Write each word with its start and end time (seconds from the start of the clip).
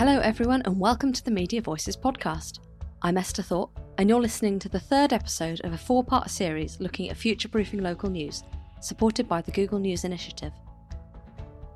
Hello, 0.00 0.18
everyone, 0.20 0.62
and 0.64 0.80
welcome 0.80 1.12
to 1.12 1.22
the 1.22 1.30
Media 1.30 1.60
Voices 1.60 1.94
podcast. 1.94 2.60
I'm 3.02 3.18
Esther 3.18 3.42
Thorpe, 3.42 3.78
and 3.98 4.08
you're 4.08 4.18
listening 4.18 4.58
to 4.60 4.70
the 4.70 4.80
third 4.80 5.12
episode 5.12 5.60
of 5.60 5.74
a 5.74 5.76
four 5.76 6.02
part 6.02 6.30
series 6.30 6.80
looking 6.80 7.10
at 7.10 7.18
future 7.18 7.50
proofing 7.50 7.82
local 7.82 8.08
news, 8.08 8.42
supported 8.80 9.28
by 9.28 9.42
the 9.42 9.50
Google 9.50 9.78
News 9.78 10.04
Initiative. 10.04 10.54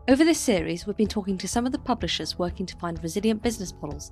Over 0.08 0.24
this 0.24 0.40
series, 0.40 0.86
we've 0.86 0.96
been 0.96 1.06
talking 1.06 1.36
to 1.36 1.46
some 1.46 1.66
of 1.66 1.72
the 1.72 1.78
publishers 1.78 2.38
working 2.38 2.64
to 2.64 2.76
find 2.78 2.98
resilient 3.02 3.42
business 3.42 3.74
models. 3.82 4.10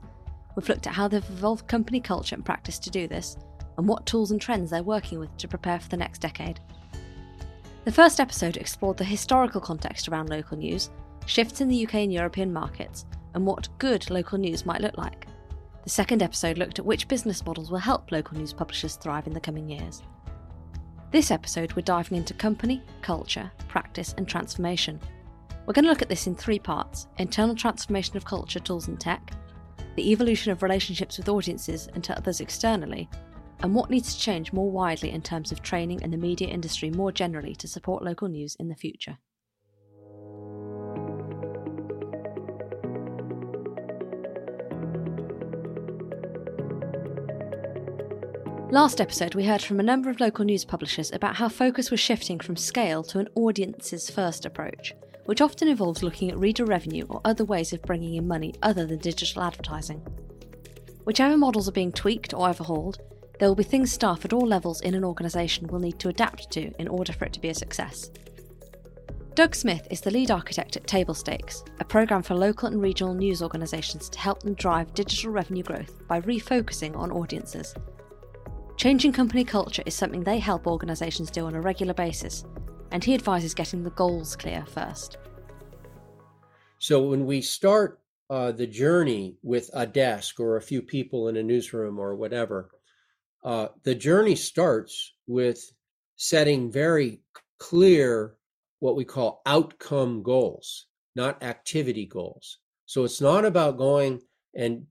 We've 0.56 0.68
looked 0.68 0.86
at 0.86 0.92
how 0.92 1.08
they've 1.08 1.24
evolved 1.30 1.66
company 1.66 1.98
culture 1.98 2.34
and 2.34 2.44
practice 2.44 2.78
to 2.80 2.90
do 2.90 3.08
this, 3.08 3.38
and 3.78 3.88
what 3.88 4.04
tools 4.04 4.30
and 4.30 4.38
trends 4.38 4.72
they're 4.72 4.82
working 4.82 5.20
with 5.20 5.34
to 5.38 5.48
prepare 5.48 5.80
for 5.80 5.88
the 5.88 5.96
next 5.96 6.20
decade. 6.20 6.60
The 7.86 7.92
first 7.92 8.20
episode 8.20 8.58
explored 8.58 8.98
the 8.98 9.04
historical 9.04 9.62
context 9.62 10.06
around 10.06 10.28
local 10.28 10.58
news, 10.58 10.90
shifts 11.24 11.62
in 11.62 11.68
the 11.68 11.86
UK 11.86 11.94
and 11.94 12.12
European 12.12 12.52
markets, 12.52 13.06
and 13.34 13.46
what 13.46 13.68
good 13.78 14.08
local 14.10 14.38
news 14.38 14.66
might 14.66 14.80
look 14.80 14.96
like. 14.98 15.26
The 15.84 15.90
second 15.90 16.22
episode 16.22 16.58
looked 16.58 16.78
at 16.78 16.84
which 16.84 17.08
business 17.08 17.44
models 17.44 17.70
will 17.70 17.78
help 17.78 18.12
local 18.12 18.38
news 18.38 18.52
publishers 18.52 18.96
thrive 18.96 19.26
in 19.26 19.32
the 19.32 19.40
coming 19.40 19.68
years. 19.68 20.02
This 21.10 21.30
episode, 21.30 21.72
we're 21.74 21.82
diving 21.82 22.16
into 22.16 22.34
company, 22.34 22.82
culture, 23.02 23.50
practice, 23.68 24.14
and 24.16 24.26
transformation. 24.26 25.00
We're 25.66 25.74
going 25.74 25.84
to 25.84 25.90
look 25.90 26.02
at 26.02 26.08
this 26.08 26.26
in 26.26 26.34
three 26.34 26.58
parts 26.58 27.06
internal 27.18 27.54
transformation 27.54 28.16
of 28.16 28.24
culture, 28.24 28.60
tools, 28.60 28.88
and 28.88 28.98
tech, 28.98 29.32
the 29.96 30.10
evolution 30.10 30.52
of 30.52 30.62
relationships 30.62 31.18
with 31.18 31.28
audiences 31.28 31.88
and 31.94 32.02
to 32.04 32.16
others 32.16 32.40
externally, 32.40 33.10
and 33.60 33.74
what 33.74 33.90
needs 33.90 34.14
to 34.14 34.20
change 34.20 34.52
more 34.52 34.70
widely 34.70 35.10
in 35.10 35.22
terms 35.22 35.52
of 35.52 35.62
training 35.62 36.02
and 36.02 36.12
the 36.12 36.16
media 36.16 36.48
industry 36.48 36.90
more 36.90 37.12
generally 37.12 37.54
to 37.56 37.68
support 37.68 38.02
local 38.02 38.28
news 38.28 38.56
in 38.56 38.68
the 38.68 38.74
future. 38.74 39.18
Last 48.72 49.02
episode, 49.02 49.34
we 49.34 49.44
heard 49.44 49.60
from 49.60 49.80
a 49.80 49.82
number 49.82 50.08
of 50.08 50.18
local 50.18 50.46
news 50.46 50.64
publishers 50.64 51.12
about 51.12 51.36
how 51.36 51.50
focus 51.50 51.90
was 51.90 52.00
shifting 52.00 52.40
from 52.40 52.56
scale 52.56 53.02
to 53.02 53.18
an 53.18 53.28
audiences 53.34 54.08
first 54.08 54.46
approach, 54.46 54.94
which 55.26 55.42
often 55.42 55.68
involves 55.68 56.02
looking 56.02 56.30
at 56.30 56.38
reader 56.38 56.64
revenue 56.64 57.04
or 57.10 57.20
other 57.22 57.44
ways 57.44 57.74
of 57.74 57.82
bringing 57.82 58.14
in 58.14 58.26
money 58.26 58.54
other 58.62 58.86
than 58.86 58.98
digital 58.98 59.42
advertising. 59.42 59.98
Whichever 61.04 61.36
models 61.36 61.68
are 61.68 61.72
being 61.72 61.92
tweaked 61.92 62.32
or 62.32 62.48
overhauled, 62.48 62.96
there 63.38 63.46
will 63.46 63.54
be 63.54 63.62
things 63.62 63.92
staff 63.92 64.24
at 64.24 64.32
all 64.32 64.46
levels 64.46 64.80
in 64.80 64.94
an 64.94 65.04
organisation 65.04 65.66
will 65.66 65.78
need 65.78 65.98
to 65.98 66.08
adapt 66.08 66.50
to 66.52 66.72
in 66.78 66.88
order 66.88 67.12
for 67.12 67.26
it 67.26 67.34
to 67.34 67.40
be 67.40 67.50
a 67.50 67.54
success. 67.54 68.10
Doug 69.34 69.54
Smith 69.54 69.86
is 69.90 70.00
the 70.00 70.10
lead 70.10 70.30
architect 70.30 70.78
at 70.78 70.86
Table 70.86 71.12
Stakes, 71.12 71.62
a 71.78 71.84
programme 71.84 72.22
for 72.22 72.36
local 72.36 72.68
and 72.68 72.80
regional 72.80 73.12
news 73.12 73.42
organisations 73.42 74.08
to 74.08 74.18
help 74.18 74.42
them 74.42 74.54
drive 74.54 74.94
digital 74.94 75.30
revenue 75.30 75.62
growth 75.62 76.08
by 76.08 76.22
refocusing 76.22 76.96
on 76.96 77.12
audiences 77.12 77.74
Changing 78.82 79.12
company 79.12 79.44
culture 79.44 79.84
is 79.86 79.94
something 79.94 80.24
they 80.24 80.40
help 80.40 80.66
organisations 80.66 81.30
do 81.30 81.46
on 81.46 81.54
a 81.54 81.60
regular 81.60 81.94
basis, 81.94 82.44
and 82.90 83.04
he 83.04 83.14
advises 83.14 83.54
getting 83.54 83.84
the 83.84 83.90
goals 83.90 84.34
clear 84.34 84.66
first. 84.66 85.18
So 86.80 87.00
when 87.06 87.24
we 87.24 87.42
start 87.42 88.00
uh, 88.28 88.50
the 88.50 88.66
journey 88.66 89.36
with 89.44 89.70
a 89.72 89.86
desk 89.86 90.40
or 90.40 90.56
a 90.56 90.60
few 90.60 90.82
people 90.82 91.28
in 91.28 91.36
a 91.36 91.44
newsroom 91.44 92.00
or 92.00 92.16
whatever, 92.16 92.70
uh, 93.44 93.68
the 93.84 93.94
journey 93.94 94.34
starts 94.34 95.12
with 95.28 95.62
setting 96.16 96.72
very 96.72 97.20
clear 97.60 98.34
what 98.80 98.96
we 98.96 99.04
call 99.04 99.42
outcome 99.46 100.24
goals, 100.24 100.86
not 101.14 101.40
activity 101.40 102.04
goals. 102.04 102.58
So 102.86 103.04
it's 103.04 103.20
not 103.20 103.44
about 103.44 103.78
going 103.78 104.22
and 104.56 104.86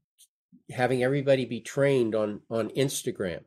having 0.69 1.03
everybody 1.03 1.43
be 1.43 1.59
trained 1.59 2.15
on 2.15 2.39
on 2.49 2.69
Instagram. 2.69 3.41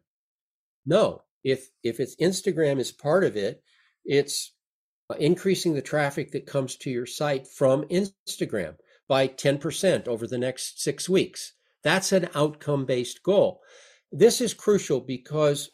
No, 0.86 1.22
if 1.42 1.70
if 1.82 2.00
it's 2.00 2.16
Instagram 2.16 2.78
is 2.78 2.92
part 2.92 3.24
of 3.24 3.36
it, 3.36 3.62
it's 4.04 4.54
uh, 5.10 5.14
increasing 5.16 5.74
the 5.74 5.82
traffic 5.82 6.32
that 6.32 6.46
comes 6.46 6.76
to 6.76 6.90
your 6.90 7.06
site 7.06 7.46
from 7.46 7.84
Instagram 7.84 8.76
by 9.06 9.28
10% 9.28 10.08
over 10.08 10.26
the 10.26 10.38
next 10.38 10.82
6 10.82 11.08
weeks. 11.10 11.52
That's 11.82 12.12
an 12.12 12.30
outcome 12.34 12.86
based 12.86 13.22
goal. 13.22 13.60
This 14.10 14.40
is 14.40 14.54
crucial 14.54 15.00
because 15.00 15.70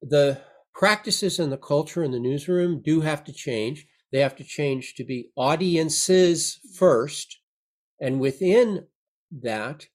the 0.00 0.40
practices 0.74 1.38
and 1.38 1.52
the 1.52 1.58
culture 1.58 2.02
in 2.02 2.12
the 2.12 2.18
newsroom 2.18 2.80
do 2.82 3.02
have 3.02 3.24
to 3.24 3.32
change. 3.32 3.86
They 4.10 4.20
have 4.20 4.36
to 4.36 4.44
change 4.44 4.94
to 4.94 5.04
be 5.04 5.30
audiences 5.36 6.58
first. 6.76 7.40
And 8.00 8.20
within 8.20 8.86
that, 9.42 9.86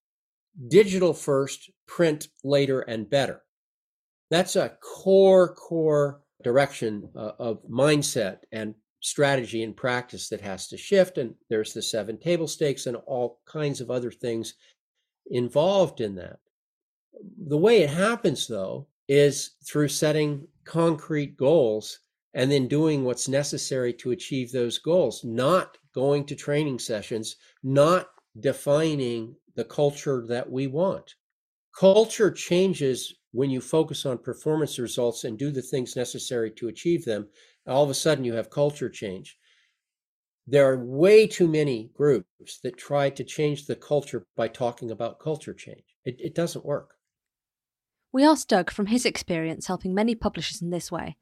digital 0.68 1.14
first, 1.14 1.72
print 1.88 2.28
later 2.44 2.82
and 2.82 3.10
better. 3.10 3.42
That's 4.30 4.56
a 4.56 4.78
core, 4.82 5.54
core 5.54 6.22
direction 6.44 7.10
uh, 7.16 7.32
of 7.40 7.64
mindset 7.68 8.40
and 8.52 8.76
strategy 9.00 9.64
and 9.64 9.76
practice 9.76 10.30
that 10.30 10.42
has 10.42 10.68
to 10.68 10.78
shift. 10.78 11.18
And 11.18 11.34
there's 11.50 11.74
the 11.74 11.82
seven 11.82 12.18
table 12.18 12.48
stakes 12.48 12.88
and 12.88 12.98
all 12.98 13.40
kinds 13.46 13.82
of 13.82 13.92
other 13.92 14.12
things 14.12 14.56
involved 15.28 16.02
in 16.02 16.16
that. 16.16 16.40
The 17.48 17.58
way 17.58 17.82
it 17.82 17.90
happens, 17.90 18.48
though, 18.48 18.88
is 19.08 19.52
through 19.66 19.88
setting 19.88 20.48
concrete 20.66 21.38
goals 21.38 22.00
and 22.34 22.52
then 22.52 22.68
doing 22.68 23.04
what's 23.04 23.28
necessary 23.28 23.94
to 23.94 24.12
achieve 24.12 24.52
those 24.52 24.78
goals, 24.78 25.24
not 25.24 25.78
going 25.96 26.26
to 26.26 26.36
training 26.36 26.78
sessions, 26.78 27.38
not 27.64 28.10
defining 28.40 29.36
the 29.56 29.64
culture 29.64 30.26
that 30.28 30.50
we 30.52 30.68
want. 30.68 31.16
Culture 31.78 32.30
changes 32.30 33.16
when 33.32 33.50
you 33.50 33.62
focus 33.62 34.06
on 34.06 34.18
performance 34.18 34.80
results 34.80 35.24
and 35.24 35.38
do 35.38 35.52
the 35.52 35.62
things 35.62 35.96
necessary 35.96 36.52
to 36.52 36.68
achieve 36.68 37.06
them, 37.06 37.28
all 37.68 37.84
of 37.84 37.90
a 37.90 37.94
sudden 37.94 38.24
you 38.24 38.34
have 38.34 38.50
culture 38.50 38.90
change. 38.90 39.38
There 40.46 40.70
are 40.70 40.84
way 40.84 41.28
too 41.28 41.48
many 41.48 41.92
groups 41.94 42.60
that 42.64 42.78
try 42.78 43.10
to 43.10 43.24
change 43.24 43.66
the 43.66 43.76
culture 43.76 44.26
by 44.36 44.48
talking 44.48 44.92
about 44.92 45.20
culture 45.20 45.54
change. 45.54 45.84
It, 46.06 46.16
it 46.20 46.36
doesn't 46.36 46.66
work. 46.66 46.96
We 48.14 48.24
asked 48.24 48.48
Doug 48.48 48.72
from 48.72 48.86
his 48.86 49.06
experience 49.06 49.68
helping 49.68 49.94
many 49.94 50.16
publishers 50.16 50.62
in 50.62 50.70
this 50.70 50.92
way 50.92 51.18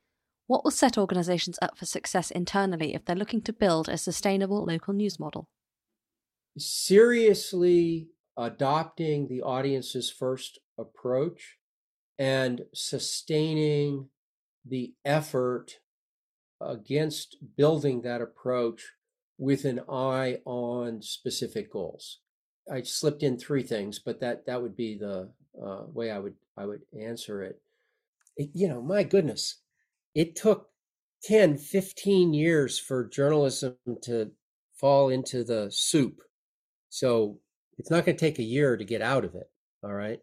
what 0.47 0.63
will 0.63 0.71
set 0.71 0.97
organisations 0.97 1.57
up 1.61 1.77
for 1.77 1.85
success 1.85 2.29
internally 2.29 2.93
if 2.93 3.03
they're 3.03 3.15
looking 3.15 3.41
to 3.41 3.53
build 3.53 3.89
a 3.89 3.97
sustainable 3.97 4.63
local 4.63 4.93
news 4.93 5.19
model? 5.19 5.47
Seriously 6.57 8.09
adopting 8.37 9.27
the 9.27 9.41
audience's 9.41 10.11
first 10.11 10.59
approach 10.77 11.57
and 12.17 12.61
sustaining 12.73 14.09
the 14.65 14.93
effort 15.03 15.79
against 16.61 17.37
building 17.57 18.01
that 18.01 18.21
approach 18.21 18.83
with 19.37 19.65
an 19.65 19.81
eye 19.89 20.39
on 20.45 21.01
specific 21.01 21.71
goals. 21.71 22.19
I 22.71 22.81
slipped 22.83 23.21
in 23.21 23.37
three 23.37 23.63
things, 23.63 23.99
but 23.99 24.19
that 24.21 24.45
that 24.45 24.61
would 24.61 24.75
be 24.75 24.97
the 24.97 25.29
uh, 25.61 25.83
way 25.87 26.09
I 26.09 26.19
would 26.19 26.35
I 26.57 26.65
would 26.65 26.81
answer 26.99 27.43
it. 27.43 27.61
it. 28.37 28.49
You 28.53 28.69
know, 28.69 28.81
my 28.81 29.03
goodness, 29.03 29.61
it 30.15 30.35
took 30.35 30.69
10, 31.23 31.57
15 31.57 32.33
years 32.33 32.79
for 32.79 33.07
journalism 33.07 33.75
to 34.03 34.31
fall 34.73 35.09
into 35.09 35.43
the 35.43 35.69
soup. 35.71 36.21
So 36.89 37.39
it's 37.77 37.91
not 37.91 38.05
going 38.05 38.15
to 38.15 38.25
take 38.25 38.39
a 38.39 38.43
year 38.43 38.77
to 38.77 38.85
get 38.85 39.01
out 39.01 39.25
of 39.25 39.35
it. 39.35 39.49
All 39.83 39.93
right 39.93 40.21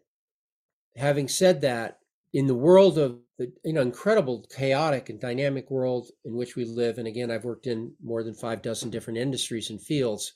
having 0.95 1.27
said 1.27 1.61
that, 1.61 1.99
in 2.33 2.47
the 2.47 2.55
world 2.55 2.97
of 2.97 3.19
the 3.37 3.51
you 3.63 3.73
know 3.73 3.81
incredible 3.81 4.45
chaotic 4.55 5.09
and 5.09 5.19
dynamic 5.19 5.69
world 5.69 6.09
in 6.25 6.33
which 6.35 6.55
we 6.55 6.65
live 6.65 6.97
and 6.97 7.07
again 7.07 7.29
i've 7.29 7.43
worked 7.43 7.67
in 7.67 7.93
more 8.03 8.23
than 8.23 8.33
five 8.33 8.61
dozen 8.63 8.89
different 8.89 9.19
industries 9.19 9.69
and 9.69 9.79
fields 9.79 10.33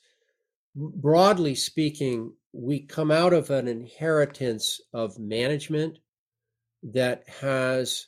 broadly 0.76 1.56
speaking 1.56 2.32
we 2.52 2.80
come 2.80 3.10
out 3.10 3.32
of 3.32 3.50
an 3.50 3.68
inheritance 3.68 4.80
of 4.92 5.18
management 5.18 5.98
that 6.82 7.28
has 7.28 8.06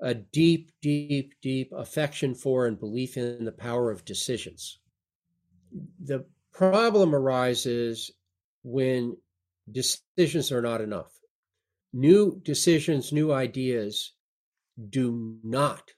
a 0.00 0.14
deep 0.14 0.72
deep 0.80 1.34
deep 1.42 1.72
affection 1.76 2.34
for 2.34 2.66
and 2.66 2.78
belief 2.78 3.16
in 3.16 3.44
the 3.44 3.52
power 3.52 3.90
of 3.90 4.04
decisions. 4.04 4.78
The 6.02 6.24
problem 6.52 7.14
arises 7.14 8.10
when 8.62 9.16
decisions 9.70 10.50
are 10.52 10.62
not 10.62 10.80
enough 10.80 11.19
new 11.92 12.40
decisions, 12.44 13.12
new 13.12 13.32
ideas 13.32 14.12
do 14.90 15.38
not 15.42 15.90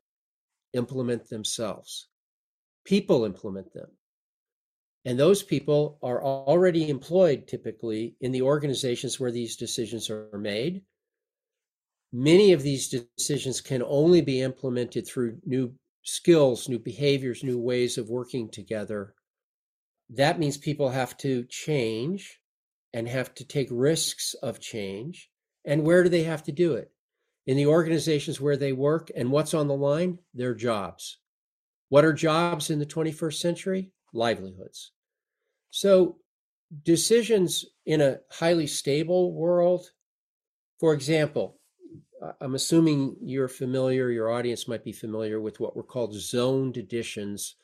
implement 0.72 1.28
themselves. 1.28 2.08
People 2.84 3.24
implement 3.24 3.72
them. 3.72 3.90
And 5.04 5.18
those 5.18 5.42
people 5.42 5.98
are 6.02 6.22
already 6.22 6.88
employed 6.88 7.48
typically 7.48 8.16
in 8.20 8.32
the 8.32 8.42
organizations 8.42 9.18
where 9.18 9.32
these 9.32 9.56
decisions 9.56 10.08
are 10.10 10.38
made. 10.38 10.82
Many 12.12 12.52
of 12.52 12.62
these 12.62 12.88
decisions 12.88 13.60
can 13.60 13.82
only 13.82 14.20
be 14.20 14.42
implemented 14.42 15.06
through 15.06 15.38
new 15.44 15.74
skills, 16.02 16.68
new 16.68 16.78
behaviors, 16.78 17.42
new 17.42 17.58
ways 17.58 17.98
of 17.98 18.10
working 18.10 18.48
together. 18.50 19.14
That 20.10 20.38
means 20.38 20.56
people 20.56 20.90
have 20.90 21.16
to 21.18 21.44
change 21.44 22.40
and 22.92 23.08
have 23.08 23.34
to 23.34 23.44
take 23.44 23.68
risks 23.70 24.34
of 24.34 24.60
change. 24.60 25.30
And 25.64 25.84
where 25.84 26.02
do 26.02 26.08
they 26.08 26.24
have 26.24 26.42
to 26.44 26.52
do 26.52 26.74
it? 26.74 26.90
In 27.46 27.56
the 27.56 27.66
organizations 27.66 28.40
where 28.40 28.56
they 28.56 28.72
work. 28.72 29.10
And 29.14 29.30
what's 29.30 29.54
on 29.54 29.68
the 29.68 29.74
line? 29.74 30.18
Their 30.34 30.54
jobs. 30.54 31.18
What 31.88 32.04
are 32.04 32.12
jobs 32.12 32.70
in 32.70 32.78
the 32.78 32.86
21st 32.86 33.34
century? 33.34 33.90
Livelihoods. 34.12 34.92
So, 35.70 36.16
decisions 36.84 37.64
in 37.84 38.00
a 38.00 38.18
highly 38.30 38.66
stable 38.66 39.32
world, 39.32 39.90
for 40.78 40.94
example, 40.94 41.58
I'm 42.40 42.54
assuming 42.54 43.16
you're 43.20 43.48
familiar, 43.48 44.10
your 44.10 44.30
audience 44.30 44.68
might 44.68 44.84
be 44.84 44.92
familiar 44.92 45.40
with 45.40 45.60
what 45.60 45.76
were 45.76 45.82
called 45.82 46.14
zoned 46.14 46.76
editions 46.76 47.56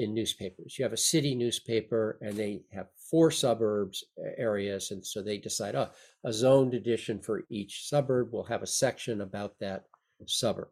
in 0.00 0.14
newspapers. 0.14 0.78
You 0.78 0.84
have 0.84 0.92
a 0.92 0.96
city 0.96 1.34
newspaper 1.34 2.18
and 2.20 2.36
they 2.36 2.62
have 2.72 2.88
four 3.10 3.30
suburbs 3.30 4.04
uh, 4.18 4.30
areas. 4.36 4.90
And 4.90 5.04
so 5.04 5.22
they 5.22 5.38
decide, 5.38 5.74
oh, 5.74 5.90
a 6.24 6.32
zoned 6.32 6.74
edition 6.74 7.20
for 7.20 7.44
each 7.50 7.88
suburb 7.88 8.32
will 8.32 8.44
have 8.44 8.62
a 8.62 8.66
section 8.66 9.20
about 9.20 9.58
that 9.60 9.84
suburb. 10.26 10.68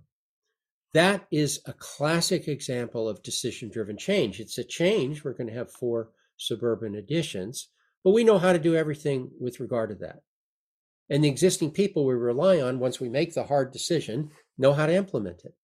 That 0.95 1.27
is 1.31 1.61
a 1.67 1.75
classic 1.75 2.49
example 2.49 3.09
of 3.09 3.23
decision 3.23 3.71
driven 3.71 3.99
change. 3.99 4.41
It's 4.41 4.59
a 4.59 4.65
change. 4.65 5.23
We're 5.23 5.35
going 5.35 5.49
to 5.49 5.59
have 5.59 5.71
four 5.71 6.11
suburban 6.39 6.95
editions, 6.95 7.69
but 8.03 8.13
we 8.13 8.25
know 8.25 8.39
how 8.39 8.53
to 8.53 8.59
do 8.59 8.75
everything 8.75 9.31
with 9.39 9.61
regard 9.61 9.91
to 9.91 9.97
that. 9.97 10.23
And 11.11 11.23
the 11.23 11.29
existing 11.29 11.73
people 11.73 12.05
we 12.05 12.15
rely 12.15 12.61
on, 12.61 12.79
once 12.79 13.01
we 13.01 13.09
make 13.09 13.35
the 13.35 13.45
hard 13.45 13.73
decision, 13.73 14.31
know 14.57 14.73
how 14.73 14.87
to 14.87 14.95
implement 14.95 15.45
it. 15.45 15.55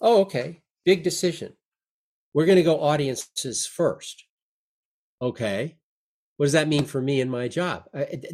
Oh, 0.00 0.20
okay, 0.22 0.62
big 0.84 1.02
decision. 1.02 1.54
We're 2.34 2.46
going 2.46 2.56
to 2.56 2.62
go 2.62 2.80
audiences 2.80 3.66
first. 3.66 4.24
Okay. 5.20 5.76
What 6.36 6.46
does 6.46 6.52
that 6.54 6.68
mean 6.68 6.84
for 6.84 7.00
me 7.00 7.20
and 7.20 7.30
my 7.30 7.48
job? 7.48 7.84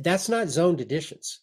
That's 0.00 0.28
not 0.28 0.48
zoned 0.48 0.80
editions. 0.80 1.40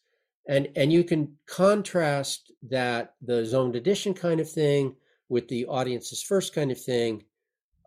And, 0.47 0.69
and 0.75 0.91
you 0.91 1.03
can 1.03 1.37
contrast 1.47 2.51
that 2.69 3.13
the 3.21 3.45
zoned 3.45 3.75
edition 3.75 4.13
kind 4.13 4.39
of 4.39 4.49
thing 4.49 4.95
with 5.27 5.47
the 5.47 5.65
audiences 5.65 6.23
first 6.23 6.53
kind 6.53 6.71
of 6.71 6.79
thing 6.79 7.23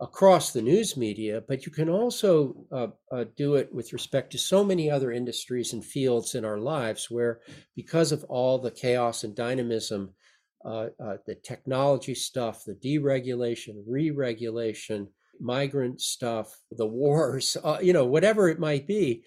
across 0.01 0.53
the 0.53 0.63
news 0.63 0.97
media, 0.97 1.43
but 1.47 1.67
you 1.67 1.73
can 1.73 1.89
also 1.89 2.55
uh, 2.71 2.87
uh, 3.11 3.25
do 3.37 3.57
it 3.57 3.75
with 3.75 3.93
respect 3.93 4.31
to 4.31 4.39
so 4.39 4.63
many 4.63 4.91
other 4.91 5.11
industries 5.11 5.73
and 5.73 5.85
fields 5.85 6.35
in 6.35 6.45
our 6.45 6.59
lives 6.59 7.11
where, 7.11 7.41
because 7.75 8.13
of 8.13 8.23
all 8.25 8.59
the 8.59 8.71
chaos 8.71 9.25
and 9.25 9.35
dynamism 9.35 10.15
uh, 10.65 10.89
uh, 11.03 11.17
the 11.27 11.35
technology 11.37 12.15
stuff, 12.15 12.65
the 12.65 12.75
deregulation, 12.75 13.83
re-regulation, 13.87 15.09
migrant 15.41 16.01
stuff, 16.01 16.59
the 16.73 16.87
wars, 16.87 17.57
uh, 17.63 17.79
you 17.81 17.93
know, 17.93 18.05
whatever 18.05 18.49
it 18.49 18.59
might 18.59 18.87
be. 18.87 19.23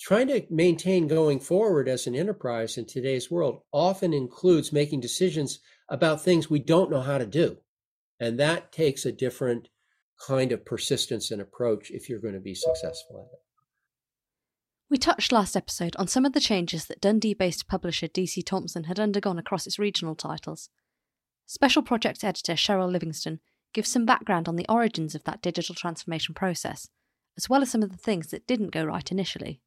Trying 0.00 0.28
to 0.28 0.46
maintain 0.48 1.08
going 1.08 1.40
forward 1.40 1.88
as 1.88 2.06
an 2.06 2.14
enterprise 2.14 2.78
in 2.78 2.86
today's 2.86 3.30
world 3.30 3.62
often 3.72 4.14
includes 4.14 4.72
making 4.72 5.00
decisions 5.00 5.58
about 5.88 6.22
things 6.22 6.48
we 6.48 6.60
don't 6.60 6.90
know 6.90 7.00
how 7.00 7.18
to 7.18 7.26
do. 7.26 7.58
And 8.20 8.38
that 8.38 8.72
takes 8.72 9.04
a 9.04 9.12
different 9.12 9.68
kind 10.24 10.52
of 10.52 10.64
persistence 10.64 11.30
and 11.30 11.40
approach 11.40 11.90
if 11.90 12.08
you're 12.08 12.20
going 12.20 12.34
to 12.34 12.40
be 12.40 12.54
successful 12.54 13.28
at 13.28 13.34
it. 13.34 13.42
We 14.90 14.96
touched 14.96 15.32
last 15.32 15.54
episode 15.54 15.94
on 15.96 16.08
some 16.08 16.24
of 16.24 16.32
the 16.32 16.40
changes 16.40 16.86
that 16.86 17.00
Dundee 17.00 17.34
based 17.34 17.68
publisher 17.68 18.08
DC 18.08 18.44
Thomson 18.44 18.84
had 18.84 18.98
undergone 18.98 19.38
across 19.38 19.66
its 19.66 19.78
regional 19.78 20.14
titles. 20.14 20.70
Special 21.46 21.82
Projects 21.82 22.24
editor 22.24 22.54
Cheryl 22.54 22.90
Livingstone 22.90 23.40
gives 23.74 23.90
some 23.90 24.06
background 24.06 24.48
on 24.48 24.56
the 24.56 24.66
origins 24.66 25.14
of 25.14 25.24
that 25.24 25.42
digital 25.42 25.74
transformation 25.74 26.34
process, 26.34 26.88
as 27.36 27.50
well 27.50 27.60
as 27.60 27.70
some 27.70 27.82
of 27.82 27.90
the 27.90 27.98
things 27.98 28.28
that 28.28 28.46
didn't 28.46 28.70
go 28.70 28.82
right 28.82 29.12
initially. 29.12 29.60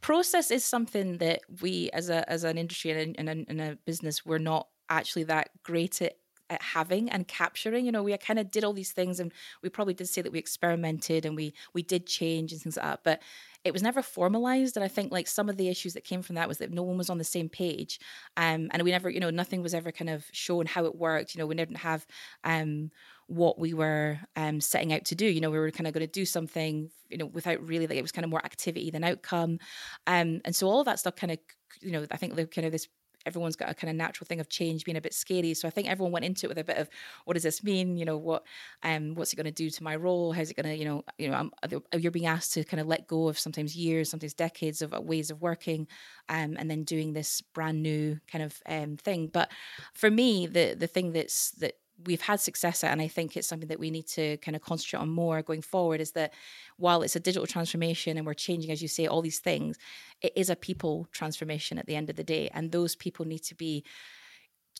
Process 0.00 0.50
is 0.50 0.64
something 0.64 1.18
that 1.18 1.42
we, 1.60 1.90
as 1.92 2.08
a 2.08 2.28
as 2.30 2.44
an 2.44 2.56
industry 2.56 2.92
and 2.92 3.28
a, 3.28 3.44
and 3.46 3.60
a 3.60 3.78
business, 3.84 4.24
we're 4.24 4.38
not 4.38 4.68
actually 4.88 5.24
that 5.24 5.50
great 5.62 6.00
at 6.00 6.14
at 6.50 6.62
having 6.62 7.10
and 7.10 7.28
capturing. 7.28 7.84
You 7.84 7.92
know, 7.92 8.02
we 8.02 8.16
kind 8.18 8.38
of 8.38 8.50
did 8.50 8.64
all 8.64 8.72
these 8.72 8.92
things, 8.92 9.20
and 9.20 9.32
we 9.62 9.68
probably 9.68 9.94
did 9.94 10.08
say 10.08 10.22
that 10.22 10.32
we 10.32 10.38
experimented 10.38 11.24
and 11.26 11.36
we 11.36 11.54
we 11.74 11.82
did 11.82 12.06
change 12.06 12.52
and 12.52 12.60
things 12.60 12.76
like 12.76 12.86
that. 12.86 13.00
But 13.04 13.22
it 13.68 13.72
was 13.72 13.82
never 13.82 14.02
formalized, 14.02 14.76
and 14.76 14.84
I 14.84 14.88
think 14.88 15.12
like 15.12 15.28
some 15.28 15.48
of 15.48 15.56
the 15.56 15.68
issues 15.68 15.94
that 15.94 16.04
came 16.04 16.22
from 16.22 16.36
that 16.36 16.48
was 16.48 16.58
that 16.58 16.72
no 16.72 16.82
one 16.82 16.98
was 16.98 17.10
on 17.10 17.18
the 17.18 17.24
same 17.24 17.48
page, 17.48 18.00
um, 18.36 18.68
and 18.72 18.82
we 18.82 18.90
never, 18.90 19.10
you 19.10 19.20
know, 19.20 19.30
nothing 19.30 19.62
was 19.62 19.74
ever 19.74 19.92
kind 19.92 20.10
of 20.10 20.26
shown 20.32 20.66
how 20.66 20.84
it 20.86 20.96
worked. 20.96 21.34
You 21.34 21.40
know, 21.40 21.46
we 21.46 21.54
didn't 21.54 21.76
have 21.76 22.06
um 22.44 22.90
what 23.26 23.58
we 23.58 23.74
were 23.74 24.18
um, 24.36 24.58
setting 24.60 24.92
out 24.92 25.04
to 25.04 25.14
do. 25.14 25.26
You 25.26 25.40
know, 25.42 25.50
we 25.50 25.58
were 25.58 25.70
kind 25.70 25.86
of 25.86 25.92
going 25.92 26.06
to 26.06 26.10
do 26.10 26.24
something, 26.24 26.90
you 27.10 27.18
know, 27.18 27.26
without 27.26 27.62
really 27.62 27.86
like 27.86 27.98
it 27.98 28.02
was 28.02 28.12
kind 28.12 28.24
of 28.24 28.30
more 28.30 28.44
activity 28.44 28.90
than 28.90 29.04
outcome, 29.04 29.58
um, 30.06 30.40
and 30.44 30.56
so 30.56 30.68
all 30.68 30.80
of 30.80 30.86
that 30.86 30.98
stuff 30.98 31.16
kind 31.16 31.32
of, 31.32 31.38
you 31.80 31.92
know, 31.92 32.06
I 32.10 32.16
think 32.16 32.34
the 32.34 32.46
kind 32.46 32.66
of 32.66 32.72
this 32.72 32.88
everyone's 33.26 33.56
got 33.56 33.70
a 33.70 33.74
kind 33.74 33.90
of 33.90 33.96
natural 33.96 34.26
thing 34.26 34.40
of 34.40 34.48
change 34.48 34.84
being 34.84 34.96
a 34.96 35.00
bit 35.00 35.14
scary. 35.14 35.54
So 35.54 35.68
I 35.68 35.70
think 35.70 35.88
everyone 35.88 36.12
went 36.12 36.24
into 36.24 36.46
it 36.46 36.48
with 36.48 36.58
a 36.58 36.64
bit 36.64 36.78
of 36.78 36.88
what 37.24 37.34
does 37.34 37.42
this 37.42 37.62
mean? 37.62 37.96
You 37.96 38.04
know, 38.04 38.16
what 38.16 38.44
um 38.82 39.14
what's 39.14 39.32
it 39.32 39.36
going 39.36 39.46
to 39.46 39.50
do 39.52 39.70
to 39.70 39.82
my 39.82 39.96
role? 39.96 40.32
How's 40.32 40.50
it 40.50 40.56
going 40.56 40.66
to, 40.66 40.76
you 40.76 40.84
know, 40.84 41.04
you 41.18 41.30
know, 41.30 41.36
I'm, 41.36 41.82
you're 41.98 42.12
being 42.12 42.26
asked 42.26 42.54
to 42.54 42.64
kind 42.64 42.80
of 42.80 42.86
let 42.86 43.06
go 43.06 43.28
of 43.28 43.38
sometimes 43.38 43.76
years, 43.76 44.10
sometimes 44.10 44.34
decades 44.34 44.82
of 44.82 44.94
uh, 44.94 45.00
ways 45.00 45.30
of 45.30 45.42
working, 45.42 45.86
um, 46.28 46.56
and 46.58 46.70
then 46.70 46.84
doing 46.84 47.12
this 47.12 47.40
brand 47.40 47.82
new 47.82 48.18
kind 48.30 48.44
of 48.44 48.60
um 48.66 48.96
thing. 48.96 49.28
But 49.28 49.50
for 49.94 50.10
me, 50.10 50.46
the 50.46 50.74
the 50.78 50.86
thing 50.86 51.12
that's 51.12 51.50
that 51.52 51.74
we've 52.04 52.20
had 52.20 52.40
success 52.40 52.84
at, 52.84 52.92
and 52.92 53.02
I 53.02 53.08
think 53.08 53.36
it's 53.36 53.48
something 53.48 53.68
that 53.68 53.80
we 53.80 53.90
need 53.90 54.06
to 54.08 54.36
kind 54.38 54.54
of 54.54 54.62
concentrate 54.62 55.00
on 55.00 55.08
more 55.08 55.42
going 55.42 55.62
forward, 55.62 56.00
is 56.00 56.12
that 56.12 56.32
while 56.76 57.02
it's 57.02 57.16
a 57.16 57.20
digital 57.20 57.46
transformation 57.46 58.16
and 58.16 58.26
we're 58.26 58.34
changing, 58.34 58.70
as 58.70 58.80
you 58.80 58.88
say, 58.88 59.06
all 59.06 59.22
these 59.22 59.40
things, 59.40 59.76
it 60.20 60.32
is 60.36 60.50
a 60.50 60.56
people 60.56 61.08
transformation 61.12 61.78
at 61.78 61.86
the 61.86 61.96
end 61.96 62.10
of 62.10 62.16
the 62.16 62.24
day. 62.24 62.50
And 62.54 62.70
those 62.70 62.94
people 62.94 63.26
need 63.26 63.42
to 63.44 63.54
be 63.54 63.84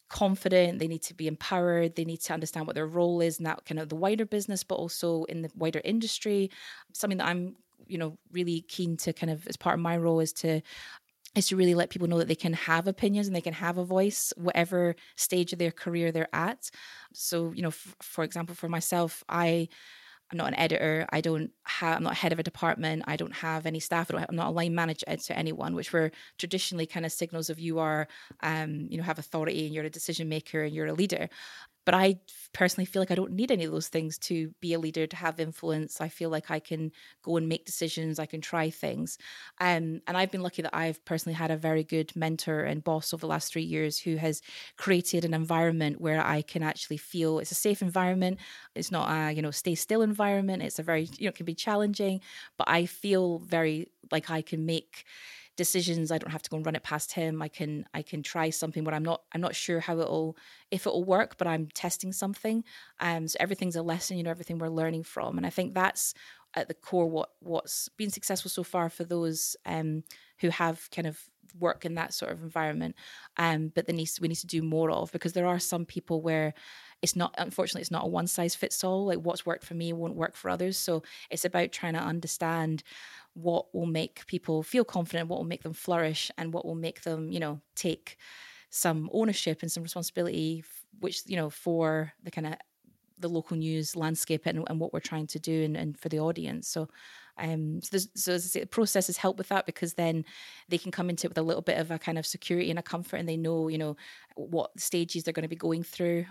confident, 0.09 0.79
they 0.79 0.88
need 0.88 1.03
to 1.03 1.15
be 1.15 1.26
empowered, 1.26 1.97
they 1.97 2.05
need 2.05 2.20
to 2.23 2.32
understand 2.32 2.67
what 2.67 2.75
their 2.75 2.87
role 2.87 3.21
is 3.21 3.38
in 3.38 3.44
that 3.44 3.64
kind 3.64 3.79
of 3.79 3.88
the 3.88 3.97
wider 3.97 4.25
business, 4.25 4.64
but 4.64 4.76
also 4.76 5.25
in 5.25 5.43
the 5.43 5.50
wider 5.55 5.81
industry. 5.85 6.50
Something 6.93 7.19
that 7.19 7.26
I'm 7.26 7.56
you 7.87 7.99
know 7.99 8.19
really 8.32 8.62
keen 8.62 8.97
to 8.99 9.12
kind 9.12 9.31
of 9.31 9.47
as 9.47 9.56
part 9.56 9.75
of 9.75 9.81
my 9.81 9.97
role 9.97 10.21
is 10.21 10.32
to 10.32 10.61
is 11.38 11.49
to 11.49 11.56
really 11.56 11.75
let 11.75 11.90
people 11.90 12.08
know 12.08 12.19
that 12.19 12.29
they 12.29 12.35
can 12.35 12.52
have 12.52 12.87
opinions 12.87 13.26
and 13.26 13.37
they 13.37 13.40
can 13.40 13.55
have 13.55 13.79
a 13.79 13.85
voice 13.85 14.32
whatever 14.37 14.94
stage 15.17 15.52
of 15.52 15.58
their 15.58 15.70
career 15.70 16.12
they're 16.12 16.29
at 16.35 16.71
so 17.12 17.52
you 17.52 17.62
know 17.62 17.68
f- 17.68 17.97
for 18.02 18.25
example 18.25 18.54
for 18.54 18.68
myself 18.68 19.25
i 19.28 19.68
I'm 20.30 20.37
not 20.37 20.49
an 20.49 20.59
editor. 20.59 21.07
I 21.11 21.23
don't 21.23 21.50
have. 21.64 21.97
I'm 21.97 22.02
not 22.02 22.14
head 22.14 22.33
of 22.33 22.38
a 22.38 22.42
department. 22.42 23.02
I 23.07 23.16
don't 23.16 23.33
have 23.35 23.64
any 23.64 23.80
staff. 23.80 24.12
I 24.12 24.26
am 24.28 24.37
not 24.37 24.49
a 24.49 24.50
line 24.50 24.75
manager 24.75 25.07
to 25.07 25.38
anyone, 25.38 25.75
which 25.75 25.92
were 25.92 26.11
traditionally 26.37 26.87
kind 26.87 27.07
of 27.07 27.12
signals 27.12 27.49
of 27.49 27.59
you 27.59 27.78
are, 27.78 28.09
um, 28.42 28.88
you 28.90 28.99
know, 28.99 29.04
have 29.04 29.18
authority 29.18 29.64
and 29.64 29.75
you're 29.75 29.85
a 29.85 29.90
decision 29.90 30.28
maker 30.28 30.62
and 30.62 30.75
you're 30.75 30.87
a 30.88 30.92
leader. 30.92 31.30
But 31.88 31.95
I 31.95 32.21
personally 32.52 32.85
feel 32.85 33.00
like 33.00 33.11
I 33.11 33.14
don't 33.14 33.33
need 33.33 33.50
any 33.50 33.64
of 33.64 33.73
those 33.73 33.88
things 33.88 34.18
to 34.21 34.52
be 34.61 34.75
a 34.75 34.78
leader, 34.78 35.07
to 35.07 35.16
have 35.16 35.40
influence. 35.40 36.02
I 36.02 36.11
feel 36.11 36.28
like 36.28 36.50
I 36.50 36.59
can 36.61 36.92
go 37.23 37.38
and 37.38 37.49
make 37.49 37.64
decisions, 37.64 38.18
I 38.18 38.26
can 38.26 38.42
try 38.42 38.68
things. 38.68 39.16
Um, 39.59 40.02
and 40.07 40.16
I've 40.16 40.30
been 40.30 40.42
lucky 40.42 40.61
that 40.61 40.76
I've 40.76 41.02
personally 41.07 41.35
had 41.35 41.50
a 41.50 41.57
very 41.57 41.85
good 41.85 42.14
mentor 42.14 42.61
and 42.64 42.85
boss 42.85 43.14
over 43.14 43.23
the 43.23 43.26
last 43.26 43.50
three 43.50 43.62
years 43.62 43.99
who 43.99 44.16
has 44.16 44.42
created 44.76 45.25
an 45.25 45.33
environment 45.33 45.99
where 45.99 46.23
I 46.25 46.42
can 46.42 46.62
actually 46.62 46.99
feel 46.99 47.38
it's 47.38 47.52
a 47.52 47.54
safe 47.54 47.80
environment. 47.80 48.38
It's 48.75 48.90
not 48.90 49.09
a, 49.11 49.33
you 49.33 49.40
know, 49.40 49.50
stay 49.50 49.75
still 49.75 50.02
environment. 50.02 50.62
It's 50.62 50.78
a 50.78 50.83
very, 50.83 51.09
you 51.18 51.25
know, 51.25 51.30
it 51.30 51.37
can 51.37 51.47
be 51.47 51.54
challenging, 51.54 52.21
but 52.59 52.68
I 52.68 52.85
feel 52.85 53.38
very 53.38 53.88
like 54.12 54.30
I 54.30 54.42
can 54.42 54.66
make 54.66 55.04
decisions 55.59 56.11
i 56.11 56.19
don't 56.19 56.31
have 56.31 56.43
to 56.43 56.50
go 56.50 56.57
and 56.57 56.65
run 56.67 56.77
it 56.77 56.83
past 56.85 57.12
him. 57.12 57.43
I 57.43 57.49
can 57.49 57.85
i 57.93 58.03
can 58.03 58.23
try 58.23 58.50
something 58.50 58.85
where 58.85 58.95
i'm 58.95 59.05
not 59.05 59.23
i'm 59.35 59.43
not 59.43 59.55
sure 59.55 59.81
how 59.81 59.99
it'll 60.00 60.37
if 60.71 60.87
it'll 60.87 61.05
work 61.05 61.37
but 61.38 61.47
i'm 61.49 61.69
testing 61.75 62.12
something. 62.12 62.65
Um 63.00 63.29
so 63.29 63.37
everything's 63.41 63.77
a 63.77 63.83
lesson 63.83 64.17
you 64.17 64.23
know 64.23 64.31
everything 64.31 64.59
we're 64.59 64.69
learning 64.83 65.05
from. 65.05 65.37
And 65.37 65.47
i 65.47 65.50
think 65.50 65.75
that's 65.75 66.15
at 66.55 66.69
the 66.69 66.75
core 66.75 67.09
what 67.11 67.31
what's 67.41 67.88
been 67.99 68.11
successful 68.11 68.50
so 68.50 68.62
far 68.62 68.88
for 68.88 69.05
those 69.05 69.57
um 69.67 70.03
who 70.41 70.49
have 70.50 70.88
kind 70.95 71.07
of 71.07 71.21
work 71.59 71.85
in 71.85 71.95
that 71.95 72.15
sort 72.15 72.31
of 72.33 72.43
environment. 72.43 72.95
Um 73.37 73.73
but 73.75 73.87
the 73.87 73.93
needs 73.93 74.21
we 74.21 74.29
need 74.29 74.37
to 74.37 74.47
do 74.47 74.62
more 74.62 74.91
of 74.91 75.12
because 75.12 75.35
there 75.35 75.47
are 75.47 75.59
some 75.59 75.85
people 75.85 76.23
where 76.23 76.55
it's 77.03 77.17
not 77.17 77.35
unfortunately 77.38 77.83
it's 77.83 77.91
not 77.91 78.05
a 78.05 78.09
one 78.09 78.27
size 78.27 78.55
fits 78.55 78.83
all 78.85 79.07
like 79.07 79.19
what's 79.19 79.47
worked 79.47 79.65
for 79.65 79.75
me 79.75 79.93
won't 79.93 80.17
work 80.17 80.37
for 80.37 80.50
others. 80.50 80.77
So 80.77 81.03
it's 81.31 81.45
about 81.45 81.73
trying 81.73 81.95
to 81.95 82.00
understand 82.00 82.83
what 83.38 83.73
will 83.73 83.87
make 83.87 84.26
people 84.26 84.62
feel 84.62 84.85
confident, 84.85 85.28
what 85.28 85.38
will 85.38 85.47
make 85.47 85.62
them 85.62 85.73
flourish, 85.73 86.30
and 86.38 86.52
what 86.52 86.64
will 86.64 86.75
make 86.75 87.02
them, 87.02 87.30
you 87.30 87.38
know, 87.38 87.61
take 87.75 88.16
some 88.71 89.09
ownership 89.12 89.62
and 89.62 89.71
some 89.71 89.83
responsibility, 89.83 90.64
which, 91.00 91.23
you 91.26 91.37
know, 91.37 91.49
for 91.49 92.12
the 92.23 92.30
kind 92.30 92.47
of 92.49 92.54
the 93.21 93.28
local 93.28 93.57
news 93.57 93.97
landscape 93.97 94.47
and, 94.47 94.64
and 94.68 94.80
what 94.80 94.92
we're 94.92 95.00
trying 95.00 95.26
to 95.26 95.38
do 95.38 95.64
and, 95.64 95.76
and 95.76 95.99
for 95.99 96.09
the 96.09 96.21
audience. 96.21 96.68
So, 96.68 96.88
um, 97.37 97.80
so, 97.83 97.99
so 98.14 98.33
as 98.33 98.45
I 98.45 98.49
say, 98.49 98.61
the 98.61 98.66
processes 98.66 99.16
help 99.16 99.38
with 99.38 99.49
that 99.49 99.66
because 99.66 99.95
then 99.95 100.25
they 100.68 100.78
can 100.78 100.90
come 100.90 101.09
into 101.11 101.26
it 101.26 101.30
with 101.30 101.38
a 101.38 101.42
little 101.42 101.62
bit 101.62 101.78
of 101.78 101.90
a 101.90 101.99
kind 101.99 102.18
of 102.18 102.26
security 102.26 102.71
and 102.71 102.78
a 102.78 102.83
comfort, 102.83 103.16
and 103.16 103.28
they 103.28 103.37
know, 103.37 103.68
you 103.68 103.78
know, 103.78 103.97
what 104.35 104.78
stages 104.78 105.23
they're 105.23 105.33
going 105.33 105.42
to 105.42 105.49
be 105.49 105.57
going 105.57 105.83
through 105.83 106.26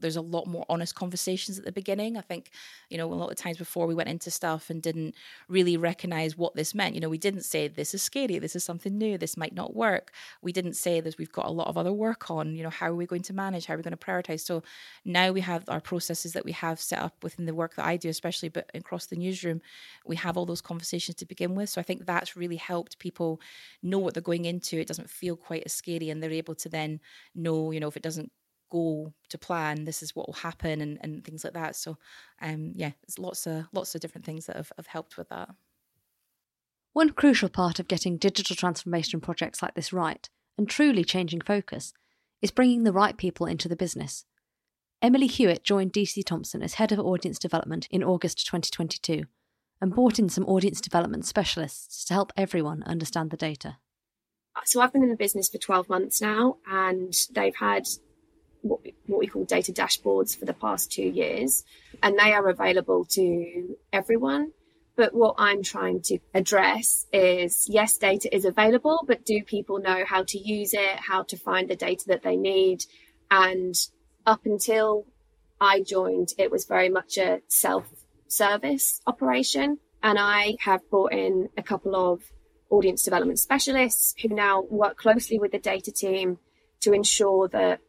there's 0.00 0.16
a 0.16 0.20
lot 0.20 0.46
more 0.46 0.64
honest 0.68 0.94
conversations 0.94 1.58
at 1.58 1.64
the 1.64 1.72
beginning. 1.72 2.16
I 2.16 2.20
think, 2.20 2.50
you 2.88 2.98
know, 2.98 3.12
a 3.12 3.14
lot 3.14 3.30
of 3.30 3.36
times 3.36 3.58
before 3.58 3.86
we 3.86 3.94
went 3.94 4.08
into 4.08 4.30
stuff 4.30 4.70
and 4.70 4.82
didn't 4.82 5.14
really 5.48 5.76
recognize 5.76 6.36
what 6.36 6.54
this 6.54 6.74
meant. 6.74 6.94
You 6.94 7.00
know, 7.00 7.08
we 7.08 7.18
didn't 7.18 7.44
say 7.44 7.68
this 7.68 7.94
is 7.94 8.02
scary, 8.02 8.38
this 8.38 8.56
is 8.56 8.64
something 8.64 8.96
new, 8.96 9.18
this 9.18 9.36
might 9.36 9.54
not 9.54 9.74
work. 9.74 10.12
We 10.42 10.52
didn't 10.52 10.74
say 10.74 11.00
that 11.00 11.18
we've 11.18 11.32
got 11.32 11.46
a 11.46 11.50
lot 11.50 11.68
of 11.68 11.76
other 11.76 11.92
work 11.92 12.30
on. 12.30 12.56
You 12.56 12.62
know, 12.62 12.70
how 12.70 12.86
are 12.86 12.94
we 12.94 13.06
going 13.06 13.22
to 13.22 13.32
manage? 13.32 13.66
How 13.66 13.74
are 13.74 13.76
we 13.76 13.82
going 13.82 13.96
to 13.96 13.96
prioritize? 13.96 14.40
So 14.40 14.62
now 15.04 15.32
we 15.32 15.40
have 15.40 15.64
our 15.68 15.80
processes 15.80 16.32
that 16.32 16.44
we 16.44 16.52
have 16.52 16.80
set 16.80 16.98
up 16.98 17.22
within 17.22 17.46
the 17.46 17.54
work 17.54 17.76
that 17.76 17.86
I 17.86 17.96
do, 17.96 18.08
especially 18.08 18.48
but 18.48 18.70
across 18.74 19.06
the 19.06 19.16
newsroom, 19.16 19.60
we 20.06 20.16
have 20.16 20.36
all 20.36 20.46
those 20.46 20.60
conversations 20.60 21.16
to 21.16 21.26
begin 21.26 21.54
with. 21.54 21.68
So 21.68 21.80
I 21.80 21.84
think 21.84 22.06
that's 22.06 22.36
really 22.36 22.56
helped 22.56 22.98
people 22.98 23.40
know 23.82 23.98
what 23.98 24.14
they're 24.14 24.22
going 24.22 24.44
into. 24.44 24.78
It 24.78 24.88
doesn't 24.88 25.10
feel 25.10 25.36
quite 25.36 25.62
as 25.66 25.72
scary, 25.72 26.10
and 26.10 26.22
they're 26.22 26.30
able 26.30 26.54
to 26.56 26.68
then 26.68 27.00
know, 27.34 27.70
you 27.70 27.80
know, 27.80 27.88
if 27.88 27.96
it 27.96 28.02
doesn't 28.02 28.32
go 28.70 29.12
to 29.28 29.38
plan, 29.38 29.84
this 29.84 30.02
is 30.02 30.14
what 30.14 30.26
will 30.26 30.34
happen, 30.34 30.80
and, 30.80 30.98
and 31.02 31.24
things 31.24 31.44
like 31.44 31.54
that. 31.54 31.76
So, 31.76 31.98
um, 32.40 32.72
yeah, 32.74 32.92
there's 33.02 33.18
lots 33.18 33.46
of 33.46 33.66
lots 33.72 33.94
of 33.94 34.00
different 34.00 34.24
things 34.24 34.46
that 34.46 34.56
have, 34.56 34.72
have 34.76 34.86
helped 34.86 35.16
with 35.16 35.28
that. 35.28 35.50
One 36.92 37.10
crucial 37.10 37.48
part 37.48 37.78
of 37.78 37.88
getting 37.88 38.16
digital 38.16 38.56
transformation 38.56 39.20
projects 39.20 39.62
like 39.62 39.74
this 39.74 39.92
right 39.92 40.28
and 40.58 40.68
truly 40.68 41.04
changing 41.04 41.40
focus 41.42 41.92
is 42.42 42.50
bringing 42.50 42.84
the 42.84 42.92
right 42.92 43.16
people 43.16 43.46
into 43.46 43.68
the 43.68 43.76
business. 43.76 44.24
Emily 45.02 45.26
Hewett 45.26 45.64
joined 45.64 45.92
DC 45.92 46.24
Thomson 46.24 46.62
as 46.62 46.74
head 46.74 46.92
of 46.92 46.98
audience 46.98 47.38
development 47.38 47.86
in 47.90 48.04
August 48.04 48.44
2022 48.46 49.24
and 49.80 49.94
brought 49.94 50.18
in 50.18 50.28
some 50.28 50.44
audience 50.44 50.80
development 50.80 51.24
specialists 51.24 52.04
to 52.04 52.14
help 52.14 52.32
everyone 52.36 52.82
understand 52.82 53.30
the 53.30 53.36
data. 53.36 53.78
So 54.64 54.80
I've 54.80 54.92
been 54.92 55.02
in 55.02 55.08
the 55.08 55.16
business 55.16 55.48
for 55.48 55.58
12 55.58 55.88
months 55.88 56.20
now, 56.20 56.58
and 56.70 57.14
they've 57.32 57.56
had 57.56 57.84
what 58.62 58.82
we, 58.82 58.94
what 59.06 59.18
we 59.18 59.26
call 59.26 59.44
data 59.44 59.72
dashboards 59.72 60.36
for 60.36 60.44
the 60.44 60.54
past 60.54 60.92
two 60.92 61.02
years, 61.02 61.64
and 62.02 62.18
they 62.18 62.32
are 62.32 62.48
available 62.48 63.04
to 63.06 63.76
everyone. 63.92 64.52
But 64.96 65.14
what 65.14 65.36
I'm 65.38 65.62
trying 65.62 66.02
to 66.02 66.18
address 66.34 67.06
is 67.12 67.66
yes, 67.68 67.96
data 67.96 68.34
is 68.34 68.44
available, 68.44 69.00
but 69.06 69.24
do 69.24 69.42
people 69.42 69.78
know 69.78 70.04
how 70.06 70.24
to 70.24 70.38
use 70.38 70.74
it, 70.74 70.96
how 70.96 71.22
to 71.24 71.36
find 71.36 71.68
the 71.70 71.76
data 71.76 72.04
that 72.08 72.22
they 72.22 72.36
need? 72.36 72.84
And 73.30 73.74
up 74.26 74.44
until 74.44 75.06
I 75.60 75.80
joined, 75.80 76.34
it 76.38 76.50
was 76.50 76.64
very 76.66 76.88
much 76.88 77.16
a 77.16 77.40
self 77.48 77.86
service 78.28 79.00
operation. 79.06 79.78
And 80.02 80.18
I 80.18 80.56
have 80.60 80.88
brought 80.90 81.12
in 81.12 81.48
a 81.56 81.62
couple 81.62 81.94
of 81.94 82.22
audience 82.70 83.02
development 83.02 83.38
specialists 83.38 84.14
who 84.20 84.28
now 84.28 84.62
work 84.62 84.96
closely 84.96 85.38
with 85.38 85.52
the 85.52 85.58
data 85.58 85.92
team 85.92 86.38
to 86.80 86.92
ensure 86.92 87.48
that 87.48 87.80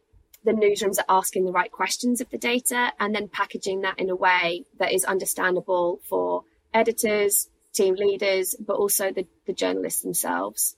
the 0.44 0.52
newsrooms 0.52 0.98
are 0.98 1.18
asking 1.18 1.44
the 1.44 1.52
right 1.52 1.70
questions 1.70 2.20
of 2.20 2.30
the 2.30 2.38
data 2.38 2.92
and 2.98 3.14
then 3.14 3.28
packaging 3.28 3.82
that 3.82 3.98
in 3.98 4.10
a 4.10 4.16
way 4.16 4.64
that 4.78 4.92
is 4.92 5.04
understandable 5.04 6.00
for 6.08 6.42
editors, 6.74 7.48
team 7.72 7.94
leaders, 7.94 8.54
but 8.58 8.76
also 8.76 9.12
the, 9.12 9.26
the 9.46 9.52
journalists 9.52 10.02
themselves. 10.02 10.76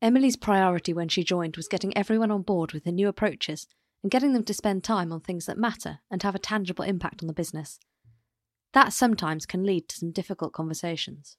Emily's 0.00 0.36
priority 0.36 0.92
when 0.92 1.08
she 1.08 1.24
joined 1.24 1.56
was 1.56 1.68
getting 1.68 1.96
everyone 1.96 2.30
on 2.30 2.42
board 2.42 2.72
with 2.72 2.84
the 2.84 2.92
new 2.92 3.08
approaches 3.08 3.66
and 4.02 4.12
getting 4.12 4.32
them 4.32 4.44
to 4.44 4.54
spend 4.54 4.84
time 4.84 5.12
on 5.12 5.20
things 5.20 5.46
that 5.46 5.58
matter 5.58 5.98
and 6.10 6.22
have 6.22 6.34
a 6.34 6.40
tangible 6.40 6.84
impact 6.84 7.22
on 7.22 7.26
the 7.26 7.32
business. 7.32 7.80
That 8.74 8.92
sometimes 8.92 9.46
can 9.46 9.64
lead 9.64 9.88
to 9.88 9.96
some 9.96 10.12
difficult 10.12 10.52
conversations. 10.52 11.36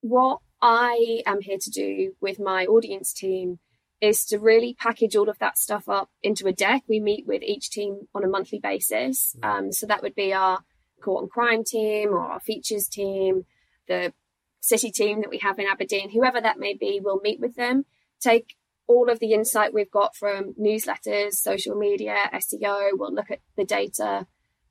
What 0.00 0.38
I 0.62 1.22
am 1.26 1.40
here 1.40 1.58
to 1.60 1.70
do 1.70 2.12
with 2.20 2.38
my 2.38 2.64
audience 2.64 3.12
team 3.12 3.58
is 4.00 4.24
to 4.26 4.38
really 4.38 4.74
package 4.78 5.16
all 5.16 5.28
of 5.28 5.38
that 5.38 5.58
stuff 5.58 5.88
up 5.88 6.10
into 6.22 6.46
a 6.46 6.52
deck. 6.52 6.84
We 6.88 7.00
meet 7.00 7.26
with 7.26 7.42
each 7.42 7.70
team 7.70 8.06
on 8.14 8.24
a 8.24 8.28
monthly 8.28 8.60
basis. 8.60 9.36
Um, 9.42 9.72
so 9.72 9.86
that 9.86 10.02
would 10.02 10.14
be 10.14 10.32
our 10.32 10.60
court 11.02 11.22
and 11.22 11.30
crime 11.30 11.64
team 11.64 12.10
or 12.10 12.20
our 12.20 12.40
features 12.40 12.88
team, 12.88 13.44
the 13.88 14.12
city 14.60 14.90
team 14.90 15.20
that 15.20 15.30
we 15.30 15.38
have 15.38 15.58
in 15.58 15.66
Aberdeen, 15.66 16.10
whoever 16.10 16.40
that 16.40 16.58
may 16.58 16.74
be, 16.74 17.00
we'll 17.02 17.20
meet 17.20 17.40
with 17.40 17.56
them, 17.56 17.84
take 18.20 18.56
all 18.86 19.10
of 19.10 19.18
the 19.20 19.32
insight 19.32 19.74
we've 19.74 19.90
got 19.90 20.16
from 20.16 20.54
newsletters, 20.54 21.34
social 21.34 21.74
media, 21.74 22.16
SEO. 22.34 22.90
We'll 22.94 23.14
look 23.14 23.30
at 23.30 23.40
the 23.56 23.64
data, 23.64 24.26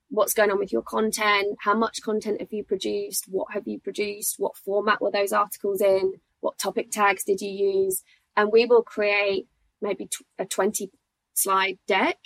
what's 0.09 0.33
going 0.33 0.51
on 0.51 0.59
with 0.59 0.71
your 0.71 0.81
content, 0.81 1.57
how 1.61 1.75
much 1.75 2.01
content 2.01 2.41
have 2.41 2.51
you 2.51 2.63
produced, 2.63 3.25
what 3.29 3.53
have 3.53 3.67
you 3.67 3.79
produced, 3.79 4.35
what 4.37 4.57
format 4.57 5.01
were 5.01 5.11
those 5.11 5.33
articles 5.33 5.81
in, 5.81 6.13
what 6.39 6.57
topic 6.57 6.91
tags 6.91 7.23
did 7.23 7.41
you 7.41 7.49
use, 7.49 8.03
and 8.37 8.51
we 8.51 8.65
will 8.65 8.83
create 8.83 9.47
maybe 9.81 10.07
a 10.39 10.45
20 10.45 10.91
slide 11.33 11.79
deck 11.87 12.17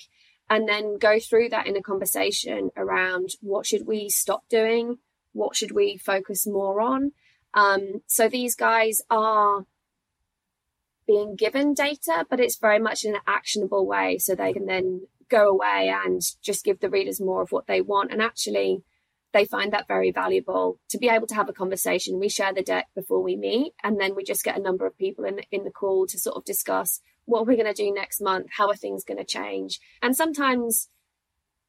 and 0.49 0.67
then 0.67 0.97
go 0.97 1.17
through 1.17 1.49
that 1.49 1.65
in 1.65 1.77
a 1.77 1.81
conversation 1.81 2.69
around 2.75 3.29
what 3.41 3.65
should 3.65 3.87
we 3.87 4.09
stop 4.09 4.43
doing 4.49 4.97
what 5.33 5.55
should 5.55 5.71
we 5.71 5.97
focus 5.97 6.45
more 6.45 6.81
on. 6.81 7.13
Um, 7.53 8.01
so 8.05 8.27
these 8.27 8.55
guys 8.55 9.01
are 9.09 9.65
being 11.07 11.35
given 11.35 11.73
data 11.73 12.25
but 12.29 12.39
it's 12.39 12.57
very 12.57 12.79
much 12.79 13.03
in 13.03 13.15
an 13.15 13.21
actionable 13.27 13.85
way 13.85 14.17
so 14.17 14.35
they 14.35 14.53
can 14.53 14.65
then 14.65 15.07
go 15.29 15.49
away 15.49 15.93
and 16.05 16.21
just 16.41 16.65
give 16.65 16.79
the 16.79 16.89
readers 16.89 17.19
more 17.19 17.41
of 17.41 17.51
what 17.51 17.67
they 17.67 17.81
want. 17.81 18.11
And 18.11 18.21
actually 18.21 18.83
they 19.33 19.45
find 19.45 19.71
that 19.71 19.87
very 19.87 20.11
valuable 20.11 20.79
to 20.89 20.97
be 20.97 21.09
able 21.09 21.27
to 21.27 21.35
have 21.35 21.49
a 21.49 21.53
conversation. 21.53 22.19
We 22.19 22.29
share 22.29 22.53
the 22.53 22.61
deck 22.61 22.87
before 22.95 23.21
we 23.21 23.35
meet, 23.35 23.73
and 23.83 23.99
then 23.99 24.15
we 24.15 24.23
just 24.23 24.43
get 24.43 24.57
a 24.57 24.61
number 24.61 24.85
of 24.85 24.97
people 24.97 25.25
in 25.25 25.41
in 25.51 25.63
the 25.63 25.71
call 25.71 26.07
to 26.07 26.19
sort 26.19 26.35
of 26.35 26.45
discuss 26.45 26.99
what 27.25 27.45
we're 27.45 27.55
going 27.55 27.73
to 27.73 27.83
do 27.85 27.93
next 27.93 28.21
month, 28.21 28.47
how 28.57 28.67
are 28.69 28.75
things 28.75 29.03
going 29.03 29.17
to 29.17 29.23
change, 29.23 29.79
and 30.01 30.15
sometimes 30.15 30.89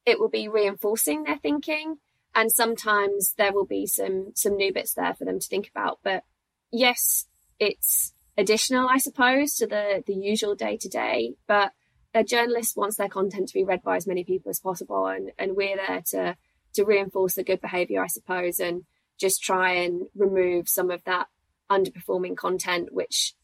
it 0.04 0.19
will 0.19 0.28
be 0.28 0.49
reinforcing 0.49 1.23
their 1.23 1.38
thinking, 1.38 1.97
and 2.35 2.50
sometimes 2.50 3.35
there 3.38 3.52
will 3.52 3.66
be 3.66 3.87
some 3.87 4.33
some 4.35 4.57
new 4.57 4.73
bits 4.73 4.95
there 4.95 5.14
for 5.14 5.25
them 5.25 5.38
to 5.38 5.47
think 5.47 5.69
about. 5.69 6.00
But 6.02 6.25
yes, 6.73 7.26
it's 7.59 8.12
additional, 8.37 8.88
I 8.88 8.99
suppose, 8.99 9.54
to 9.57 9.66
the 9.66 10.02
the 10.07 10.14
usual 10.14 10.54
day 10.54 10.76
to 10.78 10.88
day, 10.88 11.35
but 11.47 11.73
a 12.14 12.25
journalist 12.25 12.76
wants 12.76 12.97
their 12.97 13.09
content 13.09 13.49
to 13.49 13.54
be 13.54 13.64
read 13.64 13.83
by 13.83 13.97
as 13.97 14.07
many 14.07 14.25
people 14.25 14.50
as 14.50 14.61
possible, 14.61 15.07
and 15.07 15.31
and 15.38 15.57
we're 15.57 15.76
there 15.76 16.02
to 16.11 16.37
to 16.75 16.85
reinforce 16.85 17.35
the 17.35 17.45
good 17.45 17.61
behavior, 17.61 18.02
I 18.02 18.07
suppose, 18.07 18.59
and 18.59 18.85
just 19.19 19.43
try 19.43 19.75
and 19.75 20.07
remove 20.14 20.69
some 20.69 20.91
of 20.91 21.05
that 21.05 21.29
underperforming 21.71 22.37
content, 22.37 22.88
which 22.93 23.35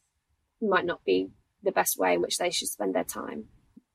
might 0.61 0.85
not 0.85 1.03
be 1.05 1.29
the 1.63 1.71
best 1.71 1.97
way 1.97 2.13
in 2.13 2.21
which 2.21 2.37
they 2.37 2.49
should 2.49 2.67
spend 2.67 2.95
their 2.95 3.03
time. 3.03 3.45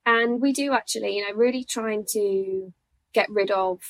And 0.06 0.40
we 0.40 0.52
do 0.52 0.72
actually, 0.72 1.16
you 1.16 1.26
know, 1.26 1.34
really 1.34 1.64
trying 1.64 2.04
to 2.10 2.72
get 3.12 3.30
rid 3.30 3.50
of 3.50 3.80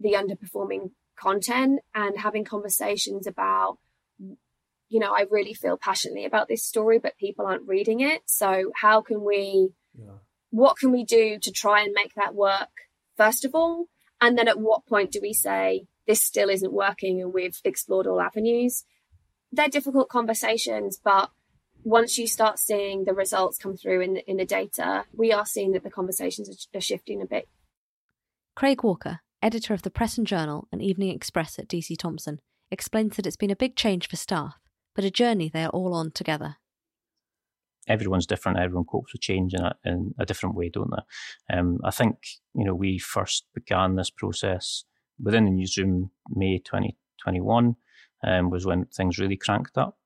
the 0.00 0.12
underperforming 0.12 0.90
content 1.16 1.80
and 1.94 2.18
having 2.18 2.44
conversations 2.44 3.26
about, 3.26 3.78
you 4.18 5.00
know, 5.00 5.12
I 5.12 5.26
really 5.30 5.54
feel 5.54 5.76
passionately 5.76 6.24
about 6.24 6.48
this 6.48 6.64
story, 6.64 6.98
but 6.98 7.18
people 7.18 7.46
aren't 7.46 7.68
reading 7.68 8.00
it. 8.00 8.22
So 8.26 8.72
how 8.74 9.02
can 9.02 9.22
we, 9.24 9.70
yeah. 9.98 10.16
what 10.50 10.78
can 10.78 10.90
we 10.90 11.04
do 11.04 11.38
to 11.38 11.50
try 11.50 11.82
and 11.82 11.92
make 11.94 12.14
that 12.14 12.34
work? 12.34 12.70
First 13.16 13.44
of 13.44 13.54
all, 13.54 13.86
and 14.22 14.38
then 14.38 14.46
at 14.46 14.60
what 14.60 14.86
point 14.86 15.10
do 15.10 15.18
we 15.20 15.32
say, 15.32 15.86
this 16.06 16.22
still 16.22 16.48
isn't 16.48 16.72
working 16.72 17.20
and 17.20 17.34
we've 17.34 17.58
explored 17.64 18.06
all 18.06 18.20
avenues? 18.20 18.84
They're 19.50 19.68
difficult 19.68 20.08
conversations, 20.08 20.98
but 21.02 21.30
once 21.82 22.16
you 22.16 22.28
start 22.28 22.60
seeing 22.60 23.04
the 23.04 23.14
results 23.14 23.58
come 23.58 23.76
through 23.76 24.00
in 24.00 24.14
the, 24.14 24.30
in 24.30 24.36
the 24.36 24.46
data, 24.46 25.04
we 25.12 25.32
are 25.32 25.44
seeing 25.44 25.72
that 25.72 25.82
the 25.82 25.90
conversations 25.90 26.48
are, 26.48 26.78
are 26.78 26.80
shifting 26.80 27.20
a 27.20 27.26
bit. 27.26 27.48
Craig 28.54 28.84
Walker, 28.84 29.18
editor 29.42 29.74
of 29.74 29.82
the 29.82 29.90
Press 29.90 30.16
and 30.16 30.26
Journal 30.26 30.68
and 30.70 30.80
Evening 30.80 31.10
Express 31.10 31.58
at 31.58 31.68
DC 31.68 31.98
Thomson, 31.98 32.38
explains 32.70 33.16
that 33.16 33.26
it's 33.26 33.36
been 33.36 33.50
a 33.50 33.56
big 33.56 33.74
change 33.74 34.08
for 34.08 34.16
staff, 34.16 34.54
but 34.94 35.04
a 35.04 35.10
journey 35.10 35.50
they 35.52 35.64
are 35.64 35.70
all 35.70 35.94
on 35.94 36.12
together 36.12 36.58
everyone's 37.88 38.26
different. 38.26 38.58
Everyone 38.58 38.84
copes 38.84 39.12
with 39.12 39.22
change 39.22 39.54
in 39.54 39.60
a, 39.60 39.74
in 39.84 40.14
a 40.18 40.26
different 40.26 40.54
way, 40.54 40.68
don't 40.68 40.90
they? 40.90 41.56
Um, 41.56 41.78
I 41.84 41.90
think 41.90 42.16
you 42.54 42.64
know 42.64 42.74
we 42.74 42.98
first 42.98 43.46
began 43.54 43.96
this 43.96 44.10
process 44.10 44.84
within 45.20 45.44
the 45.44 45.50
newsroom 45.50 46.10
May 46.30 46.58
2021 46.58 47.76
um, 48.24 48.50
was 48.50 48.66
when 48.66 48.86
things 48.86 49.18
really 49.18 49.36
cranked 49.36 49.76
up, 49.76 49.98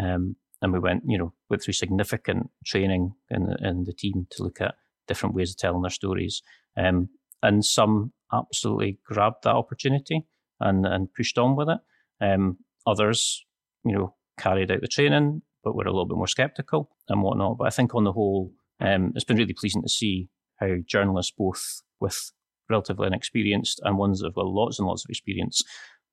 um, 0.00 0.36
and 0.62 0.72
we 0.72 0.78
went 0.78 1.02
you 1.06 1.18
know 1.18 1.32
went 1.50 1.62
through 1.62 1.74
significant 1.74 2.50
training 2.64 3.14
in 3.30 3.46
the, 3.46 3.56
in 3.68 3.84
the 3.84 3.92
team 3.92 4.26
to 4.30 4.42
look 4.42 4.60
at 4.60 4.74
different 5.08 5.34
ways 5.34 5.50
of 5.50 5.56
telling 5.56 5.82
their 5.82 5.90
stories, 5.90 6.42
um, 6.76 7.08
and 7.42 7.64
some 7.64 8.12
absolutely 8.32 8.98
grabbed 9.04 9.44
that 9.44 9.54
opportunity 9.54 10.26
and 10.60 10.86
and 10.86 11.12
pushed 11.14 11.38
on 11.38 11.56
with 11.56 11.68
it. 11.68 11.78
Um, 12.20 12.58
others, 12.86 13.44
you 13.84 13.92
know, 13.92 14.14
carried 14.38 14.70
out 14.70 14.80
the 14.80 14.88
training 14.88 15.42
but 15.66 15.74
we're 15.74 15.82
a 15.82 15.90
little 15.90 16.06
bit 16.06 16.16
more 16.16 16.28
skeptical 16.28 16.88
and 17.08 17.22
whatnot. 17.22 17.58
But 17.58 17.66
I 17.66 17.70
think 17.70 17.94
on 17.94 18.04
the 18.04 18.12
whole, 18.12 18.52
um, 18.80 19.12
it's 19.14 19.24
been 19.24 19.36
really 19.36 19.54
pleasing 19.54 19.82
to 19.82 19.88
see 19.88 20.28
how 20.56 20.76
journalists, 20.86 21.32
both 21.36 21.82
with 22.00 22.32
relatively 22.68 23.06
inexperienced 23.06 23.80
and 23.84 23.98
ones 23.98 24.20
that 24.20 24.26
have 24.26 24.34
got 24.34 24.46
lots 24.46 24.78
and 24.78 24.88
lots 24.88 25.04
of 25.04 25.10
experience, 25.10 25.62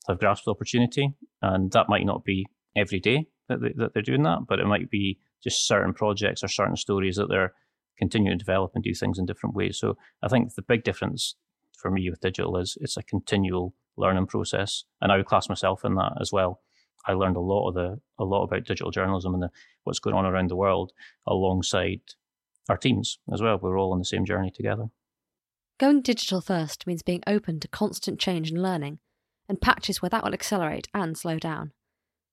have 0.08 0.20
grasped 0.20 0.46
the 0.46 0.52
opportunity. 0.52 1.14
And 1.42 1.72
that 1.72 1.90
might 1.90 2.06
not 2.06 2.24
be 2.24 2.46
every 2.76 3.00
day 3.00 3.28
that, 3.50 3.62
they, 3.62 3.74
that 3.78 3.94
they're 3.94 4.04
doing 4.04 4.24
that, 4.24 4.40
but 4.48 4.60
it 4.60 4.66
might 4.66 4.90
be 4.90 5.20
just 5.44 5.68
certain 5.68 5.94
projects 5.94 6.44
or 6.44 6.48
certain 6.48 6.78
stories 6.78 7.16
that 7.16 7.30
they're 7.30 7.54
continue 7.98 8.32
to 8.32 8.38
develop 8.38 8.72
and 8.74 8.84
do 8.84 8.94
things 8.94 9.20
in 9.20 9.26
different 9.26 9.56
ways. 9.56 9.78
So 9.78 9.98
I 10.22 10.28
think 10.28 10.54
the 10.56 10.62
big 10.62 10.84
difference 10.84 11.36
for 11.78 11.92
me 11.92 12.10
with 12.10 12.22
digital 12.22 12.58
is 12.58 12.78
it's 12.82 12.98
a 12.98 13.04
continual 13.04 13.76
learning 13.98 14.26
process, 14.28 14.84
and 15.02 15.12
I 15.12 15.18
would 15.18 15.28
class 15.28 15.48
myself 15.50 15.86
in 15.86 15.96
that 15.96 16.14
as 16.20 16.32
well. 16.32 16.62
I 17.06 17.14
learned 17.14 17.36
a 17.36 17.42
lot 17.42 17.70
of 17.70 17.76
the 17.76 18.00
a 18.20 18.24
lot 18.24 18.44
about 18.44 18.66
digital 18.66 18.92
journalism 18.92 19.34
and 19.34 19.44
the, 19.44 19.50
what's 19.84 20.00
going 20.00 20.16
on 20.16 20.26
around 20.26 20.50
the 20.50 20.56
world 20.56 20.94
alongside 21.28 22.02
our 22.70 22.78
teams 22.78 23.20
as 23.32 23.42
well. 23.42 23.60
We're 23.62 23.80
all 23.80 23.92
on 23.92 24.00
the 24.00 24.06
same 24.06 24.26
journey 24.26 24.52
together. 24.52 24.86
Going 25.80 26.02
digital 26.02 26.40
first 26.42 26.88
means 26.88 27.02
being 27.02 27.24
open 27.28 27.60
to 27.60 27.68
constant 27.68 28.20
change 28.20 28.52
and 28.52 28.62
learning, 28.62 29.00
and 29.50 29.60
patches 29.60 30.02
where 30.02 30.10
that 30.10 30.24
will 30.24 30.34
accelerate 30.34 30.88
and 30.94 31.18
slow 31.18 31.40
down. 31.40 31.72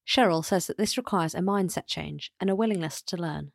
Cheryl 0.06 0.44
says 0.44 0.66
that 0.66 0.78
this 0.78 0.96
requires 0.96 1.34
a 1.34 1.40
mindset 1.40 1.86
change 1.86 2.32
and 2.40 2.50
a 2.50 2.56
willingness 2.56 3.02
to 3.02 3.16
learn. 3.16 3.52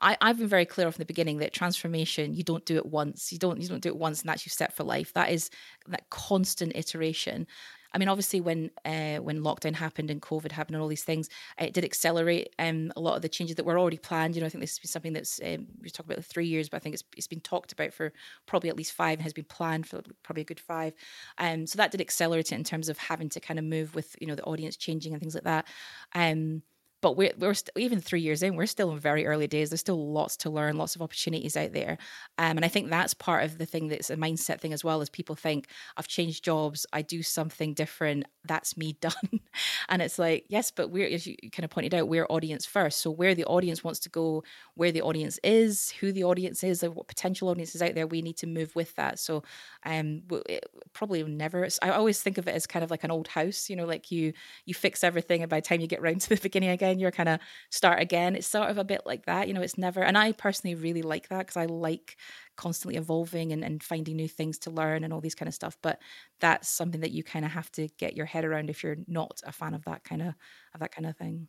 I, 0.00 0.16
I've 0.20 0.38
been 0.38 0.48
very 0.48 0.66
clear 0.66 0.90
from 0.90 1.00
the 1.00 1.06
beginning 1.06 1.38
that 1.38 1.52
transformation 1.52 2.34
you 2.34 2.42
don't 2.42 2.66
do 2.66 2.76
it 2.76 2.86
once. 2.86 3.32
You 3.32 3.38
don't 3.38 3.60
you 3.60 3.68
don't 3.68 3.82
do 3.82 3.88
it 3.88 3.96
once 3.96 4.20
and 4.20 4.28
that's 4.28 4.44
you 4.44 4.50
set 4.50 4.74
for 4.74 4.84
life. 4.84 5.12
That 5.14 5.30
is 5.30 5.48
that 5.86 6.10
constant 6.10 6.72
iteration. 6.74 7.46
I 7.94 7.98
mean, 7.98 8.08
obviously, 8.08 8.40
when 8.40 8.70
uh, 8.84 9.18
when 9.18 9.40
lockdown 9.42 9.74
happened 9.74 10.10
and 10.10 10.20
COVID 10.22 10.52
happened 10.52 10.76
and 10.76 10.82
all 10.82 10.88
these 10.88 11.04
things, 11.04 11.28
it 11.58 11.74
did 11.74 11.84
accelerate 11.84 12.54
um, 12.58 12.92
a 12.96 13.00
lot 13.00 13.16
of 13.16 13.22
the 13.22 13.28
changes 13.28 13.56
that 13.56 13.64
were 13.66 13.78
already 13.78 13.98
planned. 13.98 14.34
You 14.34 14.40
know, 14.40 14.46
I 14.46 14.50
think 14.50 14.62
this 14.62 14.72
has 14.72 14.78
been 14.78 14.88
something 14.88 15.12
that's 15.12 15.40
um, 15.44 15.66
we 15.80 15.90
talked 15.90 16.10
about 16.10 16.24
three 16.24 16.46
years, 16.46 16.68
but 16.68 16.78
I 16.78 16.80
think 16.80 16.94
it's 16.94 17.04
it's 17.16 17.26
been 17.26 17.40
talked 17.40 17.72
about 17.72 17.92
for 17.92 18.12
probably 18.46 18.70
at 18.70 18.76
least 18.76 18.92
five 18.92 19.18
and 19.18 19.22
has 19.22 19.32
been 19.32 19.44
planned 19.44 19.86
for 19.86 20.02
probably 20.22 20.42
a 20.42 20.46
good 20.46 20.60
five. 20.60 20.94
Um, 21.38 21.66
so 21.66 21.76
that 21.76 21.90
did 21.90 22.00
accelerate 22.00 22.52
it 22.52 22.56
in 22.56 22.64
terms 22.64 22.88
of 22.88 22.98
having 22.98 23.28
to 23.30 23.40
kind 23.40 23.58
of 23.58 23.64
move 23.64 23.94
with 23.94 24.16
you 24.20 24.26
know 24.26 24.34
the 24.34 24.44
audience 24.44 24.76
changing 24.76 25.12
and 25.12 25.20
things 25.20 25.34
like 25.34 25.44
that. 25.44 25.66
Um, 26.14 26.62
but 27.02 27.16
we're, 27.16 27.32
we're 27.36 27.52
st- 27.52 27.70
even 27.76 28.00
three 28.00 28.20
years 28.20 28.42
in, 28.42 28.56
we're 28.56 28.64
still 28.66 28.92
in 28.92 28.98
very 28.98 29.26
early 29.26 29.46
days. 29.46 29.70
There's 29.70 29.80
still 29.80 30.12
lots 30.12 30.36
to 30.38 30.50
learn, 30.50 30.76
lots 30.78 30.96
of 30.96 31.02
opportunities 31.02 31.56
out 31.56 31.72
there. 31.72 31.98
Um, 32.38 32.56
and 32.56 32.64
I 32.64 32.68
think 32.68 32.88
that's 32.88 33.12
part 33.12 33.44
of 33.44 33.58
the 33.58 33.66
thing 33.66 33.88
that's 33.88 34.08
a 34.08 34.16
mindset 34.16 34.60
thing 34.60 34.72
as 34.72 34.84
well, 34.84 35.02
as 35.02 35.10
people 35.10 35.34
think, 35.34 35.66
I've 35.96 36.08
changed 36.08 36.44
jobs, 36.44 36.86
I 36.92 37.02
do 37.02 37.22
something 37.22 37.74
different, 37.74 38.24
that's 38.44 38.76
me 38.76 38.92
done. 39.00 39.40
and 39.88 40.00
it's 40.00 40.18
like, 40.18 40.46
yes, 40.48 40.70
but 40.70 40.90
we're, 40.90 41.08
as 41.08 41.26
you 41.26 41.36
kind 41.50 41.64
of 41.64 41.70
pointed 41.70 41.94
out, 41.94 42.08
we're 42.08 42.26
audience 42.30 42.64
first. 42.64 43.00
So 43.00 43.10
where 43.10 43.34
the 43.34 43.44
audience 43.44 43.84
wants 43.84 44.00
to 44.00 44.08
go, 44.08 44.44
where 44.74 44.92
the 44.92 45.02
audience 45.02 45.38
is, 45.42 45.90
who 46.00 46.12
the 46.12 46.24
audience 46.24 46.62
is, 46.62 46.82
what 46.82 47.08
potential 47.08 47.48
audience 47.48 47.74
is 47.74 47.82
out 47.82 47.94
there, 47.94 48.06
we 48.06 48.22
need 48.22 48.36
to 48.38 48.46
move 48.46 48.74
with 48.76 48.94
that. 48.94 49.18
So 49.18 49.42
um, 49.84 50.22
it 50.48 50.64
probably 50.92 51.22
never, 51.24 51.68
I 51.82 51.90
always 51.90 52.22
think 52.22 52.38
of 52.38 52.46
it 52.48 52.54
as 52.54 52.66
kind 52.66 52.84
of 52.84 52.90
like 52.90 53.04
an 53.04 53.10
old 53.10 53.28
house, 53.28 53.68
you 53.68 53.76
know, 53.76 53.86
like 53.86 54.10
you, 54.10 54.32
you 54.66 54.74
fix 54.74 55.02
everything 55.02 55.42
and 55.42 55.50
by 55.50 55.58
the 55.58 55.66
time 55.66 55.80
you 55.80 55.86
get 55.86 56.02
round 56.02 56.20
to 56.22 56.28
the 56.30 56.36
beginning 56.36 56.70
again, 56.70 56.91
again, 56.92 57.00
you're 57.00 57.10
kind 57.10 57.28
of 57.28 57.40
start 57.70 58.00
again. 58.00 58.36
It's 58.36 58.46
sort 58.46 58.70
of 58.70 58.78
a 58.78 58.84
bit 58.84 59.02
like 59.06 59.26
that, 59.26 59.48
you 59.48 59.54
know, 59.54 59.62
it's 59.62 59.78
never, 59.78 60.02
and 60.02 60.18
I 60.18 60.32
personally 60.32 60.74
really 60.74 61.02
like 61.02 61.28
that 61.28 61.38
because 61.38 61.56
I 61.56 61.66
like 61.66 62.16
constantly 62.56 62.98
evolving 62.98 63.52
and, 63.52 63.64
and 63.64 63.82
finding 63.82 64.16
new 64.16 64.28
things 64.28 64.58
to 64.58 64.70
learn 64.70 65.04
and 65.04 65.12
all 65.12 65.20
these 65.20 65.34
kind 65.34 65.48
of 65.48 65.54
stuff. 65.54 65.78
But 65.82 65.98
that's 66.40 66.68
something 66.68 67.00
that 67.00 67.12
you 67.12 67.24
kind 67.24 67.44
of 67.44 67.52
have 67.52 67.72
to 67.72 67.88
get 67.98 68.14
your 68.14 68.26
head 68.26 68.44
around 68.44 68.68
if 68.70 68.82
you're 68.82 68.98
not 69.06 69.40
a 69.44 69.52
fan 69.52 69.74
of 69.74 69.84
that 69.84 70.04
kind 70.04 70.22
of, 70.22 70.34
of 70.74 70.80
that 70.80 70.94
kind 70.94 71.06
of 71.06 71.16
thing. 71.16 71.48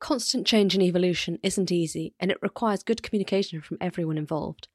Constant 0.00 0.46
change 0.46 0.74
and 0.74 0.82
evolution 0.82 1.38
isn't 1.42 1.72
easy, 1.72 2.14
and 2.20 2.30
it 2.30 2.38
requires 2.40 2.84
good 2.84 3.02
communication 3.02 3.60
from 3.60 3.78
everyone 3.80 4.16
involved. 4.18 4.68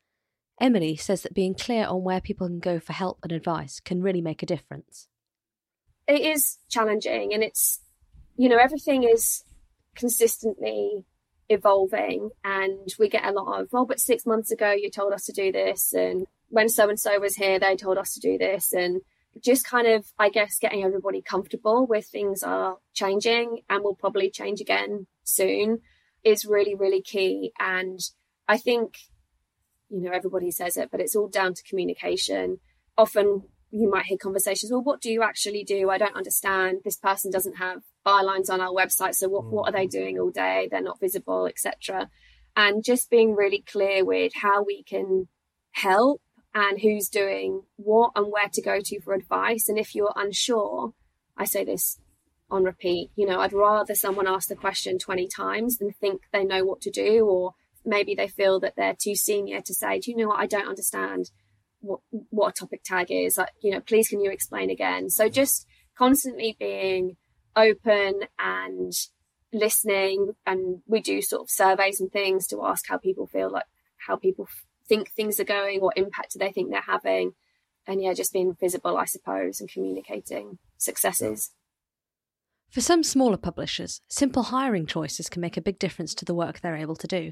Emily 0.60 0.96
says 0.96 1.24
that 1.24 1.34
being 1.34 1.56
clear 1.56 1.86
on 1.88 2.04
where 2.04 2.22
people 2.22 2.48
can 2.48 2.60
go 2.60 2.80
for 2.80 2.94
help 2.94 3.20
and 3.24 3.32
advice 3.32 3.80
can 3.80 4.02
really 4.02 4.22
make 4.22 4.44
a 4.44 4.46
difference. 4.46 5.08
It 6.08 6.22
is 6.22 6.58
challenging, 6.70 7.34
and 7.34 7.42
it's 7.42 7.80
you 8.36 8.50
know, 8.50 8.58
everything 8.58 9.04
is 9.04 9.44
consistently 9.96 11.06
evolving 11.50 12.30
and 12.44 12.90
we 12.98 13.10
get 13.10 13.26
a 13.26 13.32
lot 13.32 13.62
of, 13.62 13.68
well, 13.72 13.86
but 13.86 14.00
six 14.00 14.26
months 14.26 14.52
ago 14.52 14.72
you 14.72 14.90
told 14.90 15.14
us 15.14 15.26
to 15.26 15.34
do 15.34 15.52
this. 15.52 15.94
And 15.94 16.26
when 16.50 16.70
so 16.70 16.90
and 16.90 17.00
so 17.00 17.20
was 17.20 17.36
here, 17.36 17.60
they 17.60 17.76
told 17.76 17.98
us 17.98 18.14
to 18.14 18.20
do 18.20 18.38
this. 18.38 18.74
And 18.74 19.02
just 19.44 19.66
kind 19.66 19.88
of, 19.88 20.06
I 20.20 20.30
guess, 20.30 20.58
getting 20.60 20.84
everybody 20.84 21.22
comfortable 21.22 21.88
with 21.88 22.06
things 22.06 22.44
are 22.44 22.78
changing 22.94 23.62
and 23.70 23.84
will 23.84 23.96
probably 23.96 24.30
change 24.30 24.62
again 24.62 25.08
soon 25.24 25.80
is 26.24 26.46
really, 26.46 26.76
really 26.76 27.02
key. 27.02 27.52
And 27.60 28.00
I 28.48 28.58
think, 28.58 28.98
you 29.90 30.02
know, 30.02 30.12
everybody 30.12 30.52
says 30.52 30.78
it, 30.78 30.90
but 30.92 31.00
it's 31.00 31.16
all 31.16 31.28
down 31.28 31.54
to 31.56 31.64
communication. 31.64 32.60
Often 32.98 33.44
you 33.72 33.90
might 33.90 34.06
hear 34.06 34.18
conversations, 34.18 34.72
well, 34.72 34.84
what 34.84 35.02
do 35.02 35.12
you 35.12 35.24
actually 35.24 35.64
do? 35.64 35.90
I 35.90 35.98
don't 35.98 36.16
understand. 36.16 36.82
This 36.84 36.98
person 36.98 37.32
doesn't 37.32 37.58
have 37.58 37.82
bylines 38.06 38.50
on 38.50 38.62
our 38.62 38.72
website. 38.72 39.16
So 39.16 39.30
what, 39.30 39.46
what 39.46 39.70
are 39.70 39.72
they 39.72 39.88
mm. 39.88 39.92
doing 39.92 40.20
all 40.20 40.32
day? 40.32 40.68
They're 40.70 40.82
not 40.82 41.00
visible, 41.00 41.48
etc. 41.48 42.10
And 42.56 42.84
just 42.84 43.10
being 43.10 43.36
really 43.36 43.64
clear 43.66 44.06
with 44.06 44.34
how 44.36 44.64
we 44.64 44.84
can 44.84 45.28
help 45.72 46.22
and 46.54 46.80
who's 46.80 47.10
doing 47.10 47.64
what 47.78 48.12
and 48.16 48.28
where 48.32 48.50
to 48.54 48.62
go 48.62 48.80
to 48.84 49.02
for 49.02 49.14
advice. 49.14 49.68
And 49.68 49.78
if 49.78 49.96
you're 49.96 50.14
unsure, 50.16 50.94
I 51.36 51.46
say 51.46 51.66
this 51.66 52.00
on 52.52 52.64
repeat, 52.64 53.10
you 53.16 53.26
know, 53.26 53.40
I'd 53.40 53.54
rather 53.54 53.96
someone 53.96 54.28
ask 54.28 54.48
the 54.48 54.56
question 54.56 55.00
20 55.00 55.28
times 55.28 55.78
than 55.78 55.92
think 55.92 56.22
they 56.32 56.44
know 56.44 56.64
what 56.64 56.82
to 56.82 56.92
do, 56.92 57.26
or 57.26 57.54
maybe 57.84 58.14
they 58.14 58.28
feel 58.28 58.60
that 58.60 58.76
they're 58.76 58.96
too 58.98 59.16
senior 59.16 59.62
to 59.62 59.74
say, 59.74 60.00
do 60.00 60.12
you 60.12 60.18
know 60.18 60.28
what? 60.28 60.40
I 60.40 60.46
don't 60.46 60.68
understand 60.68 61.32
what, 61.80 62.02
what 62.30 62.50
a 62.50 62.60
topic 62.60 62.84
tag 62.84 63.08
is. 63.10 63.38
Like, 63.38 63.50
you 63.62 63.72
know, 63.72 63.80
please 63.80 64.10
can 64.10 64.22
you 64.22 64.30
explain 64.32 64.70
again? 64.70 65.10
So 65.10 65.30
just 65.30 65.66
constantly 65.98 66.56
being 66.60 67.18
open 67.56 68.22
and 68.40 68.94
listening 69.52 70.34
and 70.46 70.82
we 70.88 71.00
do 71.00 71.22
sort 71.22 71.44
of 71.44 71.50
surveys 71.50 72.02
and 72.02 72.12
things 72.12 72.48
to 72.48 72.66
ask 72.66 72.88
how 72.88 72.98
people 72.98 73.28
feel 73.28 73.52
like 73.52 73.66
how 74.08 74.16
people 74.16 74.48
think 74.88 75.10
things 75.10 75.40
are 75.40 75.46
going 75.46 75.80
what 75.80 75.98
impact 75.98 76.34
do 76.34 76.40
they 76.40 76.52
think 76.52 76.72
they're 76.72 76.82
having 76.82 77.34
and 77.86 78.02
yeah 78.02 78.14
just 78.14 78.34
being 78.34 78.56
visible 78.60 78.98
i 78.98 79.06
suppose 79.06 79.62
and 79.62 79.70
communicating 79.70 80.58
successes. 80.78 81.52
For 82.70 82.82
some 82.82 83.04
smaller 83.04 83.38
publishers 83.38 84.02
simple 84.08 84.44
hiring 84.44 84.88
choices 84.88 85.30
can 85.30 85.42
make 85.42 85.58
a 85.58 85.62
big 85.62 85.78
difference 85.78 86.16
to 86.16 86.26
the 86.26 86.34
work 86.34 86.60
they're 86.60 86.76
able 86.76 86.96
to 86.96 87.08
do. 87.08 87.32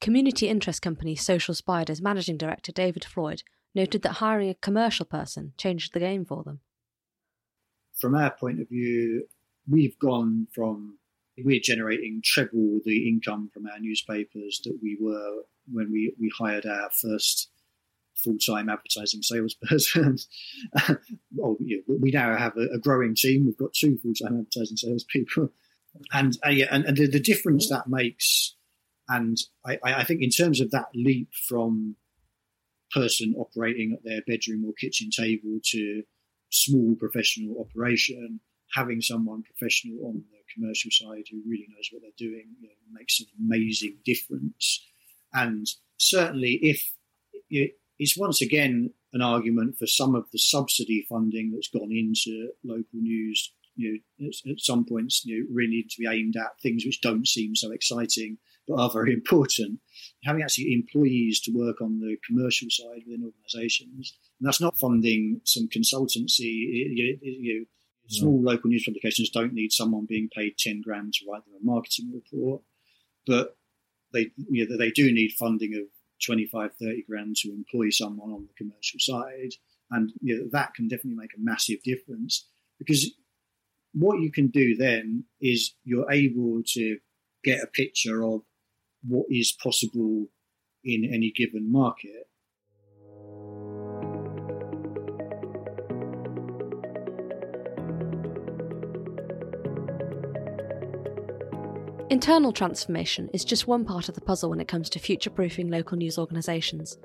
Community 0.00 0.48
interest 0.48 0.82
company 0.82 1.16
social 1.16 1.54
spiders 1.54 2.02
managing 2.02 2.36
director 2.36 2.72
david 2.72 3.04
floyd 3.04 3.42
noted 3.74 4.02
that 4.02 4.14
hiring 4.14 4.50
a 4.50 4.54
commercial 4.54 5.06
person 5.06 5.54
changed 5.56 5.94
the 5.94 6.00
game 6.00 6.26
for 6.26 6.44
them 6.44 6.60
from 8.02 8.16
our 8.16 8.32
point 8.32 8.60
of 8.60 8.68
view, 8.68 9.24
we've 9.70 9.96
gone 10.00 10.48
from 10.52 10.98
we're 11.38 11.60
generating 11.62 12.20
triple 12.22 12.80
the 12.84 13.08
income 13.08 13.48
from 13.54 13.66
our 13.66 13.78
newspapers 13.78 14.60
that 14.64 14.78
we 14.82 14.98
were 15.00 15.42
when 15.72 15.90
we, 15.90 16.12
we 16.20 16.30
hired 16.36 16.66
our 16.66 16.90
first 16.90 17.48
full-time 18.16 18.68
advertising 18.68 19.22
salesperson. 19.22 20.18
well, 21.34 21.56
yeah, 21.60 21.78
we 21.88 22.10
now 22.10 22.36
have 22.36 22.56
a, 22.56 22.74
a, 22.74 22.78
growing 22.78 23.14
team. 23.14 23.46
We've 23.46 23.56
got 23.56 23.72
two 23.72 23.96
full-time 23.96 24.40
advertising 24.40 24.76
salespeople, 24.76 25.50
and 26.12 26.36
uh, 26.44 26.50
yeah, 26.50 26.66
and, 26.70 26.84
and 26.84 26.96
the, 26.96 27.06
the, 27.06 27.20
difference 27.20 27.70
that 27.70 27.88
makes, 27.88 28.56
and 29.08 29.38
I, 29.64 29.78
I 29.84 30.04
think 30.04 30.22
in 30.22 30.30
terms 30.30 30.60
of 30.60 30.70
that 30.72 30.88
leap 30.94 31.28
from 31.48 31.96
person 32.92 33.34
operating 33.38 33.92
at 33.92 34.04
their 34.04 34.20
bedroom 34.26 34.64
or 34.66 34.72
kitchen 34.74 35.08
table 35.10 35.60
to 35.70 36.02
small 36.52 36.94
professional 36.96 37.60
operation, 37.60 38.40
having 38.74 39.00
someone 39.00 39.42
professional 39.42 40.06
on 40.06 40.22
the 40.30 40.38
commercial 40.54 40.90
side 40.90 41.24
who 41.30 41.42
really 41.46 41.66
knows 41.70 41.88
what 41.90 42.02
they're 42.02 42.28
doing 42.28 42.54
you 42.60 42.68
know, 42.68 42.74
makes 42.92 43.20
an 43.20 43.26
amazing 43.40 43.96
difference. 44.04 44.84
And 45.32 45.66
certainly, 45.96 46.58
if 46.62 46.92
it's 47.98 48.16
once 48.16 48.42
again 48.42 48.90
an 49.12 49.22
argument 49.22 49.76
for 49.78 49.86
some 49.86 50.14
of 50.14 50.30
the 50.32 50.38
subsidy 50.38 51.06
funding 51.08 51.52
that's 51.52 51.68
gone 51.68 51.92
into 51.92 52.50
local 52.64 53.00
news. 53.00 53.52
You 53.74 54.00
know, 54.18 54.30
at 54.50 54.60
some 54.60 54.84
points, 54.84 55.24
you 55.24 55.40
know, 55.40 55.46
really 55.50 55.70
need 55.70 55.90
to 55.90 56.00
be 56.00 56.06
aimed 56.06 56.36
at 56.36 56.60
things 56.62 56.84
which 56.84 57.00
don't 57.00 57.26
seem 57.26 57.56
so 57.56 57.72
exciting 57.72 58.36
but 58.68 58.78
are 58.78 58.90
very 58.90 59.12
important. 59.14 59.80
Having 60.24 60.42
actually 60.42 60.72
employees 60.72 61.40
to 61.40 61.50
work 61.50 61.80
on 61.80 61.98
the 61.98 62.16
commercial 62.26 62.68
side 62.70 63.02
within 63.06 63.24
organisations 63.24 64.16
and 64.38 64.46
that's 64.46 64.60
not 64.60 64.78
funding 64.78 65.40
some 65.44 65.68
consultancy. 65.68 66.40
You, 66.40 67.18
you, 67.22 67.66
small 68.08 68.42
local 68.42 68.68
news 68.68 68.84
publications 68.84 69.30
don't 69.30 69.54
need 69.54 69.72
someone 69.72 70.06
being 70.06 70.28
paid 70.34 70.58
10 70.58 70.82
grand 70.82 71.14
to 71.14 71.26
write 71.30 71.44
them 71.44 71.54
a 71.60 71.64
marketing 71.64 72.12
report, 72.12 72.62
but 73.26 73.56
they, 74.12 74.30
you 74.50 74.68
know, 74.68 74.76
they 74.76 74.90
do 74.90 75.12
need 75.12 75.32
funding 75.32 75.74
of 75.74 75.84
25, 76.24 76.72
30 76.80 77.04
grand 77.08 77.36
to 77.36 77.50
employ 77.50 77.90
someone 77.90 78.30
on 78.30 78.46
the 78.46 78.54
commercial 78.56 78.98
side. 78.98 79.52
And 79.90 80.12
you 80.20 80.38
know, 80.38 80.48
that 80.52 80.74
can 80.74 80.88
definitely 80.88 81.20
make 81.20 81.34
a 81.36 81.40
massive 81.40 81.82
difference 81.82 82.48
because 82.78 83.12
what 83.92 84.20
you 84.20 84.32
can 84.32 84.48
do 84.48 84.74
then 84.74 85.24
is 85.40 85.74
you're 85.84 86.10
able 86.10 86.62
to 86.74 86.98
get 87.44 87.62
a 87.62 87.66
picture 87.66 88.24
of 88.24 88.42
what 89.06 89.26
is 89.30 89.52
possible 89.62 90.26
in 90.84 91.10
any 91.12 91.32
given 91.34 91.70
market 91.70 92.28
Internal 102.12 102.52
transformation 102.52 103.30
is 103.32 103.42
just 103.42 103.66
one 103.66 103.86
part 103.86 104.10
of 104.10 104.14
the 104.14 104.20
puzzle 104.20 104.50
when 104.50 104.60
it 104.60 104.68
comes 104.68 104.90
to 104.90 104.98
future 104.98 105.30
proofing 105.30 105.70
local 105.70 105.96
news 105.96 106.18
organisations. 106.18 106.98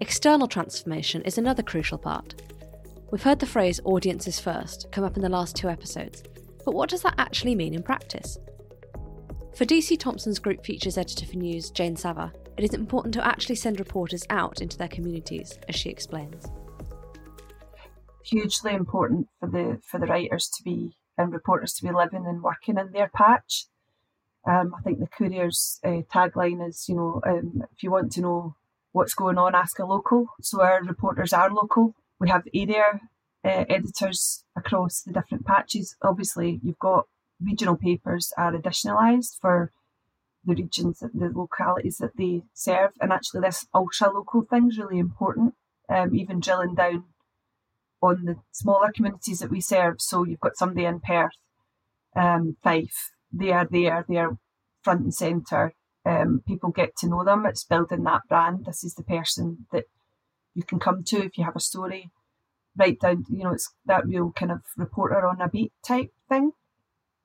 External 0.00 0.46
transformation 0.46 1.22
is 1.22 1.38
another 1.38 1.62
crucial 1.64 1.98
part. 1.98 2.40
We've 3.10 3.22
heard 3.22 3.40
the 3.40 3.46
phrase 3.46 3.80
audiences 3.84 4.38
first 4.38 4.86
come 4.92 5.02
up 5.02 5.16
in 5.16 5.22
the 5.22 5.28
last 5.28 5.56
two 5.56 5.68
episodes, 5.68 6.22
but 6.64 6.72
what 6.72 6.88
does 6.88 7.02
that 7.02 7.16
actually 7.18 7.56
mean 7.56 7.74
in 7.74 7.82
practice? 7.82 8.38
For 9.56 9.64
DC 9.64 10.00
Thomson's 10.00 10.40
Group 10.40 10.64
Features 10.64 10.98
Editor 10.98 11.26
for 11.26 11.36
News, 11.36 11.70
Jayne 11.70 11.94
Savva, 11.94 12.32
it 12.56 12.64
is 12.64 12.74
important 12.74 13.14
to 13.14 13.24
actually 13.24 13.54
send 13.54 13.78
reporters 13.78 14.24
out 14.28 14.60
into 14.60 14.76
their 14.76 14.88
communities, 14.88 15.60
as 15.68 15.76
she 15.76 15.90
explains. 15.90 16.46
Hugely 18.24 18.74
important 18.74 19.28
for 19.38 19.48
the 19.48 19.80
for 19.86 20.00
the 20.00 20.06
writers 20.06 20.50
to 20.56 20.64
be 20.64 20.96
and 21.16 21.32
reporters 21.32 21.72
to 21.74 21.84
be 21.84 21.92
living 21.92 22.26
and 22.26 22.42
working 22.42 22.78
in 22.78 22.90
their 22.90 23.08
patch. 23.14 23.66
Um, 24.44 24.74
I 24.76 24.82
think 24.82 24.98
the 24.98 25.06
Courier's 25.06 25.78
uh, 25.84 26.02
tagline 26.12 26.66
is, 26.66 26.88
you 26.88 26.96
know, 26.96 27.20
um, 27.24 27.62
if 27.72 27.84
you 27.84 27.92
want 27.92 28.10
to 28.12 28.22
know 28.22 28.56
what's 28.90 29.14
going 29.14 29.38
on, 29.38 29.54
ask 29.54 29.78
a 29.78 29.84
local. 29.84 30.26
So 30.40 30.62
our 30.62 30.82
reporters 30.82 31.32
are 31.32 31.48
local. 31.48 31.94
We 32.18 32.28
have 32.28 32.42
area 32.52 33.00
uh, 33.44 33.64
editors 33.68 34.44
across 34.56 35.02
the 35.02 35.12
different 35.12 35.46
patches. 35.46 35.94
Obviously, 36.02 36.58
you've 36.64 36.80
got 36.80 37.06
regional 37.40 37.76
papers 37.76 38.32
are 38.36 38.52
editionalised 38.52 39.38
for 39.40 39.70
the 40.44 40.54
regions, 40.54 41.00
the 41.00 41.30
localities 41.34 41.98
that 41.98 42.16
they 42.16 42.42
serve, 42.52 42.90
and 43.00 43.12
actually 43.12 43.40
this 43.40 43.66
ultra 43.74 44.10
local 44.10 44.42
thing 44.42 44.68
is 44.68 44.78
really 44.78 44.98
important. 44.98 45.54
Um, 45.88 46.14
even 46.14 46.40
drilling 46.40 46.74
down 46.74 47.04
on 48.00 48.24
the 48.24 48.36
smaller 48.52 48.90
communities 48.90 49.40
that 49.40 49.50
we 49.50 49.60
serve. 49.60 50.00
So 50.00 50.24
you've 50.24 50.40
got 50.40 50.56
somebody 50.56 50.86
in 50.86 51.00
Perth, 51.00 51.32
um, 52.16 52.56
Fife, 52.62 53.10
they 53.32 53.50
are 53.50 53.66
there, 53.70 54.04
they 54.08 54.16
are 54.16 54.38
front 54.82 55.00
and 55.00 55.14
centre. 55.14 55.74
Um, 56.06 56.42
people 56.46 56.70
get 56.70 56.96
to 56.98 57.08
know 57.08 57.24
them. 57.24 57.46
It's 57.46 57.64
building 57.64 58.04
that 58.04 58.22
brand. 58.28 58.66
This 58.66 58.84
is 58.84 58.94
the 58.94 59.02
person 59.02 59.66
that 59.72 59.84
you 60.54 60.62
can 60.62 60.78
come 60.78 61.02
to 61.04 61.24
if 61.24 61.38
you 61.38 61.44
have 61.44 61.56
a 61.56 61.60
story. 61.60 62.10
Write 62.76 63.00
down, 63.00 63.24
you 63.30 63.44
know, 63.44 63.52
it's 63.52 63.72
that 63.86 64.06
real 64.06 64.32
kind 64.32 64.52
of 64.52 64.60
reporter 64.76 65.26
on 65.26 65.40
a 65.40 65.48
beat 65.48 65.72
type 65.86 66.10
thing. 66.28 66.52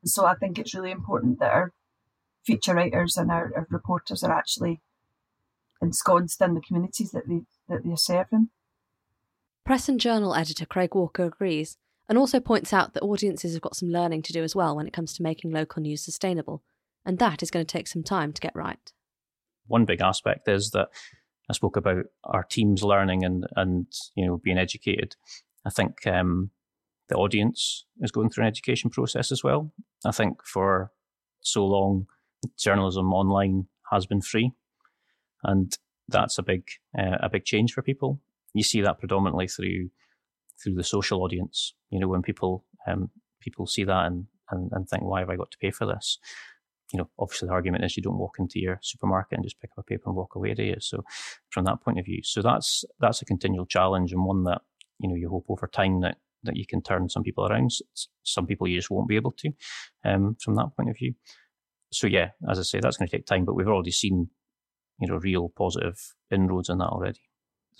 So 0.06 0.26
I 0.26 0.36
think 0.36 0.58
it's 0.58 0.74
really 0.74 0.92
important 0.92 1.40
that 1.40 1.52
our 1.52 1.74
feature 2.46 2.74
writers 2.74 3.18
and 3.18 3.30
our, 3.32 3.52
our 3.56 3.68
reporters 3.70 4.24
are 4.24 4.34
actually 4.34 4.82
ensconced 5.82 6.42
in 6.42 6.56
the 6.56 6.62
communities 6.62 7.12
that 7.12 7.28
they 7.28 7.42
that 7.68 7.82
they're 7.84 7.98
serving. 7.98 8.50
Press 9.66 9.88
and 9.88 10.00
Journal 10.00 10.34
editor 10.36 10.66
Craig 10.66 10.96
Walker 10.96 11.26
agrees 11.26 11.78
and 12.08 12.18
also 12.18 12.40
points 12.40 12.74
out 12.74 12.94
that 12.94 13.04
audiences 13.04 13.54
have 13.54 13.62
got 13.62 13.76
some 13.76 13.90
learning 13.90 14.24
to 14.24 14.34
do 14.34 14.44
as 14.44 14.56
well 14.56 14.76
when 14.76 14.88
it 14.88 14.94
comes 14.94 15.14
to 15.14 15.24
making 15.24 15.52
local 15.52 15.82
news 15.82 16.02
sustainable, 16.02 16.64
and 17.06 17.20
that 17.20 17.44
is 17.44 17.52
going 17.52 17.66
to 17.66 17.72
take 17.72 17.88
some 17.88 18.04
time 18.04 18.34
to 18.34 18.42
get 18.42 18.56
right. 18.56 18.92
One 19.68 19.86
big 19.86 20.02
aspect 20.02 20.48
is 20.48 20.72
that 20.72 20.90
I 21.50 21.54
spoke 21.54 21.76
about 21.76 22.06
our 22.24 22.44
teams 22.44 22.84
learning 22.84 23.24
and 23.24 23.46
and 23.56 23.88
you 24.16 24.26
know 24.26 24.38
being 24.38 24.58
educated. 24.58 25.16
I 25.66 25.70
think 25.70 26.08
um, 26.08 26.52
the 27.10 27.16
audience 27.16 27.86
is 28.02 28.12
going 28.12 28.30
through 28.30 28.44
an 28.44 28.48
education 28.48 28.90
process 28.90 29.32
as 29.32 29.44
well. 29.44 29.72
I 30.06 30.12
think 30.12 30.46
for 30.46 30.92
so 31.42 31.66
long, 31.66 32.08
journalism 32.58 33.14
online 33.14 33.68
has 33.92 34.06
been 34.06 34.22
free, 34.22 34.54
and 35.44 35.76
that's 36.08 36.38
a 36.38 36.44
big 36.44 36.64
uh, 36.98 37.18
a 37.22 37.30
big 37.30 37.46
change 37.46 37.74
for 37.74 37.82
people. 37.82 38.22
You 38.54 38.64
see 38.64 38.82
that 38.82 39.00
predominantly 39.00 39.48
through 39.48 39.90
through 40.62 40.76
the 40.76 40.84
social 40.84 41.24
audience. 41.24 41.74
You 41.90 42.00
know, 42.00 42.08
when 42.08 42.22
people 42.22 42.66
um, 42.88 43.10
people 43.40 43.66
see 43.68 43.84
that 43.84 44.06
and, 44.06 44.26
and, 44.52 44.72
and 44.72 44.88
think, 44.88 45.04
why 45.04 45.20
have 45.20 45.30
I 45.30 45.36
got 45.36 45.52
to 45.52 45.58
pay 45.58 45.72
for 45.72 45.86
this? 45.86 46.20
You 46.92 47.00
know, 47.00 47.10
obviously 47.20 47.48
the 47.48 47.54
argument 47.54 47.86
is 47.86 47.96
you 47.96 48.04
don't 48.04 48.18
walk 48.18 48.38
into 48.40 48.60
your 48.60 48.80
supermarket 48.82 49.38
and 49.38 49.46
just 49.46 49.60
pick 49.62 49.70
up 49.72 49.80
a 49.80 49.84
paper 49.84 50.04
and 50.08 50.16
walk 50.16 50.36
away, 50.36 50.54
do 50.56 50.64
you? 50.64 50.78
So 50.80 51.04
from 51.50 51.66
that 51.66 51.82
point 51.82 52.00
of 52.00 52.06
view, 52.06 52.22
so 52.24 52.42
that's 52.42 52.84
that's 53.00 53.22
a 53.22 53.26
continual 53.26 53.66
challenge 53.66 54.12
and 54.12 54.26
one 54.26 54.44
that 54.44 54.62
you 55.00 55.08
know 55.08 55.16
you 55.16 55.30
hope 55.30 55.46
over 55.50 55.68
time 55.68 56.02
that 56.02 56.18
that 56.44 56.56
you 56.56 56.66
can 56.66 56.82
turn 56.82 57.10
some 57.10 57.24
people 57.24 57.48
around. 57.48 57.72
Some 58.24 58.46
people 58.46 58.68
you 58.68 58.78
just 58.78 58.92
won't 58.92 59.08
be 59.08 59.16
able 59.16 59.34
to, 59.40 59.52
um, 60.06 60.36
from 60.42 60.56
that 60.56 60.70
point 60.76 60.90
of 60.90 60.98
view. 60.98 61.14
So 61.92 62.08
yeah, 62.08 62.30
as 62.50 62.60
I 62.60 62.64
say, 62.64 62.80
that's 62.80 62.98
going 62.98 63.10
to 63.10 63.16
take 63.18 63.26
time, 63.26 63.46
but 63.46 63.56
we've 63.56 63.68
already 63.68 63.92
seen, 63.92 64.30
you 65.00 65.08
know, 65.08 65.18
real 65.18 65.52
positive 65.56 65.98
inroads 66.32 66.70
in 66.70 66.78
that 66.78 66.86
already 66.86 67.22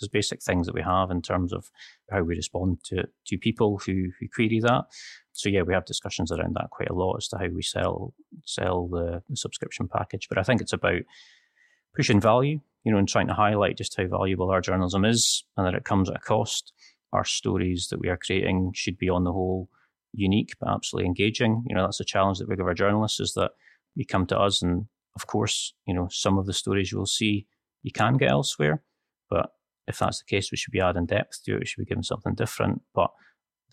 there's 0.00 0.08
basic 0.08 0.42
things 0.42 0.66
that 0.66 0.74
we 0.74 0.82
have 0.82 1.10
in 1.10 1.22
terms 1.22 1.52
of 1.52 1.70
how 2.10 2.22
we 2.22 2.34
respond 2.34 2.78
to 2.84 3.04
to 3.26 3.38
people 3.38 3.80
who 3.84 4.08
who 4.18 4.26
query 4.34 4.60
that. 4.60 4.84
So 5.32 5.48
yeah, 5.48 5.62
we 5.62 5.74
have 5.74 5.84
discussions 5.84 6.32
around 6.32 6.56
that 6.56 6.70
quite 6.70 6.90
a 6.90 6.94
lot 6.94 7.16
as 7.16 7.28
to 7.28 7.38
how 7.38 7.48
we 7.48 7.62
sell 7.62 8.14
sell 8.44 8.88
the, 8.88 9.22
the 9.28 9.36
subscription 9.36 9.88
package. 9.88 10.26
But 10.28 10.38
I 10.38 10.42
think 10.42 10.60
it's 10.60 10.72
about 10.72 11.02
pushing 11.94 12.20
value, 12.20 12.60
you 12.84 12.92
know, 12.92 12.98
and 12.98 13.08
trying 13.08 13.28
to 13.28 13.34
highlight 13.34 13.76
just 13.76 13.96
how 13.96 14.06
valuable 14.06 14.50
our 14.50 14.60
journalism 14.60 15.04
is 15.04 15.44
and 15.56 15.66
that 15.66 15.74
it 15.74 15.84
comes 15.84 16.08
at 16.08 16.16
a 16.16 16.20
cost. 16.20 16.72
Our 17.12 17.24
stories 17.24 17.88
that 17.90 18.00
we 18.00 18.08
are 18.08 18.16
creating 18.16 18.72
should 18.74 18.98
be 18.98 19.08
on 19.08 19.24
the 19.24 19.32
whole 19.32 19.68
unique 20.12 20.54
but 20.60 20.70
absolutely 20.70 21.06
engaging. 21.06 21.64
You 21.68 21.74
know, 21.74 21.82
that's 21.82 22.00
a 22.00 22.04
challenge 22.04 22.38
that 22.38 22.48
we 22.48 22.56
give 22.56 22.66
our 22.66 22.74
journalists 22.74 23.20
is 23.20 23.34
that 23.34 23.52
you 23.94 24.04
come 24.06 24.26
to 24.26 24.38
us 24.38 24.62
and 24.62 24.86
of 25.16 25.26
course, 25.26 25.74
you 25.86 25.94
know, 25.94 26.08
some 26.10 26.38
of 26.38 26.46
the 26.46 26.52
stories 26.52 26.92
you 26.92 26.98
will 26.98 27.06
see 27.06 27.46
you 27.82 27.92
can 27.92 28.16
get 28.16 28.30
elsewhere, 28.30 28.82
but 29.28 29.50
if 29.86 29.98
that's 29.98 30.18
the 30.18 30.24
case, 30.24 30.50
we 30.50 30.56
should 30.56 30.72
be 30.72 30.80
adding 30.80 31.06
depth 31.06 31.42
to 31.44 31.54
it. 31.54 31.60
We 31.60 31.66
should 31.66 31.80
be 31.80 31.88
giving 31.88 32.02
something 32.02 32.34
different. 32.34 32.82
But 32.94 33.10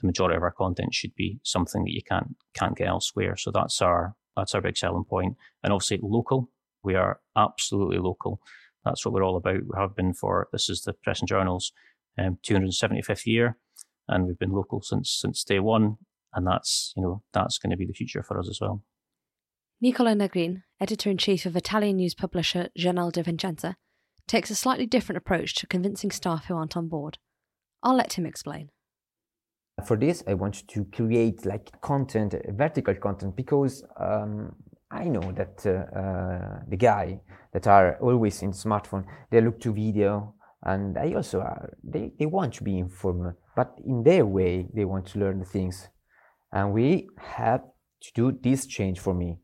the 0.01 0.07
majority 0.07 0.35
of 0.35 0.43
our 0.43 0.51
content 0.51 0.93
should 0.93 1.15
be 1.15 1.39
something 1.43 1.83
that 1.83 1.93
you 1.93 2.01
can't 2.01 2.35
can't 2.53 2.77
get 2.77 2.87
elsewhere. 2.87 3.35
So 3.35 3.51
that's 3.51 3.81
our 3.81 4.15
that's 4.35 4.55
our 4.55 4.61
big 4.61 4.77
selling 4.77 5.03
point. 5.03 5.35
And 5.63 5.73
obviously 5.73 5.99
local. 6.01 6.49
We 6.83 6.95
are 6.95 7.19
absolutely 7.35 7.97
local. 7.97 8.39
That's 8.85 9.05
what 9.05 9.13
we're 9.13 9.25
all 9.25 9.35
about. 9.35 9.63
We 9.63 9.77
have 9.77 9.95
been 9.95 10.13
for 10.13 10.47
this 10.51 10.69
is 10.69 10.83
the 10.83 10.93
Press 10.93 11.19
and 11.19 11.27
Journals 11.27 11.71
um, 12.17 12.37
275th 12.45 13.25
year, 13.25 13.57
and 14.07 14.25
we've 14.25 14.39
been 14.39 14.51
local 14.51 14.81
since 14.81 15.11
since 15.11 15.43
day 15.43 15.59
one. 15.59 15.97
And 16.33 16.45
that's 16.45 16.93
you 16.95 17.03
know 17.03 17.23
that's 17.33 17.57
going 17.57 17.71
to 17.71 17.77
be 17.77 17.85
the 17.85 17.93
future 17.93 18.23
for 18.23 18.39
us 18.39 18.49
as 18.49 18.59
well. 18.61 18.83
Nicola 19.79 20.13
Negrin, 20.13 20.63
editor 20.79 21.09
in 21.09 21.17
chief 21.17 21.45
of 21.45 21.55
Italian 21.55 21.97
news 21.97 22.15
publisher 22.15 22.69
Giornale 22.77 23.11
di 23.11 23.21
Vicenza, 23.21 23.75
takes 24.27 24.49
a 24.49 24.55
slightly 24.55 24.85
different 24.85 25.17
approach 25.17 25.53
to 25.55 25.67
convincing 25.67 26.11
staff 26.11 26.45
who 26.45 26.55
aren't 26.55 26.75
on 26.75 26.87
board. 26.87 27.19
I'll 27.83 27.95
let 27.95 28.13
him 28.13 28.25
explain. 28.25 28.69
For 29.85 29.95
this, 29.95 30.23
I 30.27 30.33
want 30.33 30.67
to 30.67 30.85
create 30.85 31.45
like 31.45 31.79
content, 31.81 32.33
vertical 32.49 32.95
content, 32.95 33.35
because 33.35 33.83
um, 33.99 34.55
I 34.89 35.03
know 35.03 35.31
that 35.33 35.63
uh, 35.65 35.95
uh, 35.95 36.59
the 36.67 36.77
guy 36.77 37.19
that 37.53 37.67
are 37.67 37.97
always 38.01 38.41
in 38.41 38.51
smartphone, 38.51 39.05
they 39.29 39.41
look 39.41 39.59
to 39.61 39.71
video, 39.71 40.33
and 40.63 40.97
I 40.97 41.13
also 41.13 41.41
are, 41.41 41.73
they, 41.83 42.11
they 42.17 42.25
want 42.25 42.53
to 42.55 42.63
be 42.63 42.77
informed, 42.77 43.35
but 43.55 43.77
in 43.85 44.03
their 44.03 44.25
way, 44.25 44.67
they 44.73 44.85
want 44.85 45.07
to 45.07 45.19
learn 45.19 45.43
things, 45.45 45.87
and 46.51 46.73
we 46.73 47.09
have 47.17 47.61
to 48.01 48.11
do 48.13 48.31
this 48.31 48.65
change 48.65 48.99
for 48.99 49.13
me. 49.13 49.39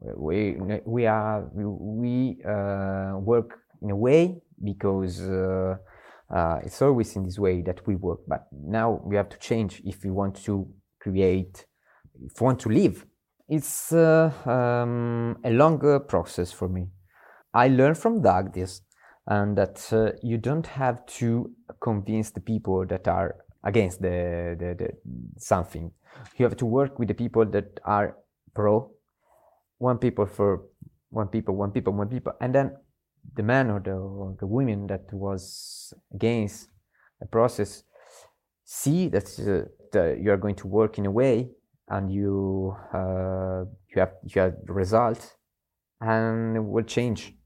We 0.00 0.56
we 0.84 1.06
are 1.06 1.50
we 1.52 2.38
uh, 2.44 3.18
work 3.18 3.58
in 3.82 3.90
a 3.90 3.96
way 3.96 4.40
because 4.62 5.20
uh, 5.20 5.76
uh, 6.30 6.60
it's 6.62 6.80
always 6.82 7.16
in 7.16 7.24
this 7.24 7.38
way 7.38 7.62
that 7.62 7.86
we 7.86 7.96
work. 7.96 8.20
But 8.28 8.46
now 8.52 9.00
we 9.04 9.16
have 9.16 9.28
to 9.30 9.38
change 9.38 9.82
if 9.84 10.04
we 10.04 10.10
want 10.10 10.36
to 10.44 10.68
create, 11.00 11.66
if 12.22 12.40
we 12.40 12.44
want 12.44 12.60
to 12.60 12.68
live. 12.68 13.06
It's 13.48 13.92
uh, 13.92 14.30
um, 14.44 15.38
a 15.42 15.50
longer 15.50 16.00
process 16.00 16.52
for 16.52 16.68
me. 16.68 16.88
I 17.54 17.68
learned 17.68 17.96
from 17.98 18.20
Doug 18.20 18.52
this, 18.52 18.82
and 19.28 19.56
that 19.56 19.92
uh, 19.92 20.12
you 20.22 20.38
don't 20.38 20.66
have 20.66 21.04
to 21.06 21.50
convince 21.80 22.30
the 22.30 22.40
people 22.40 22.86
that 22.86 23.06
are 23.06 23.36
against 23.62 24.00
the, 24.00 24.56
the, 24.58 24.74
the 24.74 24.88
something. 25.36 25.92
You 26.36 26.44
have 26.46 26.56
to 26.56 26.66
work 26.66 26.98
with 26.98 27.08
the 27.08 27.14
people 27.14 27.44
that 27.44 27.78
are 27.84 28.16
pro. 28.54 28.90
One 29.76 29.98
people 29.98 30.26
for 30.26 30.64
one 31.10 31.28
people, 31.28 31.54
one 31.54 31.70
people, 31.70 31.92
one 31.92 32.08
people, 32.08 32.32
and 32.40 32.54
then 32.54 32.76
the 33.36 33.42
man 33.42 33.70
or 33.70 33.80
the, 33.80 33.92
or 33.92 34.34
the 34.40 34.46
women 34.46 34.86
that 34.88 35.12
was 35.12 35.92
against 36.14 36.68
the 37.20 37.26
process 37.26 37.84
see 38.64 39.08
that, 39.08 39.68
uh, 39.94 40.12
you 40.14 40.30
are 40.30 40.36
going 40.36 40.54
to 40.54 40.66
work 40.66 40.98
in 40.98 41.06
a 41.06 41.10
way 41.10 41.48
and 41.88 42.12
you 42.12 42.76
uh, 42.92 43.64
you 43.88 43.96
have 43.96 44.12
you 44.22 44.40
have 44.42 44.54
result 44.66 45.36
and 46.02 46.56
it 46.56 46.60
will 46.60 46.84
change 46.84 47.37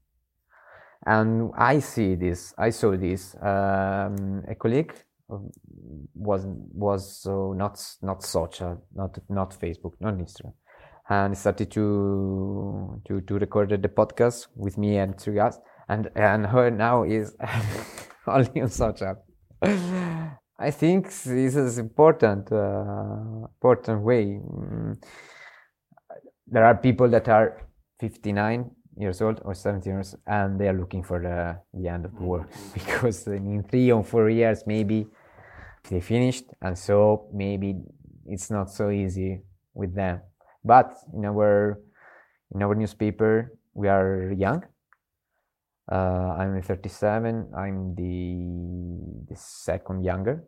and 1.05 1.51
i 1.57 1.79
see 1.79 2.15
this 2.15 2.53
i 2.57 2.69
saw 2.69 2.95
this 2.95 3.35
um, 3.41 4.43
a 4.47 4.55
colleague 4.55 4.93
was 6.15 6.45
was 6.73 7.21
so 7.21 7.53
not 7.53 7.79
not 8.01 8.23
social 8.23 8.81
not 8.95 9.17
not 9.29 9.51
facebook 9.59 9.93
not 9.99 10.13
instagram 10.15 10.53
and 11.09 11.37
started 11.37 11.69
to 11.71 13.01
to 13.05 13.21
to 13.21 13.35
record 13.35 13.69
the 13.69 13.89
podcast 13.89 14.47
with 14.55 14.77
me 14.77 14.97
and 14.97 15.19
three 15.19 15.35
guys 15.35 15.59
and 15.89 16.09
and 16.15 16.45
her 16.45 16.69
now 16.71 17.03
is 17.03 17.35
only 18.27 18.61
on 18.61 18.69
social. 18.69 19.15
I 19.61 20.71
think 20.71 21.05
this 21.07 21.55
is 21.55 21.77
important 21.77 22.51
uh, 22.51 23.47
important 23.55 24.01
way. 24.03 24.25
Mm. 24.25 25.03
There 26.47 26.63
are 26.63 26.75
people 26.75 27.09
that 27.09 27.27
are 27.27 27.67
59 27.99 28.71
years 28.97 29.21
old 29.21 29.41
or 29.43 29.53
70 29.53 29.89
years 29.89 30.15
and 30.27 30.59
they 30.59 30.67
are 30.67 30.73
looking 30.73 31.03
for 31.03 31.19
the, 31.19 31.57
the 31.79 31.87
end 31.87 32.05
of 32.05 32.15
the 32.15 32.21
war 32.21 32.39
mm-hmm. 32.39 32.73
because 32.73 33.27
in 33.27 33.63
three 33.63 33.91
or 33.91 34.03
four 34.03 34.29
years 34.29 34.63
maybe 34.67 35.07
they 35.89 35.99
finished 35.99 36.45
and 36.61 36.77
so 36.77 37.27
maybe 37.33 37.75
it's 38.25 38.49
not 38.49 38.69
so 38.69 38.89
easy 38.89 39.41
with 39.73 39.93
them. 39.95 40.21
But 40.63 40.95
in 41.13 41.25
our 41.25 41.79
in 42.53 42.61
our 42.61 42.75
newspaper 42.75 43.51
we 43.73 43.87
are 43.87 44.31
young. 44.31 44.63
Uh, 45.91 46.39
i'm 46.39 46.61
37 46.61 47.51
i'm 47.57 47.93
the 47.95 49.27
the 49.27 49.35
second 49.35 50.03
younger. 50.03 50.45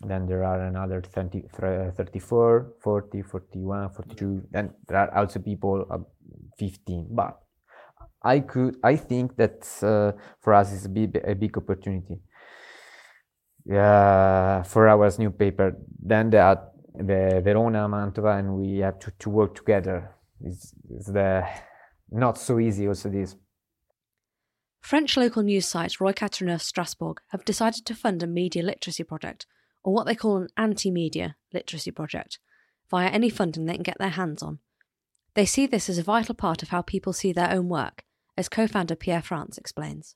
Then 0.00 0.26
there 0.26 0.44
are 0.44 0.60
another 0.60 1.02
30, 1.02 1.48
34 1.96 2.74
40 2.78 3.22
41 3.22 3.90
42 3.90 4.42
then 4.50 4.74
there 4.86 4.98
are 4.98 5.16
also 5.16 5.40
people 5.40 5.86
uh, 5.90 5.98
15 6.58 7.08
but 7.10 7.40
i 8.22 8.40
could 8.40 8.76
i 8.82 8.96
think 8.96 9.36
that 9.36 9.66
uh, 9.82 10.12
for 10.40 10.54
us 10.54 10.72
it's 10.72 10.86
a 10.86 10.88
big, 10.88 11.16
a 11.24 11.34
big 11.34 11.56
opportunity. 11.56 12.18
Yeah 13.64 14.62
for 14.62 14.88
our 14.88 15.10
newspaper 15.18 15.76
then 16.02 16.30
there 16.30 16.42
are 16.42 16.68
the 16.94 17.40
verona 17.44 17.88
mantova 17.88 18.38
and 18.38 18.54
we 18.54 18.78
have 18.78 18.98
to, 18.98 19.12
to 19.18 19.30
work 19.30 19.54
together. 19.54 20.14
It's, 20.40 20.74
it's 20.90 21.06
the 21.06 21.46
not 22.10 22.38
so 22.38 22.58
easy 22.58 22.88
also 22.88 23.08
this. 23.08 23.36
French 24.80 25.16
local 25.16 25.42
news 25.42 25.66
site 25.66 26.00
Roy 26.00 26.12
Neuf 26.40 26.62
Strasbourg 26.62 27.20
have 27.28 27.44
decided 27.44 27.84
to 27.86 27.94
fund 27.94 28.22
a 28.22 28.26
media 28.26 28.62
literacy 28.62 29.04
project 29.04 29.46
or 29.82 29.92
what 29.92 30.06
they 30.06 30.14
call 30.14 30.36
an 30.38 30.48
anti 30.56 30.90
media 30.90 31.36
literacy 31.52 31.90
project, 31.90 32.38
via 32.90 33.08
any 33.08 33.30
funding 33.30 33.66
they 33.66 33.74
can 33.74 33.82
get 33.82 33.98
their 33.98 34.10
hands 34.10 34.42
on. 34.42 34.58
They 35.34 35.46
see 35.46 35.66
this 35.66 35.88
as 35.88 35.98
a 35.98 36.02
vital 36.02 36.34
part 36.34 36.62
of 36.62 36.70
how 36.70 36.82
people 36.82 37.12
see 37.12 37.32
their 37.32 37.50
own 37.50 37.68
work, 37.68 38.04
as 38.38 38.48
co 38.48 38.66
founder 38.66 38.94
Pierre 38.94 39.22
France 39.22 39.58
explains. 39.58 40.14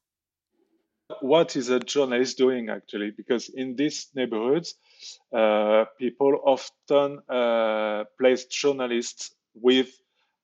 What 1.20 1.56
is 1.56 1.68
a 1.68 1.80
journalist 1.80 2.38
doing 2.38 2.70
actually? 2.70 3.10
Because 3.10 3.50
in 3.50 3.76
these 3.76 4.08
neighborhoods, 4.14 4.76
uh, 5.36 5.84
people 5.98 6.40
often 6.44 7.18
uh, 7.28 8.04
place 8.18 8.46
journalists 8.46 9.34
with 9.54 9.90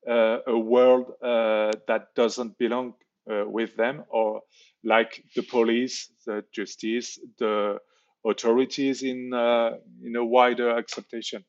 uh, 0.07 0.39
a 0.45 0.57
world 0.57 1.13
uh, 1.23 1.71
that 1.87 2.13
doesn't 2.15 2.57
belong 2.57 2.93
uh, 3.31 3.45
with 3.47 3.75
them, 3.77 4.03
or 4.09 4.41
like 4.83 5.23
the 5.35 5.41
police, 5.41 6.11
the 6.25 6.43
justice, 6.51 7.19
the 7.37 7.79
authorities 8.25 9.01
in 9.01 9.33
uh, 9.33 9.71
in 10.03 10.15
a 10.15 10.25
wider 10.25 10.77
acceptation. 10.77 11.43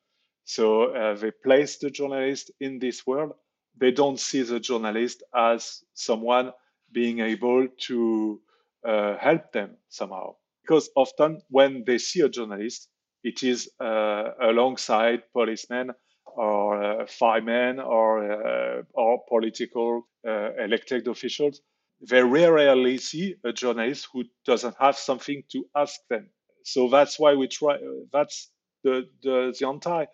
So 0.45 1.15
they 1.21 1.31
place 1.31 1.79
the 1.79 1.91
journalist 1.91 2.51
in 2.59 2.79
this 2.81 3.07
world. 3.07 3.35
They 3.81 3.91
don't 3.91 4.21
see 4.21 4.43
the 4.43 4.61
journalist 4.61 5.23
as 5.35 5.83
someone 5.95 6.53
being 6.93 7.21
able 7.21 7.69
to 7.89 8.41
uh, 8.87 9.17
help 9.19 9.53
them 9.53 9.77
somehow. 9.89 10.37
Because 10.63 10.91
often 10.97 11.43
when 11.51 11.85
they 11.85 11.99
see 11.99 12.21
a 12.21 12.29
journalist, 12.29 12.89
it 13.25 13.43
is 13.43 13.71
uh, 13.81 14.31
alongside 14.41 15.23
policemen 15.33 15.91
or 16.27 16.83
uh, 16.83 17.07
firemen 17.07 17.81
or 17.81 18.31
uh, 18.33 18.83
or 18.95 19.25
political 19.29 20.07
elected 20.25 21.09
officials. 21.09 21.61
They 22.09 22.23
rarely 22.23 22.99
see 22.99 23.37
a 23.45 23.53
journalist 23.53 24.09
who 24.13 24.25
doesn't 24.47 24.77
have 24.79 24.97
something 24.97 25.43
to 25.53 25.67
ask 25.75 26.01
them 26.09 26.31
so 26.65 26.89
that's 26.89 27.19
why 27.19 27.35
we 27.35 27.49
try. 27.49 27.79
That's 28.13 28.51
the 28.85 29.09
the, 29.23 29.55
the 29.59 29.69
entire 29.69 30.09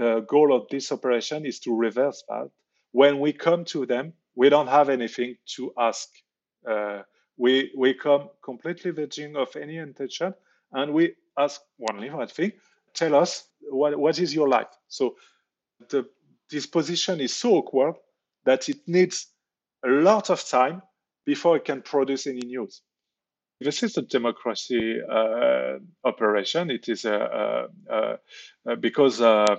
uh, 0.00 0.20
goal 0.20 0.54
of 0.56 0.68
this 0.70 0.92
operation 0.92 1.46
is 1.46 1.60
to 1.60 1.76
reverse 1.76 2.22
that. 2.28 2.50
When 2.96 3.20
we 3.20 3.34
come 3.34 3.66
to 3.66 3.84
them, 3.84 4.14
we 4.34 4.48
don't 4.48 4.68
have 4.68 4.88
anything 4.88 5.36
to 5.56 5.70
ask. 5.76 6.08
Uh, 6.66 7.02
we 7.36 7.70
we 7.76 7.92
come 7.92 8.30
completely 8.42 8.90
virgin 8.90 9.36
of 9.36 9.54
any 9.54 9.76
intention, 9.76 10.32
and 10.72 10.94
we 10.94 11.14
ask 11.36 11.60
only 11.90 12.08
one 12.08 12.28
thing: 12.28 12.52
tell 12.94 13.14
us 13.14 13.48
what 13.60 13.98
what 13.98 14.18
is 14.18 14.34
your 14.34 14.48
life. 14.48 14.72
So 14.88 15.16
the 15.90 16.08
this 16.48 16.64
position 16.66 17.20
is 17.20 17.36
so 17.36 17.56
awkward 17.56 17.96
that 18.46 18.66
it 18.70 18.78
needs 18.86 19.26
a 19.84 19.90
lot 19.90 20.30
of 20.30 20.42
time 20.48 20.80
before 21.26 21.56
it 21.58 21.66
can 21.66 21.82
produce 21.82 22.26
any 22.26 22.46
news. 22.46 22.80
This 23.60 23.82
is 23.82 23.98
a 23.98 24.02
democracy 24.02 25.00
uh, 25.02 25.80
operation. 26.02 26.70
It 26.70 26.88
is 26.88 27.04
a, 27.04 27.68
a, 27.90 28.18
a 28.70 28.76
because 28.76 29.20
uh, 29.20 29.56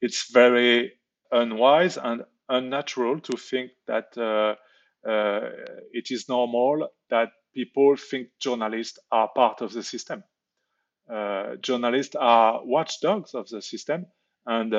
it's 0.00 0.32
very 0.32 0.94
unwise 1.30 1.98
and 1.98 2.24
unnatural 2.48 3.20
to 3.20 3.36
think 3.36 3.72
that 3.86 4.16
uh, 4.16 4.54
uh, 5.08 5.50
it 5.92 6.10
is 6.10 6.28
normal 6.28 6.88
that 7.10 7.30
people 7.54 7.96
think 7.96 8.28
journalists 8.40 8.98
are 9.10 9.28
part 9.34 9.60
of 9.60 9.72
the 9.72 9.82
system. 9.82 10.22
Uh, 11.10 11.56
journalists 11.56 12.16
are 12.16 12.60
watchdogs 12.64 13.34
of 13.34 13.48
the 13.48 13.62
system, 13.62 14.06
and 14.46 14.74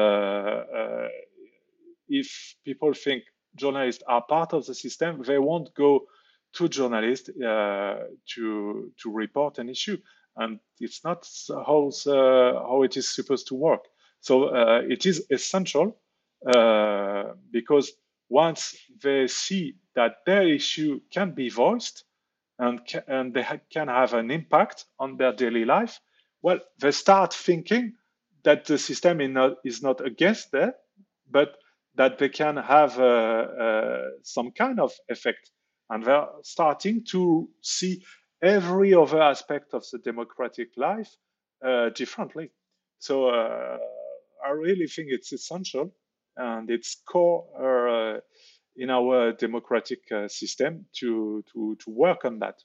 if 2.08 2.56
people 2.66 2.94
think 2.94 3.24
journalists 3.56 4.04
are 4.08 4.24
part 4.24 4.54
of 4.54 4.66
the 4.66 4.76
system, 4.76 5.22
they 5.24 5.38
won't 5.40 5.74
go 5.76 6.06
to 6.54 6.68
journalists 6.68 7.30
uh, 7.30 8.08
to 8.36 8.92
to 9.02 9.12
report 9.12 9.60
an 9.60 9.70
issue, 9.70 9.98
and 10.36 10.60
it's 10.80 11.04
not 11.04 11.28
how 11.50 11.92
uh, 12.08 12.54
how 12.68 12.84
it 12.84 12.98
is 12.98 13.08
supposed 13.14 13.48
to 13.48 13.56
work. 13.56 13.86
So 14.22 14.46
uh, 14.46 14.82
it 14.88 15.06
is 15.06 15.26
essential 15.30 15.96
because 17.52 17.92
once 18.30 18.76
they 19.04 19.28
see 19.28 19.76
that 19.96 20.18
their 20.26 20.48
issue 20.48 21.00
can 21.12 21.32
be 21.32 21.50
voiced 21.50 22.04
and 22.60 22.82
ca- 22.88 23.04
and 23.08 23.34
they 23.34 23.44
ha- 23.44 23.60
can 23.72 23.88
have 23.88 24.14
an 24.14 24.32
impact 24.32 24.86
on 25.00 25.18
their 25.18 25.34
daily 25.34 25.66
life, 25.66 26.00
well, 26.42 26.60
they 26.80 26.92
start 26.92 27.34
thinking 27.34 27.96
that 28.44 28.66
the 28.66 28.78
system 28.78 29.22
is 29.22 29.30
not, 29.30 29.54
is 29.66 29.82
not 29.82 30.06
against 30.06 30.52
them, 30.52 30.74
but 31.30 31.58
that 31.96 32.18
they 32.18 32.30
can 32.30 32.58
have 32.58 32.98
uh, 33.00 33.04
uh, 33.04 34.02
some 34.24 34.52
kind 34.52 34.80
of 34.80 34.94
effect 35.10 35.52
and 35.90 36.04
they're 36.06 36.28
starting 36.44 37.04
to 37.04 37.50
see 37.62 38.04
every 38.42 38.94
other 38.94 39.22
aspect 39.22 39.74
of 39.74 39.84
the 39.92 39.98
democratic 40.00 40.70
life 40.78 41.10
uh, 41.66 41.90
differently. 41.90 42.52
So 43.00 43.30
uh, 43.30 43.78
I 44.46 44.50
really 44.52 44.88
think 44.88 45.10
it's 45.12 45.34
essential 45.34 45.94
and 46.40 46.70
it's 46.70 47.02
core 47.08 47.46
uh, 47.60 48.20
in 48.76 48.90
our 48.90 49.34
democratic 49.34 50.00
uh, 50.12 50.28
system 50.28 50.86
to, 51.00 51.44
to, 51.54 51.78
to 51.84 51.90
work 51.92 52.26
on 52.26 52.40
that. 52.40 52.56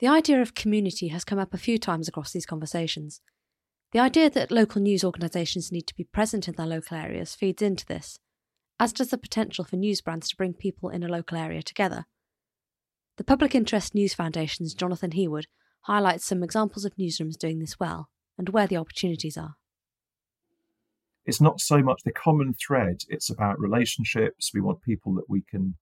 The 0.00 0.08
idea 0.08 0.40
of 0.40 0.54
community 0.54 1.08
has 1.08 1.24
come 1.24 1.38
up 1.38 1.52
a 1.52 1.58
few 1.58 1.78
times 1.78 2.06
across 2.06 2.32
these 2.32 2.46
conversations. 2.46 3.20
The 3.92 3.98
idea 3.98 4.30
that 4.30 4.50
local 4.50 4.82
news 4.82 5.02
organisations 5.02 5.72
need 5.72 5.86
to 5.88 5.96
be 5.96 6.04
present 6.04 6.46
in 6.46 6.54
their 6.54 6.66
local 6.66 6.96
areas 6.96 7.34
feeds 7.34 7.62
into 7.62 7.86
this 7.86 8.18
as 8.80 8.92
does 8.92 9.08
the 9.08 9.18
potential 9.18 9.64
for 9.64 9.76
news 9.76 10.00
brands 10.00 10.28
to 10.28 10.36
bring 10.36 10.54
people 10.54 10.88
in 10.88 11.02
a 11.02 11.08
local 11.08 11.36
area 11.36 11.62
together. 11.62 12.06
The 13.16 13.24
Public 13.24 13.54
Interest 13.54 13.94
News 13.94 14.14
Foundation's 14.14 14.74
Jonathan 14.74 15.10
Heawood 15.10 15.46
highlights 15.82 16.24
some 16.24 16.42
examples 16.42 16.84
of 16.84 16.94
newsrooms 16.94 17.36
doing 17.36 17.58
this 17.58 17.80
well 17.80 18.08
and 18.36 18.50
where 18.50 18.66
the 18.66 18.76
opportunities 18.76 19.36
are. 19.36 19.56
It's 21.28 21.42
not 21.42 21.60
so 21.60 21.82
much 21.82 22.04
the 22.04 22.10
common 22.10 22.54
thread, 22.54 23.02
it's 23.10 23.28
about 23.28 23.60
relationships. 23.60 24.50
We 24.54 24.62
want 24.62 24.80
people 24.80 25.12
that 25.16 25.28
we 25.28 25.42
can 25.42 25.76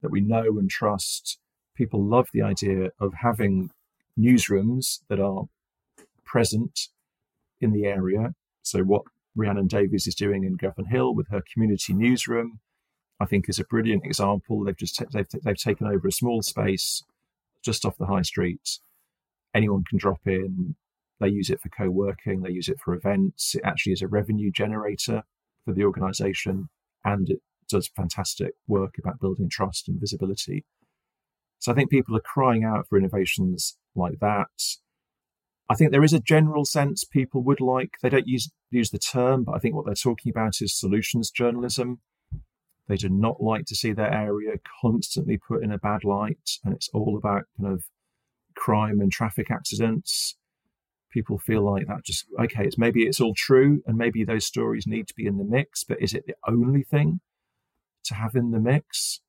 that 0.00 0.10
we 0.10 0.22
know 0.22 0.58
and 0.58 0.70
trust. 0.70 1.38
People 1.76 2.02
love 2.02 2.28
the 2.32 2.40
idea 2.40 2.88
of 2.98 3.12
having 3.20 3.70
newsrooms 4.18 5.00
that 5.10 5.20
are 5.20 5.44
present 6.24 6.88
in 7.60 7.72
the 7.72 7.84
area. 7.84 8.32
So 8.62 8.80
what 8.80 9.02
Rhiannon 9.36 9.66
Davies 9.66 10.06
is 10.06 10.14
doing 10.14 10.44
in 10.44 10.56
Govanhill 10.56 11.14
with 11.14 11.28
her 11.28 11.42
community 11.52 11.92
newsroom, 11.92 12.60
I 13.20 13.26
think 13.26 13.46
is 13.46 13.58
a 13.58 13.64
brilliant 13.64 14.06
example. 14.06 14.64
They've 14.64 14.74
just 14.74 15.02
they've, 15.12 15.28
they've 15.44 15.54
taken 15.54 15.86
over 15.86 16.08
a 16.08 16.12
small 16.12 16.40
space 16.40 17.04
just 17.62 17.84
off 17.84 17.98
the 17.98 18.06
high 18.06 18.22
street. 18.22 18.78
Anyone 19.54 19.84
can 19.86 19.98
drop 19.98 20.20
in. 20.24 20.76
They 21.20 21.28
use 21.28 21.50
it 21.50 21.60
for 21.60 21.68
co-working. 21.68 22.42
They 22.42 22.50
use 22.50 22.68
it 22.68 22.80
for 22.80 22.94
events. 22.94 23.54
It 23.54 23.62
actually 23.64 23.92
is 23.92 24.02
a 24.02 24.08
revenue 24.08 24.50
generator 24.50 25.24
for 25.64 25.72
the 25.72 25.84
organisation, 25.84 26.68
and 27.04 27.28
it 27.28 27.40
does 27.68 27.88
fantastic 27.88 28.52
work 28.66 28.94
about 28.98 29.20
building 29.20 29.48
trust 29.48 29.88
and 29.88 30.00
visibility. 30.00 30.64
So 31.58 31.72
I 31.72 31.74
think 31.74 31.90
people 31.90 32.16
are 32.16 32.20
crying 32.20 32.64
out 32.64 32.88
for 32.88 32.96
innovations 32.96 33.76
like 33.94 34.20
that. 34.20 34.46
I 35.68 35.74
think 35.74 35.90
there 35.90 36.04
is 36.04 36.14
a 36.14 36.20
general 36.20 36.64
sense 36.64 37.04
people 37.04 37.42
would 37.42 37.60
like, 37.60 37.90
they 38.00 38.08
don't 38.08 38.26
use, 38.26 38.50
use 38.70 38.90
the 38.90 38.98
term, 38.98 39.44
but 39.44 39.52
I 39.52 39.58
think 39.58 39.74
what 39.74 39.84
they're 39.84 39.94
talking 39.94 40.30
about 40.30 40.62
is 40.62 40.78
solutions 40.78 41.30
journalism. 41.30 42.00
They 42.88 42.96
do 42.96 43.10
not 43.10 43.42
like 43.42 43.66
to 43.66 43.76
see 43.76 43.92
their 43.92 44.10
area 44.10 44.52
constantly 44.80 45.36
put 45.36 45.62
in 45.62 45.70
a 45.70 45.78
bad 45.78 46.04
light, 46.04 46.58
and 46.64 46.74
it's 46.74 46.88
all 46.94 47.18
about 47.18 47.42
kind 47.60 47.70
of 47.74 47.84
crime 48.56 49.00
and 49.00 49.12
traffic 49.12 49.50
accidents. 49.50 50.37
People 51.10 51.38
feel 51.38 51.62
like 51.62 51.86
that 51.86 52.04
just 52.04 52.26
okay. 52.38 52.64
It's 52.64 52.78
maybe 52.78 53.04
it's 53.04 53.20
all 53.20 53.34
true, 53.36 53.82
and 53.86 53.96
maybe 53.96 54.24
those 54.24 54.44
stories 54.44 54.86
need 54.86 55.08
to 55.08 55.14
be 55.14 55.26
in 55.26 55.38
the 55.38 55.44
mix, 55.44 55.84
but 55.84 56.00
is 56.00 56.14
it 56.14 56.24
the 56.26 56.34
only 56.46 56.82
thing 56.82 57.20
to 58.08 58.14
have 58.14 58.34
in 58.34 58.50
the 58.50 58.60
mix. 58.60 59.20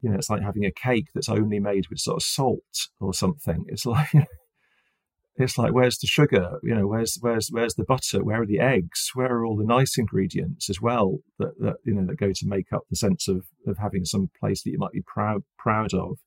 You 0.00 0.10
know, 0.10 0.16
it's 0.16 0.30
like 0.30 0.42
having 0.42 0.64
a 0.64 0.70
cake 0.70 1.08
that's 1.14 1.28
only 1.28 1.58
made 1.58 1.86
with 1.88 1.98
sort 1.98 2.16
of 2.16 2.22
salt 2.22 2.88
or 3.00 3.14
something. 3.14 3.64
It's 3.68 3.86
like 3.86 4.12
it's 5.36 5.56
like 5.56 5.72
where's 5.72 5.98
the 5.98 6.06
sugar 6.06 6.58
you 6.62 6.74
know 6.74 6.86
where's 6.86 7.16
where's 7.20 7.48
where's 7.52 7.74
the 7.74 7.84
butter 7.84 8.24
where 8.24 8.42
are 8.42 8.46
the 8.46 8.58
eggs 8.58 9.10
where 9.14 9.32
are 9.32 9.46
all 9.46 9.56
the 9.56 9.64
nice 9.64 9.96
ingredients 9.96 10.68
as 10.68 10.80
well 10.80 11.18
that, 11.38 11.52
that 11.60 11.76
you 11.84 11.94
know 11.94 12.04
that 12.04 12.16
go 12.16 12.32
to 12.32 12.46
make 12.46 12.72
up 12.72 12.82
the 12.90 12.96
sense 12.96 13.28
of 13.28 13.46
of 13.66 13.78
having 13.78 14.04
some 14.04 14.30
place 14.40 14.62
that 14.62 14.70
you 14.70 14.78
might 14.78 14.92
be 14.92 15.02
proud 15.06 15.44
proud 15.56 15.94
of 15.94 16.18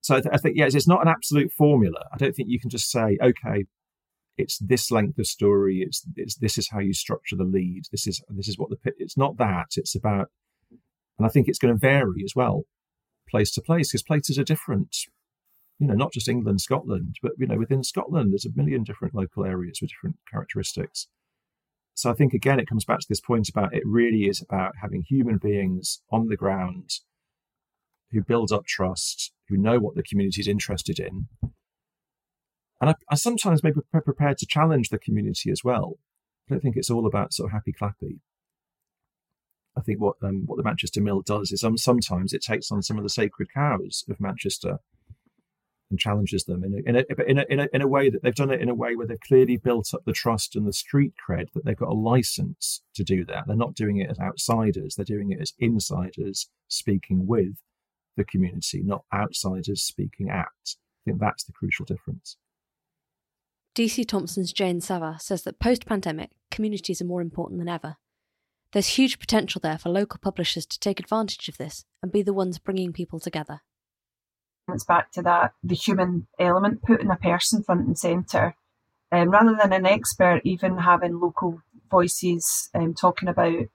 so 0.00 0.16
I, 0.16 0.20
th- 0.20 0.34
I 0.34 0.38
think 0.38 0.56
yes 0.56 0.74
it's 0.74 0.88
not 0.88 1.02
an 1.02 1.08
absolute 1.08 1.52
formula 1.52 2.04
i 2.12 2.16
don't 2.16 2.34
think 2.34 2.48
you 2.48 2.58
can 2.58 2.70
just 2.70 2.90
say 2.90 3.16
okay 3.22 3.64
it's 4.38 4.58
this 4.58 4.90
length 4.90 5.18
of 5.18 5.26
story 5.26 5.78
it's, 5.80 6.06
it's 6.16 6.36
this 6.36 6.58
is 6.58 6.68
how 6.70 6.78
you 6.78 6.92
structure 6.92 7.36
the 7.36 7.44
lead 7.44 7.84
this 7.90 8.06
is 8.06 8.22
this 8.28 8.48
is 8.48 8.58
what 8.58 8.70
the 8.70 8.76
it's 8.98 9.16
not 9.16 9.36
that 9.38 9.68
it's 9.76 9.94
about 9.94 10.28
and 11.18 11.26
i 11.26 11.28
think 11.28 11.48
it's 11.48 11.58
going 11.58 11.74
to 11.74 11.78
vary 11.78 12.22
as 12.24 12.32
well 12.34 12.64
place 13.28 13.50
to 13.50 13.60
place 13.60 13.90
because 13.90 14.02
places 14.02 14.38
are 14.38 14.44
different 14.44 14.96
you 15.78 15.86
know, 15.86 15.94
not 15.94 16.12
just 16.12 16.28
England, 16.28 16.60
Scotland, 16.60 17.16
but 17.22 17.32
you 17.38 17.46
know, 17.46 17.58
within 17.58 17.82
Scotland, 17.82 18.32
there's 18.32 18.46
a 18.46 18.56
million 18.56 18.82
different 18.82 19.14
local 19.14 19.44
areas 19.44 19.78
with 19.80 19.90
different 19.90 20.16
characteristics. 20.30 21.08
So 21.94 22.10
I 22.10 22.14
think 22.14 22.32
again, 22.32 22.60
it 22.60 22.68
comes 22.68 22.84
back 22.84 23.00
to 23.00 23.06
this 23.08 23.20
point 23.20 23.48
about 23.48 23.74
it 23.74 23.82
really 23.84 24.24
is 24.28 24.42
about 24.42 24.72
having 24.80 25.02
human 25.02 25.38
beings 25.38 26.00
on 26.10 26.28
the 26.28 26.36
ground 26.36 26.90
who 28.12 28.22
build 28.22 28.52
up 28.52 28.64
trust, 28.66 29.32
who 29.48 29.56
know 29.56 29.78
what 29.78 29.96
the 29.96 30.02
community 30.02 30.40
is 30.40 30.48
interested 30.48 30.98
in. 30.98 31.28
And 32.80 32.90
I, 32.90 32.94
I 33.10 33.14
sometimes 33.14 33.62
may 33.62 33.70
be 33.70 33.80
prepared 33.92 34.38
to 34.38 34.46
challenge 34.46 34.90
the 34.90 34.98
community 34.98 35.50
as 35.50 35.62
well. 35.64 35.98
I 36.48 36.54
don't 36.54 36.60
think 36.60 36.76
it's 36.76 36.90
all 36.90 37.06
about 37.06 37.32
sort 37.32 37.48
of 37.48 37.52
happy 37.52 37.72
clappy. 37.72 38.20
I 39.76 39.82
think 39.82 40.00
what 40.00 40.16
um, 40.22 40.44
what 40.46 40.56
the 40.56 40.62
Manchester 40.62 41.02
Mill 41.02 41.20
does 41.20 41.52
is 41.52 41.62
um, 41.62 41.76
sometimes 41.76 42.32
it 42.32 42.42
takes 42.42 42.70
on 42.70 42.82
some 42.82 42.96
of 42.96 43.02
the 43.02 43.10
sacred 43.10 43.52
cows 43.52 44.04
of 44.08 44.20
Manchester 44.20 44.78
and 45.90 46.00
challenges 46.00 46.44
them 46.44 46.64
in 46.64 46.74
a, 46.74 46.88
in 46.88 46.96
a, 46.96 47.04
in 47.28 47.38
a, 47.38 47.44
in 47.48 47.60
a, 47.60 47.68
in 47.72 47.82
a 47.82 47.86
way 47.86 48.10
that 48.10 48.22
they've 48.22 48.34
done 48.34 48.50
it 48.50 48.60
in 48.60 48.68
a 48.68 48.74
way 48.74 48.96
where 48.96 49.06
they've 49.06 49.20
clearly 49.20 49.56
built 49.56 49.94
up 49.94 50.04
the 50.04 50.12
trust 50.12 50.56
and 50.56 50.66
the 50.66 50.72
street 50.72 51.12
cred 51.28 51.52
that 51.52 51.64
they've 51.64 51.76
got 51.76 51.90
a 51.90 51.94
license 51.94 52.82
to 52.94 53.04
do 53.04 53.24
that. 53.26 53.44
They're 53.46 53.56
not 53.56 53.74
doing 53.74 53.98
it 53.98 54.10
as 54.10 54.18
outsiders, 54.18 54.96
they're 54.96 55.04
doing 55.04 55.30
it 55.30 55.40
as 55.40 55.52
insiders 55.58 56.48
speaking 56.68 57.26
with 57.26 57.58
the 58.16 58.24
community, 58.24 58.82
not 58.82 59.04
outsiders 59.14 59.82
speaking 59.82 60.28
at. 60.30 60.46
I 60.46 61.10
think 61.10 61.20
that's 61.20 61.44
the 61.44 61.52
crucial 61.52 61.84
difference. 61.84 62.36
DC 63.76 64.08
Thomson's 64.08 64.54
Jayne 64.54 64.80
Savva 64.80 65.18
says 65.20 65.42
that 65.42 65.60
post 65.60 65.84
pandemic, 65.84 66.30
communities 66.50 67.02
are 67.02 67.06
more 67.06 67.20
important 67.20 67.58
than 67.58 67.68
ever. 67.68 67.96
There's 68.72 68.88
huge 68.88 69.18
potential 69.18 69.60
there 69.62 69.76
for 69.76 69.90
local 69.90 70.18
publishers 70.18 70.64
to 70.64 70.80
take 70.80 70.98
advantage 70.98 71.46
of 71.50 71.58
this 71.58 71.84
and 72.02 72.10
be 72.10 72.22
the 72.22 72.32
ones 72.32 72.58
bringing 72.58 72.94
people 72.94 73.20
together. 73.20 73.60
It's 74.72 74.84
back 74.84 75.12
to 75.12 75.22
that 75.22 75.52
the 75.62 75.74
human 75.74 76.26
element, 76.38 76.82
putting 76.82 77.10
a 77.10 77.16
person 77.16 77.62
front 77.62 77.86
and 77.86 77.98
centre, 77.98 78.56
um, 79.12 79.28
rather 79.28 79.54
than 79.54 79.74
an 79.74 79.84
expert, 79.84 80.40
even 80.42 80.78
having 80.78 81.20
local 81.20 81.60
voices 81.90 82.70
um, 82.74 82.94
talking 82.94 83.28
about 83.28 83.66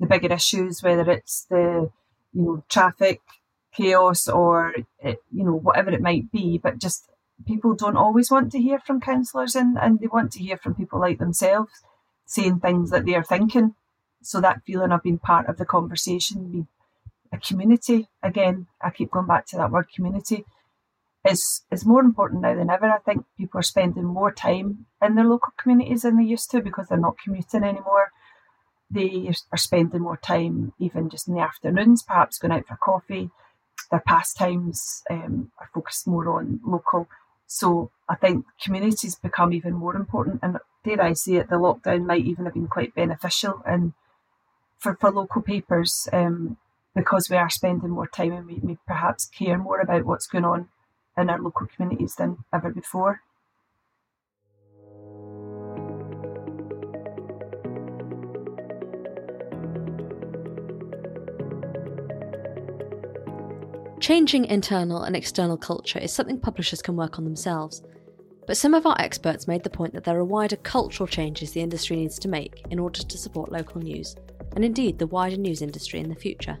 the 0.00 0.06
bigger 0.06 0.32
issues, 0.32 0.82
whether 0.82 1.08
it's 1.10 1.44
the 1.50 1.90
you 2.32 2.42
know 2.42 2.64
traffic 2.70 3.20
chaos 3.74 4.26
or 4.26 4.74
you 5.04 5.44
know 5.44 5.52
whatever 5.54 5.90
it 5.90 6.00
might 6.00 6.32
be, 6.32 6.56
but 6.56 6.78
just 6.78 7.09
people 7.46 7.74
don't 7.74 7.96
always 7.96 8.30
want 8.30 8.52
to 8.52 8.58
hear 8.58 8.78
from 8.78 9.00
counsellors 9.00 9.54
and, 9.54 9.78
and 9.78 10.00
they 10.00 10.06
want 10.06 10.32
to 10.32 10.42
hear 10.42 10.56
from 10.56 10.74
people 10.74 11.00
like 11.00 11.18
themselves 11.18 11.72
saying 12.26 12.60
things 12.60 12.90
that 12.90 13.06
they're 13.06 13.24
thinking. 13.24 13.74
So 14.22 14.40
that 14.40 14.62
feeling 14.66 14.92
of 14.92 15.02
being 15.02 15.18
part 15.18 15.48
of 15.48 15.56
the 15.56 15.64
conversation, 15.64 16.68
a 17.32 17.38
community 17.38 18.08
again 18.22 18.66
i 18.82 18.90
keep 18.90 19.08
going 19.12 19.26
back 19.26 19.46
to 19.46 19.56
that 19.56 19.70
word 19.70 19.86
community 19.94 20.44
is 21.28 21.62
is 21.70 21.84
more 21.84 22.00
important 22.00 22.42
now 22.42 22.54
than 22.54 22.70
ever. 22.70 22.90
I 22.90 22.98
think 22.98 23.24
people 23.36 23.60
are 23.60 23.62
spending 23.62 24.04
more 24.04 24.32
time 24.32 24.86
in 25.02 25.14
their 25.14 25.24
local 25.24 25.52
communities 25.58 26.02
than 26.02 26.16
they 26.16 26.24
used 26.24 26.50
to 26.50 26.62
because 26.62 26.88
they're 26.88 26.98
not 26.98 27.18
commuting 27.22 27.62
anymore. 27.62 28.10
They 28.90 29.30
are 29.52 29.58
spending 29.58 30.00
more 30.00 30.16
time 30.16 30.72
even 30.78 31.10
just 31.10 31.28
in 31.28 31.34
the 31.34 31.40
afternoons 31.40 32.02
perhaps 32.02 32.38
going 32.38 32.52
out 32.52 32.66
for 32.66 32.76
coffee. 32.76 33.30
Their 33.90 34.02
pastimes 34.06 35.02
um, 35.10 35.52
are 35.58 35.68
focused 35.74 36.06
more 36.06 36.38
on 36.38 36.60
local 36.64 37.08
so 37.58 37.90
i 38.08 38.14
think 38.14 38.46
communities 38.62 39.16
become 39.16 39.52
even 39.52 39.72
more 39.74 39.96
important 39.96 40.38
and 40.42 40.58
dare 40.84 41.02
i 41.02 41.12
say 41.12 41.34
it 41.34 41.50
the 41.50 41.56
lockdown 41.56 42.06
might 42.06 42.24
even 42.24 42.44
have 42.44 42.54
been 42.54 42.68
quite 42.68 42.94
beneficial 42.94 43.60
and 43.66 43.92
for, 44.78 44.94
for 44.94 45.10
local 45.10 45.42
papers 45.42 46.08
um, 46.12 46.56
because 46.94 47.28
we 47.28 47.36
are 47.36 47.50
spending 47.50 47.90
more 47.90 48.06
time 48.06 48.32
and 48.32 48.46
we, 48.46 48.54
we 48.54 48.78
perhaps 48.86 49.26
care 49.26 49.58
more 49.58 49.80
about 49.80 50.04
what's 50.04 50.26
going 50.26 50.44
on 50.44 50.68
in 51.16 51.28
our 51.28 51.40
local 51.40 51.66
communities 51.66 52.14
than 52.14 52.38
ever 52.52 52.70
before. 52.70 53.20
Changing 64.10 64.46
internal 64.46 65.04
and 65.04 65.14
external 65.14 65.56
culture 65.56 66.00
is 66.00 66.12
something 66.12 66.40
publishers 66.40 66.82
can 66.82 66.96
work 66.96 67.16
on 67.16 67.24
themselves. 67.24 67.84
But 68.44 68.56
some 68.56 68.74
of 68.74 68.84
our 68.84 69.00
experts 69.00 69.46
made 69.46 69.62
the 69.62 69.70
point 69.70 69.94
that 69.94 70.02
there 70.02 70.18
are 70.18 70.24
wider 70.24 70.56
cultural 70.56 71.06
changes 71.06 71.52
the 71.52 71.60
industry 71.60 71.94
needs 71.94 72.18
to 72.18 72.28
make 72.28 72.60
in 72.70 72.80
order 72.80 73.04
to 73.04 73.16
support 73.16 73.52
local 73.52 73.80
news, 73.80 74.16
and 74.56 74.64
indeed 74.64 74.98
the 74.98 75.06
wider 75.06 75.36
news 75.36 75.62
industry 75.62 76.00
in 76.00 76.08
the 76.08 76.16
future. 76.16 76.58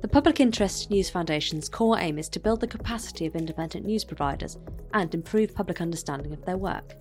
The 0.00 0.08
Public 0.08 0.40
Interest 0.40 0.90
News 0.90 1.10
Foundation's 1.10 1.68
core 1.68 1.98
aim 1.98 2.18
is 2.18 2.30
to 2.30 2.40
build 2.40 2.60
the 2.60 2.66
capacity 2.66 3.26
of 3.26 3.36
independent 3.36 3.84
news 3.84 4.06
providers 4.06 4.56
and 4.94 5.14
improve 5.14 5.54
public 5.54 5.82
understanding 5.82 6.32
of 6.32 6.42
their 6.46 6.56
work. 6.56 6.94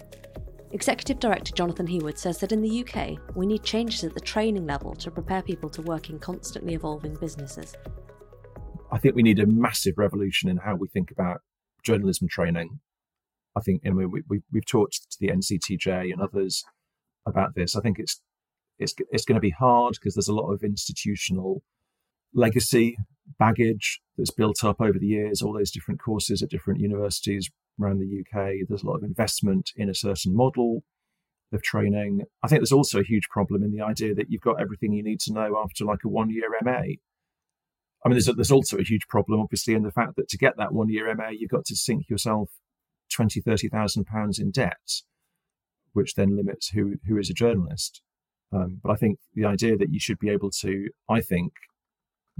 Executive 0.73 1.17
Director 1.17 1.53
Jonathan 1.53 1.87
Heawood 1.87 2.17
says 2.17 2.39
that 2.39 2.51
in 2.51 2.61
the 2.61 2.83
UK, 2.83 3.17
we 3.37 3.47
need 3.47 3.63
changes 3.63 4.03
at 4.03 4.13
the 4.13 4.19
training 4.19 4.67
level 4.67 4.95
to 4.95 5.09
prepare 5.09 5.41
people 5.41 5.69
to 5.69 5.81
work 5.83 6.09
in 6.09 6.19
constantly 6.19 6.73
evolving 6.73 7.15
businesses. 7.15 7.73
I 8.91 8.97
think 8.97 9.15
we 9.15 9.23
need 9.23 9.39
a 9.39 9.45
massive 9.45 9.97
revolution 9.97 10.49
in 10.49 10.57
how 10.57 10.75
we 10.75 10.87
think 10.87 11.11
about 11.11 11.41
journalism 11.83 12.27
training. 12.27 12.79
I 13.55 13.61
think 13.61 13.81
and 13.83 13.95
we, 13.95 14.05
we, 14.05 14.41
we've 14.51 14.65
talked 14.65 15.11
to 15.11 15.17
the 15.19 15.29
NCTJ 15.29 16.11
and 16.11 16.21
others 16.21 16.63
about 17.25 17.55
this. 17.55 17.75
I 17.75 17.81
think 17.81 17.99
it's 17.99 18.21
it's 18.77 18.93
it's 19.11 19.25
going 19.25 19.35
to 19.35 19.41
be 19.41 19.49
hard 19.57 19.95
because 19.99 20.15
there's 20.15 20.27
a 20.27 20.35
lot 20.35 20.51
of 20.51 20.63
institutional 20.63 21.61
legacy 22.33 22.95
baggage 23.37 24.01
that's 24.17 24.31
built 24.31 24.63
up 24.63 24.81
over 24.81 24.97
the 24.97 25.07
years, 25.07 25.41
all 25.41 25.53
those 25.53 25.71
different 25.71 26.01
courses 26.01 26.41
at 26.41 26.49
different 26.49 26.79
universities 26.79 27.49
around 27.81 27.99
the 27.99 28.21
UK. 28.21 28.67
There's 28.67 28.83
a 28.83 28.87
lot 28.87 28.97
of 28.97 29.03
investment 29.03 29.71
in 29.75 29.89
a 29.89 29.95
certain 29.95 30.35
model 30.35 30.83
of 31.51 31.63
training. 31.63 32.21
I 32.43 32.47
think 32.47 32.61
there's 32.61 32.71
also 32.71 32.99
a 32.99 33.03
huge 33.03 33.29
problem 33.29 33.63
in 33.63 33.71
the 33.71 33.81
idea 33.81 34.13
that 34.15 34.29
you've 34.29 34.41
got 34.41 34.61
everything 34.61 34.93
you 34.93 35.03
need 35.03 35.19
to 35.21 35.33
know 35.33 35.57
after 35.63 35.85
like 35.85 36.03
a 36.05 36.09
one 36.09 36.29
year 36.29 36.49
MA. 36.63 36.81
I 38.03 38.09
mean, 38.09 38.15
there's, 38.15 38.29
a, 38.29 38.33
there's 38.33 38.51
also 38.51 38.77
a 38.77 38.83
huge 38.83 39.07
problem, 39.07 39.41
obviously, 39.41 39.73
in 39.73 39.83
the 39.83 39.91
fact 39.91 40.15
that 40.15 40.29
to 40.29 40.37
get 40.37 40.55
that 40.57 40.73
one 40.73 40.89
year 40.89 41.13
MA, 41.15 41.29
you've 41.29 41.49
got 41.49 41.65
to 41.65 41.75
sink 41.75 42.09
yourself 42.09 42.49
20, 43.13 43.41
30,000 43.41 44.05
pounds 44.05 44.39
in 44.39 44.51
debt, 44.51 45.01
which 45.93 46.15
then 46.15 46.37
limits 46.37 46.69
who, 46.69 46.95
who 47.07 47.17
is 47.17 47.29
a 47.29 47.33
journalist. 47.33 48.01
Um, 48.53 48.79
but 48.81 48.91
I 48.91 48.95
think 48.95 49.19
the 49.33 49.45
idea 49.45 49.77
that 49.77 49.91
you 49.91 49.99
should 49.99 50.19
be 50.19 50.29
able 50.29 50.49
to, 50.61 50.89
I 51.09 51.19
think, 51.21 51.51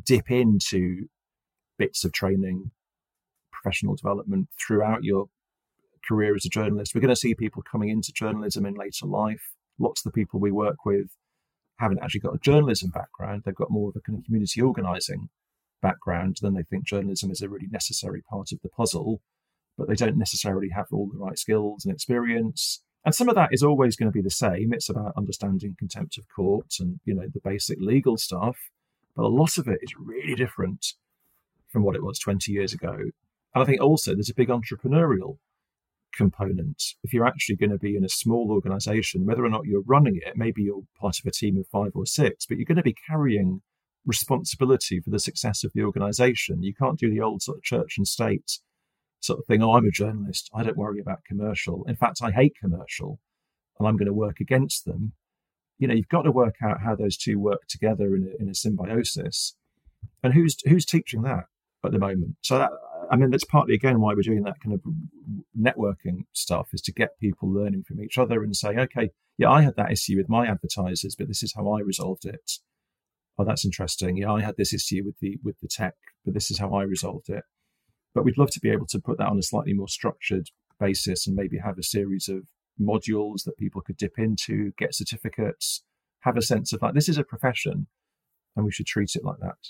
dip 0.03 0.31
into 0.31 1.07
bits 1.77 2.05
of 2.05 2.13
training, 2.13 2.71
professional 3.51 3.95
development 3.95 4.47
throughout 4.65 5.03
your 5.03 5.27
career 6.07 6.35
as 6.35 6.45
a 6.45 6.49
journalist. 6.49 6.95
We're 6.95 7.01
going 7.01 7.09
to 7.09 7.15
see 7.15 7.35
people 7.35 7.63
coming 7.69 7.89
into 7.89 8.13
journalism 8.13 8.65
in 8.65 8.75
later 8.75 9.05
life. 9.05 9.51
Lots 9.77 10.05
of 10.05 10.11
the 10.11 10.15
people 10.15 10.39
we 10.39 10.51
work 10.51 10.85
with 10.85 11.07
haven't 11.77 11.99
actually 12.01 12.21
got 12.21 12.35
a 12.35 12.39
journalism 12.39 12.91
background. 12.91 13.43
They've 13.45 13.53
got 13.53 13.69
more 13.71 13.89
of 13.89 13.95
a 13.97 14.01
kind 14.01 14.17
of 14.17 14.25
community 14.25 14.61
organizing 14.61 15.29
background. 15.81 16.37
Then 16.41 16.53
they 16.53 16.63
think 16.63 16.85
journalism 16.85 17.31
is 17.31 17.41
a 17.41 17.49
really 17.49 17.67
necessary 17.71 18.21
part 18.29 18.51
of 18.51 18.59
the 18.61 18.69
puzzle, 18.69 19.21
but 19.77 19.87
they 19.87 19.95
don't 19.95 20.17
necessarily 20.17 20.69
have 20.69 20.87
all 20.91 21.09
the 21.11 21.17
right 21.17 21.37
skills 21.37 21.85
and 21.85 21.93
experience. 21.93 22.81
And 23.05 23.15
some 23.15 23.29
of 23.29 23.35
that 23.35 23.49
is 23.51 23.63
always 23.63 23.95
going 23.95 24.11
to 24.11 24.15
be 24.15 24.21
the 24.21 24.29
same. 24.29 24.73
It's 24.73 24.89
about 24.89 25.13
understanding 25.15 25.75
contempt 25.79 26.17
of 26.17 26.25
court 26.35 26.75
and, 26.79 26.99
you 27.05 27.13
know, 27.13 27.27
the 27.33 27.39
basic 27.43 27.79
legal 27.79 28.17
stuff. 28.17 28.57
But 29.15 29.23
a 29.23 29.27
lot 29.27 29.57
of 29.57 29.67
it 29.67 29.79
is 29.81 29.93
really 29.97 30.35
different 30.35 30.85
from 31.69 31.83
what 31.83 31.95
it 31.95 32.03
was 32.03 32.19
20 32.19 32.51
years 32.51 32.73
ago. 32.73 32.93
And 32.93 33.63
I 33.63 33.65
think 33.65 33.81
also 33.81 34.13
there's 34.13 34.29
a 34.29 34.35
big 34.35 34.49
entrepreneurial 34.49 35.37
component. 36.13 36.83
If 37.03 37.13
you're 37.13 37.27
actually 37.27 37.55
going 37.55 37.71
to 37.71 37.77
be 37.77 37.95
in 37.95 38.03
a 38.03 38.09
small 38.09 38.51
organization, 38.51 39.25
whether 39.25 39.45
or 39.45 39.49
not 39.49 39.65
you're 39.65 39.83
running 39.85 40.17
it, 40.17 40.35
maybe 40.35 40.63
you're 40.63 40.83
part 40.99 41.19
of 41.19 41.25
a 41.25 41.31
team 41.31 41.57
of 41.57 41.67
five 41.67 41.91
or 41.95 42.05
six, 42.05 42.45
but 42.45 42.57
you're 42.57 42.65
going 42.65 42.75
to 42.77 42.83
be 42.83 42.95
carrying 43.07 43.61
responsibility 44.05 44.99
for 44.99 45.09
the 45.09 45.19
success 45.19 45.63
of 45.63 45.71
the 45.73 45.83
organization. 45.83 46.63
You 46.63 46.73
can't 46.73 46.99
do 46.99 47.09
the 47.09 47.21
old 47.21 47.41
sort 47.41 47.57
of 47.57 47.63
church 47.63 47.95
and 47.97 48.07
state 48.07 48.59
sort 49.19 49.39
of 49.39 49.45
thing. 49.45 49.61
Oh, 49.61 49.73
I'm 49.73 49.85
a 49.85 49.91
journalist. 49.91 50.49
I 50.53 50.63
don't 50.63 50.77
worry 50.77 50.99
about 50.99 51.25
commercial. 51.25 51.83
In 51.87 51.95
fact, 51.95 52.19
I 52.23 52.31
hate 52.31 52.55
commercial 52.59 53.19
and 53.77 53.87
I'm 53.87 53.97
going 53.97 54.07
to 54.07 54.13
work 54.13 54.39
against 54.39 54.85
them 54.85 55.13
you 55.79 55.87
know, 55.87 55.93
you've 55.93 56.09
got 56.09 56.23
to 56.23 56.31
work 56.31 56.55
out 56.61 56.81
how 56.81 56.93
those 56.93 57.17
two 57.17 57.39
work 57.39 57.65
together 57.67 58.15
in 58.15 58.23
a, 58.23 58.43
in 58.43 58.49
a 58.49 58.53
symbiosis. 58.53 59.55
and 60.21 60.33
who's 60.33 60.57
who's 60.67 60.85
teaching 60.85 61.23
that 61.23 61.45
at 61.83 61.91
the 61.91 61.97
moment? 61.97 62.35
So 62.41 62.59
that 62.59 62.71
I 63.09 63.15
mean, 63.15 63.31
that's 63.31 63.45
partly 63.45 63.73
again 63.73 64.01
why 64.01 64.13
we're 64.13 64.21
doing 64.21 64.43
that 64.43 64.59
kind 64.61 64.75
of 64.75 64.81
networking 65.59 66.25
stuff 66.33 66.67
is 66.73 66.81
to 66.81 66.91
get 66.91 67.19
people 67.19 67.51
learning 67.51 67.83
from 67.87 68.03
each 68.03 68.17
other 68.17 68.43
and 68.43 68.55
saying, 68.55 68.77
okay, 68.77 69.11
yeah, 69.37 69.49
I 69.49 69.61
had 69.61 69.77
that 69.77 69.91
issue 69.91 70.17
with 70.17 70.29
my 70.29 70.45
advertisers, 70.45 71.15
but 71.17 71.29
this 71.29 71.41
is 71.41 71.53
how 71.55 71.71
I 71.71 71.79
resolved 71.79 72.25
it. 72.25 72.59
Oh, 73.39 73.45
that's 73.45 73.63
interesting. 73.63 74.17
Yeah, 74.17 74.33
I 74.33 74.41
had 74.41 74.57
this 74.57 74.73
issue 74.73 75.01
with 75.05 75.17
the 75.21 75.39
with 75.41 75.59
the 75.61 75.69
tech, 75.69 75.95
but 76.25 76.33
this 76.33 76.51
is 76.51 76.59
how 76.59 76.73
I 76.73 76.83
resolved 76.83 77.29
it. 77.29 77.45
But 78.13 78.25
we'd 78.25 78.37
love 78.37 78.51
to 78.51 78.59
be 78.59 78.69
able 78.69 78.87
to 78.87 78.99
put 78.99 79.17
that 79.17 79.29
on 79.29 79.39
a 79.39 79.43
slightly 79.43 79.73
more 79.73 79.87
structured 79.87 80.49
basis 80.77 81.25
and 81.25 81.37
maybe 81.37 81.57
have 81.57 81.77
a 81.77 81.83
series 81.83 82.27
of 82.27 82.49
modules 82.79 83.45
that 83.45 83.57
people 83.57 83.81
could 83.81 83.95
dip 83.95 84.17
into, 84.17 84.73
get 84.77 84.93
certificates, 84.93 85.83
have 86.21 86.35
a 86.35 86.41
sense 86.41 86.73
of 86.73 86.81
like 86.81 86.93
this 86.93 87.07
is 87.07 87.17
a 87.17 87.23
profession, 87.23 87.87
and 88.57 88.65
we 88.65 88.73
should 88.73 88.87
treat 88.87 89.15
it 89.15 89.23
like 89.23 89.39
that. 89.39 89.69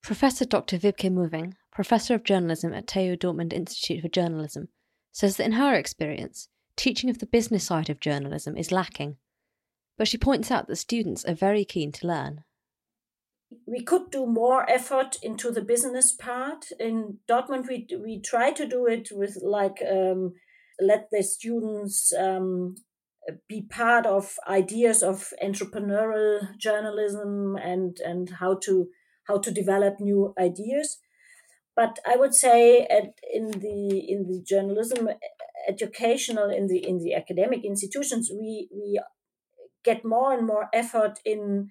Professor 0.00 0.44
Dr. 0.44 0.78
Wiebke 0.78 1.10
Möhring, 1.10 1.54
Professor 1.72 2.14
of 2.14 2.22
Journalism 2.22 2.72
at 2.72 2.86
TU 2.86 3.16
Dortmund 3.16 3.52
Institute 3.52 4.02
for 4.02 4.08
Journalism, 4.08 4.68
says 5.10 5.36
that 5.36 5.46
in 5.46 5.52
her 5.52 5.74
experience, 5.74 6.48
teaching 6.76 7.10
of 7.10 7.18
the 7.18 7.26
business 7.26 7.64
side 7.64 7.90
of 7.90 7.98
journalism 7.98 8.56
is 8.56 8.70
lacking. 8.70 9.16
But 9.98 10.08
she 10.08 10.18
points 10.18 10.50
out 10.50 10.66
that 10.66 10.76
students 10.76 11.24
are 11.24 11.34
very 11.34 11.64
keen 11.64 11.92
to 11.92 12.06
learn. 12.06 12.44
We 13.66 13.84
could 13.84 14.10
do 14.10 14.26
more 14.26 14.68
effort 14.68 15.16
into 15.22 15.50
the 15.50 15.60
business 15.60 16.12
part. 16.12 16.66
In 16.80 17.18
Dortmund, 17.28 17.68
we, 17.68 17.86
we 18.02 18.20
try 18.20 18.50
to 18.52 18.66
do 18.66 18.86
it 18.86 19.08
with 19.12 19.38
like 19.42 19.82
um, 19.88 20.32
let 20.80 21.08
the 21.12 21.22
students 21.22 22.12
um, 22.18 22.76
be 23.48 23.62
part 23.62 24.06
of 24.06 24.36
ideas 24.48 25.02
of 25.02 25.32
entrepreneurial 25.42 26.56
journalism 26.58 27.56
and, 27.56 27.98
and 28.04 28.30
how 28.40 28.58
to 28.64 28.88
how 29.28 29.38
to 29.38 29.52
develop 29.52 30.00
new 30.00 30.34
ideas. 30.38 30.98
But 31.76 31.98
I 32.06 32.16
would 32.16 32.34
say 32.34 32.86
at, 32.86 33.14
in 33.32 33.50
the 33.50 34.04
in 34.08 34.26
the 34.26 34.42
journalism 34.44 35.08
educational 35.68 36.50
in 36.50 36.66
the 36.66 36.84
in 36.86 36.98
the 36.98 37.14
academic 37.14 37.64
institutions 37.64 38.30
we 38.32 38.68
we 38.72 39.00
get 39.84 40.04
more 40.04 40.32
and 40.32 40.46
more 40.46 40.68
effort 40.72 41.18
in 41.24 41.70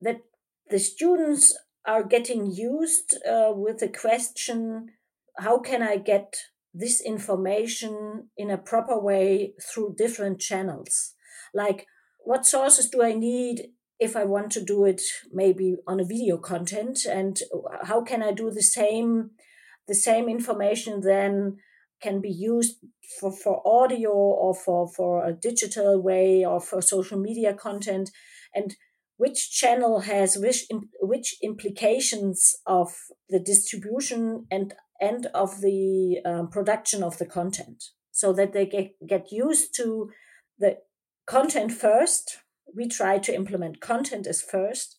that 0.00 0.20
the 0.70 0.78
students 0.78 1.56
are 1.86 2.02
getting 2.04 2.50
used 2.50 3.16
uh, 3.28 3.52
with 3.54 3.78
the 3.78 3.88
question 3.88 4.88
how 5.38 5.58
can 5.58 5.82
i 5.82 5.96
get 5.96 6.34
this 6.74 7.00
information 7.00 8.28
in 8.36 8.50
a 8.50 8.58
proper 8.58 8.98
way 8.98 9.54
through 9.60 9.94
different 9.96 10.40
channels? 10.40 11.14
Like 11.54 11.86
what 12.18 12.46
sources 12.46 12.88
do 12.88 13.02
i 13.02 13.12
need 13.12 13.68
if 13.98 14.16
I 14.16 14.24
want 14.24 14.50
to 14.52 14.64
do 14.64 14.84
it 14.84 15.02
maybe 15.32 15.76
on 15.86 16.00
a 16.00 16.04
video 16.04 16.38
content? 16.38 17.04
And 17.04 17.38
how 17.84 18.02
can 18.02 18.22
I 18.22 18.32
do 18.32 18.50
the 18.50 18.62
same 18.62 19.30
the 19.88 19.94
same 19.94 20.28
information 20.28 21.00
then 21.00 21.58
can 22.02 22.20
be 22.20 22.30
used 22.30 22.76
for, 23.20 23.32
for 23.32 23.62
audio 23.66 24.10
or 24.10 24.54
for, 24.54 24.88
for 24.88 25.24
a 25.26 25.32
digital 25.32 26.00
way 26.02 26.44
or 26.44 26.60
for 26.60 26.82
social 26.82 27.18
media 27.18 27.54
content? 27.54 28.10
And 28.54 28.74
which 29.16 29.50
channel 29.50 30.00
has 30.00 30.36
which 30.36 30.66
which 31.00 31.36
implications 31.42 32.56
of 32.66 32.92
the 33.28 33.38
distribution 33.38 34.46
and 34.50 34.74
and 35.00 35.26
of 35.26 35.60
the 35.60 36.18
um, 36.24 36.48
production 36.48 37.02
of 37.02 37.18
the 37.18 37.26
content? 37.26 37.84
So 38.10 38.32
that 38.32 38.52
they 38.52 38.66
get, 38.66 38.90
get 39.06 39.32
used 39.32 39.74
to 39.76 40.10
the 40.58 40.78
content 41.26 41.72
first. 41.72 42.38
We 42.74 42.88
try 42.88 43.18
to 43.18 43.34
implement 43.34 43.80
content 43.80 44.26
as 44.26 44.42
first 44.42 44.96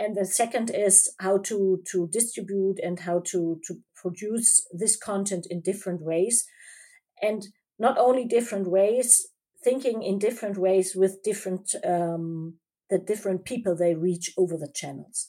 and 0.00 0.16
the 0.16 0.24
second 0.24 0.70
is 0.70 1.14
how 1.20 1.38
to 1.38 1.82
to 1.92 2.08
distribute 2.08 2.78
and 2.82 3.00
how 3.00 3.20
to 3.20 3.60
to 3.66 3.74
produce 3.94 4.66
this 4.72 4.96
content 4.96 5.46
in 5.50 5.60
different 5.60 6.00
ways 6.02 6.46
and 7.22 7.48
not 7.78 7.98
only 7.98 8.24
different 8.24 8.66
ways 8.66 9.28
thinking 9.62 10.02
in 10.02 10.18
different 10.18 10.56
ways 10.56 10.96
with 10.96 11.22
different 11.22 11.74
um, 11.84 12.54
the 12.88 12.98
different 12.98 13.44
people 13.44 13.76
they 13.76 13.94
reach 13.94 14.32
over 14.36 14.56
the 14.56 14.72
channels 14.74 15.28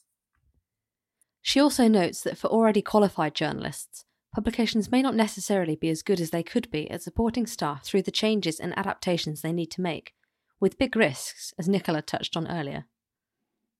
she 1.41 1.59
also 1.59 1.87
notes 1.87 2.21
that 2.21 2.37
for 2.37 2.47
already 2.47 2.81
qualified 2.81 3.35
journalists 3.35 4.05
publications 4.33 4.89
may 4.89 5.01
not 5.01 5.15
necessarily 5.15 5.75
be 5.75 5.89
as 5.89 6.01
good 6.01 6.21
as 6.21 6.29
they 6.29 6.43
could 6.43 6.71
be 6.71 6.89
at 6.89 7.03
supporting 7.03 7.45
staff 7.45 7.83
through 7.83 8.01
the 8.01 8.11
changes 8.11 8.59
and 8.59 8.77
adaptations 8.77 9.41
they 9.41 9.51
need 9.51 9.69
to 9.71 9.81
make 9.81 10.13
with 10.61 10.77
big 10.77 10.95
risks, 10.95 11.53
as 11.59 11.67
Nicola 11.67 12.01
touched 12.01 12.37
on 12.37 12.47
earlier? 12.47 12.85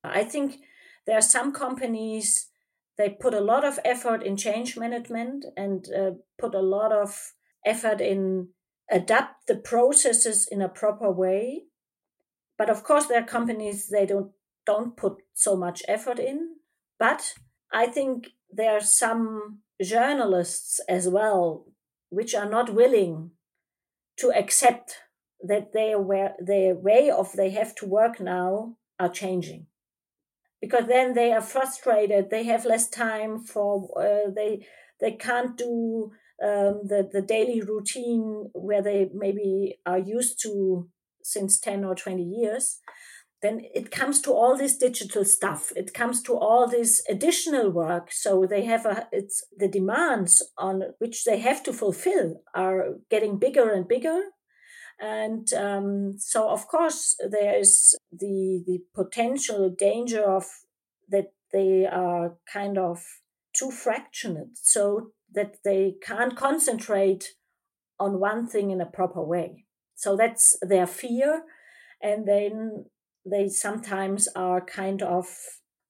I 0.04 0.24
think 0.24 0.58
there 1.06 1.18
are 1.18 1.22
some 1.22 1.52
companies 1.52 2.48
they 2.98 3.10
put 3.10 3.34
a 3.34 3.42
lot 3.42 3.64
of 3.66 3.80
effort 3.84 4.22
in 4.22 4.38
change 4.38 4.78
management 4.78 5.46
and 5.58 5.88
uh, 5.98 6.12
put 6.38 6.54
a 6.54 6.62
lot 6.62 6.92
of 6.92 7.34
effort 7.66 8.02
in 8.02 8.50
adapt 8.92 9.48
the 9.48 9.56
processes 9.56 10.48
in 10.52 10.62
a 10.62 10.70
proper 10.70 11.10
way. 11.12 11.64
But 12.58 12.70
of 12.70 12.84
course 12.84 13.08
there 13.08 13.22
are 13.22 13.26
companies 13.26 13.90
they 13.90 14.06
don't 14.06 14.32
don't 14.66 14.96
put 14.96 15.14
so 15.34 15.56
much 15.56 15.82
effort 15.88 16.20
in. 16.20 16.56
But 17.00 17.34
i 17.72 17.88
think 17.88 18.28
there 18.52 18.74
are 18.74 18.82
some 18.82 19.60
journalists 19.82 20.80
as 20.88 21.08
well 21.08 21.66
which 22.10 22.36
are 22.36 22.50
not 22.50 22.74
willing 22.74 23.32
to 24.18 24.32
accept 24.32 24.98
that 25.42 25.72
they 25.74 25.96
were 25.96 26.34
their 26.40 26.76
way 26.76 27.10
of 27.10 27.32
they 27.34 27.50
have 27.50 27.74
to 27.74 27.86
work 27.86 28.20
now 28.20 28.76
are 29.00 29.10
changing 29.10 29.66
because 30.62 30.88
then 30.88 31.14
they 31.14 31.34
are 31.34 31.42
frustrated. 31.42 32.30
They 32.30 32.44
have 32.44 32.66
less 32.66 32.88
time 32.88 33.40
for 33.40 33.90
uh, 34.00 34.32
they 34.34 34.66
they 35.00 35.14
can't 35.14 35.58
do 35.58 36.12
um, 36.44 36.82
the 36.84 37.10
the 37.12 37.22
daily 37.22 37.62
routine 37.62 38.50
where 38.54 38.82
they 38.82 39.10
maybe 39.14 39.80
are 39.86 40.00
used 40.00 40.42
to 40.44 40.90
since 41.24 41.60
10 41.60 41.86
or 41.86 41.96
20 41.96 42.24
years. 42.24 42.80
Then 43.42 43.62
it 43.74 43.90
comes 43.90 44.22
to 44.22 44.32
all 44.32 44.56
this 44.56 44.78
digital 44.78 45.26
stuff. 45.26 45.72
It 45.76 45.96
comes 45.96 46.22
to 46.24 46.38
all 46.38 46.68
this 46.68 47.04
additional 47.10 47.72
work. 47.72 48.12
So 48.12 48.46
they 48.46 48.66
have 48.66 48.86
a 48.86 49.08
it's 49.12 49.44
the 49.58 49.68
demands 49.68 50.44
on 50.58 50.84
which 51.00 51.24
they 51.24 51.40
have 51.40 51.64
to 51.64 51.74
fulfill 51.74 52.44
are 52.54 53.00
getting 53.10 53.40
bigger 53.40 53.72
and 53.72 53.88
bigger 53.88 54.22
and 55.02 55.52
um, 55.54 56.14
so, 56.20 56.48
of 56.50 56.68
course, 56.68 57.16
there 57.28 57.58
is 57.58 57.96
the 58.12 58.64
the 58.68 58.80
potential 58.94 59.74
danger 59.76 60.24
of 60.24 60.46
that 61.10 61.34
they 61.52 61.88
are 61.88 62.38
kind 62.52 62.78
of 62.78 63.04
too 63.54 63.72
fractioned, 63.72 64.52
so 64.54 65.12
that 65.34 65.56
they 65.66 65.96
can't 66.04 66.38
concentrate 66.38 67.34
on 68.00 68.20
one 68.20 68.46
thing 68.48 68.70
in 68.70 68.80
a 68.80 68.86
proper 68.86 69.24
way. 69.24 69.66
So 69.96 70.16
that's 70.16 70.56
their 70.62 70.86
fear, 70.86 71.46
and 72.00 72.28
then 72.28 72.86
they 73.26 73.50
sometimes 73.50 74.28
are 74.36 74.62
kind 74.64 75.02
of 75.02 75.26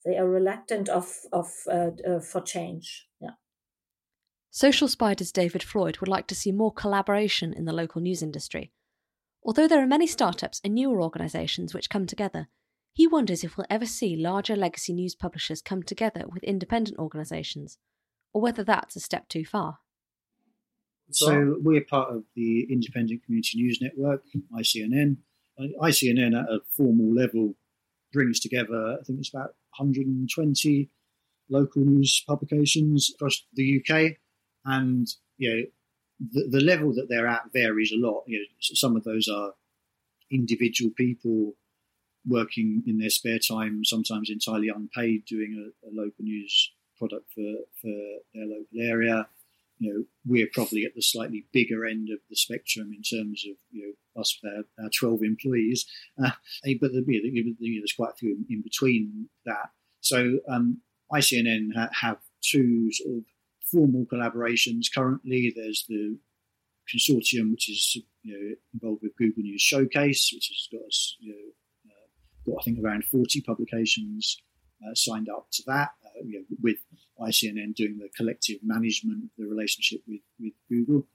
they 0.05 0.15
are 0.15 0.27
reluctant 0.27 0.87
of 0.87 1.13
of 1.33 1.47
uh, 1.69 1.91
uh, 2.07 2.21
for 2.21 2.39
change. 2.39 3.07
Yeah. 3.19 3.35
Social 4.51 4.87
Spider's 4.87 5.33
David 5.33 5.63
Floyd 5.63 5.97
would 5.99 6.07
like 6.07 6.27
to 6.27 6.35
see 6.35 6.53
more 6.53 6.71
collaboration 6.71 7.53
in 7.53 7.65
the 7.65 7.73
local 7.73 8.01
news 8.01 8.23
industry 8.23 8.71
Although 9.43 9.67
there 9.67 9.81
are 9.81 9.87
many 9.87 10.07
startups 10.07 10.61
and 10.63 10.75
newer 10.75 11.01
organisations 11.01 11.73
which 11.73 11.89
come 11.89 12.05
together, 12.05 12.47
he 12.93 13.07
wonders 13.07 13.43
if 13.43 13.57
we'll 13.57 13.65
ever 13.69 13.85
see 13.85 14.15
larger 14.15 14.55
legacy 14.55 14.93
news 14.93 15.15
publishers 15.15 15.61
come 15.61 15.81
together 15.81 16.25
with 16.31 16.43
independent 16.43 16.99
organisations, 16.99 17.77
or 18.33 18.41
whether 18.41 18.63
that's 18.63 18.95
a 18.95 18.99
step 18.99 19.27
too 19.29 19.45
far. 19.45 19.79
So 21.11 21.57
we're 21.61 21.83
part 21.83 22.13
of 22.13 22.23
the 22.35 22.67
Independent 22.69 23.23
Community 23.25 23.61
News 23.61 23.79
Network, 23.81 24.23
ICNN. 24.57 25.17
ICNN 25.59 26.39
at 26.39 26.49
a 26.49 26.59
formal 26.69 27.13
level 27.13 27.55
brings 28.13 28.39
together, 28.39 28.97
I 28.99 29.03
think 29.03 29.19
it's 29.19 29.33
about 29.33 29.55
120 29.77 30.89
local 31.49 31.81
news 31.83 32.23
publications 32.27 33.11
across 33.13 33.45
the 33.53 33.81
UK. 33.81 34.17
And 34.65 35.07
you 35.37 35.49
know, 35.49 35.63
the, 36.29 36.47
the 36.49 36.61
level 36.61 36.93
that 36.93 37.07
they're 37.09 37.27
at 37.27 37.51
varies 37.53 37.91
a 37.91 37.99
lot. 37.99 38.23
You 38.27 38.39
know, 38.39 38.45
some 38.59 38.95
of 38.95 39.03
those 39.03 39.27
are 39.27 39.53
individual 40.29 40.91
people 40.95 41.55
working 42.27 42.83
in 42.85 42.99
their 42.99 43.09
spare 43.09 43.39
time, 43.39 43.83
sometimes 43.83 44.29
entirely 44.29 44.69
unpaid, 44.69 45.25
doing 45.25 45.73
a, 45.83 45.87
a 45.87 45.91
local 45.91 46.23
news 46.23 46.71
product 46.97 47.25
for, 47.33 47.55
for 47.81 47.93
their 48.33 48.45
local 48.45 48.79
area. 48.79 49.27
You 49.79 49.93
know, 49.93 50.03
we're 50.27 50.49
probably 50.53 50.85
at 50.85 50.93
the 50.93 51.01
slightly 51.01 51.45
bigger 51.51 51.87
end 51.87 52.09
of 52.11 52.19
the 52.29 52.35
spectrum 52.35 52.91
in 52.95 53.01
terms 53.01 53.43
of 53.49 53.57
you 53.71 53.95
know 54.15 54.21
us 54.21 54.37
our, 54.45 54.83
our 54.83 54.89
12 54.91 55.23
employees, 55.23 55.87
uh, 56.23 56.29
but 56.79 56.91
you 56.93 57.55
know, 57.65 57.81
there's 57.81 57.93
quite 57.97 58.11
a 58.11 58.17
few 58.17 58.29
in, 58.29 58.45
in 58.57 58.61
between 58.61 59.29
that. 59.45 59.71
So 60.01 60.39
um, 60.47 60.81
ICNN 61.11 61.69
ha- 61.75 61.89
have 61.99 62.17
two 62.43 62.91
sort 62.91 63.17
of 63.17 63.23
formal 63.71 64.05
collaborations 64.05 64.85
currently. 64.93 65.53
There's 65.55 65.85
the 65.87 66.17
consortium, 66.93 67.51
which 67.51 67.69
is 67.69 67.97
you 68.23 68.33
know, 68.33 68.55
involved 68.73 69.03
with 69.03 69.15
Google 69.17 69.43
News 69.43 69.61
Showcase, 69.61 70.31
which 70.33 70.47
has 70.47 70.67
got 70.71 70.87
us, 70.87 71.15
you 71.19 71.33
know, 71.33 71.91
uh, 71.91 72.51
got 72.51 72.61
I 72.61 72.63
think 72.63 72.79
around 72.83 73.05
40 73.05 73.41
publications 73.41 74.41
uh, 74.83 74.93
signed 74.93 75.29
up 75.29 75.47
to 75.53 75.63
that. 75.67 75.89
Uh, 76.05 76.23
you 76.25 76.39
know, 76.39 76.45
with 76.61 76.77
ICNN 77.19 77.75
doing 77.75 77.97
the 77.97 78.09
collective 78.15 78.57
management 78.63 79.23
of 79.23 79.29
the 79.37 79.45
relationship 79.45 80.01
with, 80.07 80.21
with 80.39 80.53
Google. 80.69 81.07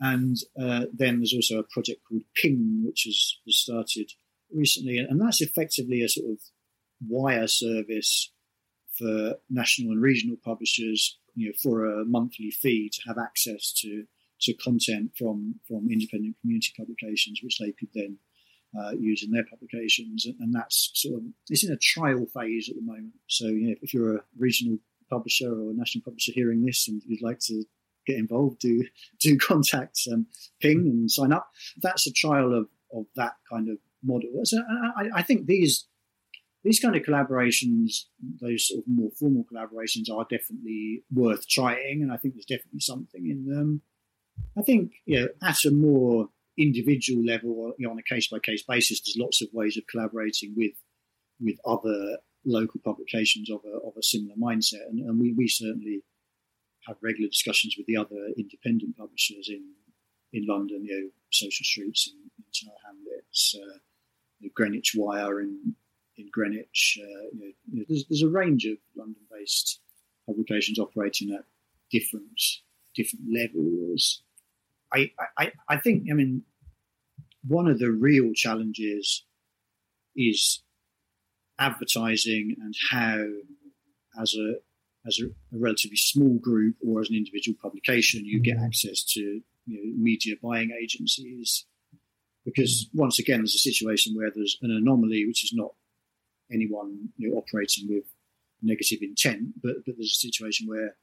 And 0.00 0.36
uh, 0.60 0.86
then 0.92 1.18
there's 1.18 1.34
also 1.34 1.58
a 1.58 1.64
project 1.64 2.02
called 2.08 2.22
Ping, 2.34 2.84
which 2.86 3.02
has, 3.04 3.38
has 3.46 3.56
started 3.56 4.12
recently, 4.54 4.98
and 4.98 5.20
that's 5.20 5.40
effectively 5.40 6.02
a 6.02 6.08
sort 6.08 6.30
of 6.30 6.38
wire 7.06 7.48
service 7.48 8.32
for 8.96 9.34
national 9.50 9.92
and 9.92 10.02
regional 10.02 10.36
publishers, 10.44 11.17
you 11.38 11.46
know, 11.46 11.52
for 11.62 11.86
a 11.86 12.04
monthly 12.04 12.50
fee 12.50 12.90
to 12.92 13.00
have 13.06 13.16
access 13.18 13.72
to 13.72 14.04
to 14.40 14.54
content 14.54 15.12
from 15.16 15.54
from 15.66 15.88
independent 15.90 16.36
community 16.40 16.72
publications, 16.76 17.40
which 17.42 17.58
they 17.58 17.72
could 17.72 17.88
then 17.94 18.18
uh, 18.78 18.90
use 18.98 19.22
in 19.22 19.30
their 19.30 19.44
publications. 19.44 20.26
And 20.26 20.54
that's 20.54 20.90
sort 20.94 21.16
of 21.16 21.22
it's 21.48 21.64
in 21.64 21.72
a 21.72 21.76
trial 21.76 22.26
phase 22.34 22.68
at 22.68 22.76
the 22.76 22.82
moment. 22.82 23.14
So 23.28 23.46
you 23.46 23.68
know, 23.68 23.74
if 23.82 23.94
you're 23.94 24.16
a 24.16 24.24
regional 24.36 24.78
publisher 25.08 25.50
or 25.50 25.70
a 25.70 25.74
national 25.74 26.04
publisher 26.04 26.32
hearing 26.34 26.64
this 26.64 26.88
and 26.88 27.02
you'd 27.06 27.22
like 27.22 27.38
to 27.40 27.64
get 28.06 28.16
involved, 28.16 28.58
do 28.58 28.84
do 29.20 29.38
contact 29.50 30.00
um, 30.12 30.26
Ping 30.60 30.80
and 30.80 31.10
sign 31.10 31.32
up. 31.32 31.50
That's 31.82 32.06
a 32.06 32.12
trial 32.12 32.52
of 32.52 32.68
of 32.92 33.06
that 33.16 33.34
kind 33.50 33.68
of 33.68 33.78
model. 34.02 34.30
So 34.44 34.58
I, 34.96 35.08
I 35.16 35.22
think 35.22 35.46
these 35.46 35.87
these 36.68 36.80
kind 36.80 36.94
of 36.94 37.02
collaborations, 37.02 38.04
those 38.42 38.68
sort 38.68 38.80
of 38.80 38.84
more 38.86 39.10
formal 39.18 39.44
collaborations, 39.50 40.10
are 40.12 40.26
definitely 40.28 41.02
worth 41.10 41.48
trying, 41.48 42.02
and 42.02 42.12
I 42.12 42.18
think 42.18 42.34
there's 42.34 42.44
definitely 42.44 42.80
something 42.80 43.26
in 43.26 43.46
them. 43.46 43.80
I 44.56 44.60
think 44.62 44.92
you 45.06 45.18
know 45.18 45.28
at 45.42 45.64
a 45.64 45.70
more 45.70 46.28
individual 46.58 47.24
level, 47.24 47.72
you 47.78 47.86
know, 47.86 47.92
on 47.92 47.98
a 47.98 48.02
case 48.02 48.28
by 48.28 48.38
case 48.38 48.62
basis, 48.62 49.00
there's 49.00 49.16
lots 49.18 49.40
of 49.40 49.48
ways 49.54 49.78
of 49.78 49.84
collaborating 49.90 50.52
with 50.56 50.74
with 51.40 51.56
other 51.64 52.18
local 52.44 52.80
publications 52.84 53.50
of 53.50 53.60
a 53.64 53.78
of 53.86 53.94
a 53.96 54.02
similar 54.02 54.36
mindset, 54.36 54.86
and, 54.90 55.00
and 55.00 55.18
we 55.18 55.32
we 55.32 55.48
certainly 55.48 56.02
have 56.86 56.96
regular 57.02 57.30
discussions 57.30 57.76
with 57.78 57.86
the 57.86 57.96
other 57.96 58.28
independent 58.36 58.94
publishers 58.94 59.48
in 59.48 59.64
in 60.34 60.44
London, 60.46 60.84
you 60.84 60.94
know, 60.94 61.08
Social 61.30 61.64
Streets 61.64 62.12
in, 62.12 62.18
in 62.36 62.44
Tower 62.52 62.76
Hamlets, 62.84 63.56
uh, 63.58 63.78
Greenwich 64.54 64.92
Wire 64.94 65.40
in 65.40 65.74
in 66.18 66.28
Greenwich. 66.32 66.98
Uh, 67.00 67.28
you 67.32 67.54
know, 67.72 67.84
there's, 67.88 68.04
there's 68.08 68.22
a 68.22 68.28
range 68.28 68.64
of 68.64 68.76
London-based 68.96 69.80
publications 70.26 70.78
operating 70.78 71.32
at 71.32 71.44
different 71.90 72.40
different 72.94 73.26
levels. 73.32 74.22
I, 74.92 75.12
I, 75.36 75.52
I 75.68 75.76
think, 75.76 76.08
I 76.10 76.14
mean, 76.14 76.42
one 77.46 77.68
of 77.68 77.78
the 77.78 77.90
real 77.90 78.32
challenges 78.34 79.24
is 80.16 80.62
advertising 81.58 82.56
and 82.60 82.74
how, 82.90 83.24
as 84.20 84.34
a 84.34 84.54
as 85.06 85.20
a, 85.20 85.26
a, 85.26 85.58
relatively 85.58 85.96
small 85.96 86.38
group 86.38 86.74
or 86.86 87.00
as 87.00 87.08
an 87.08 87.16
individual 87.16 87.56
publication, 87.62 88.24
you 88.24 88.40
get 88.40 88.58
access 88.58 89.02
to 89.04 89.20
you 89.20 89.42
know, 89.66 89.92
media 89.96 90.34
buying 90.42 90.70
agencies. 90.82 91.64
Because 92.44 92.88
once 92.92 93.18
again, 93.18 93.40
there's 93.40 93.54
a 93.54 93.58
situation 93.58 94.14
where 94.16 94.30
there's 94.34 94.58
an 94.62 94.70
anomaly, 94.70 95.26
which 95.26 95.44
is 95.44 95.52
not 95.52 95.74
anyone 96.52 97.10
you 97.16 97.30
know, 97.30 97.38
operating 97.38 97.88
with 97.88 98.04
negative 98.62 98.98
intent, 99.02 99.54
but, 99.62 99.76
but 99.86 99.96
there's 99.96 100.12
a 100.12 100.26
situation 100.26 100.66
where 100.66 100.96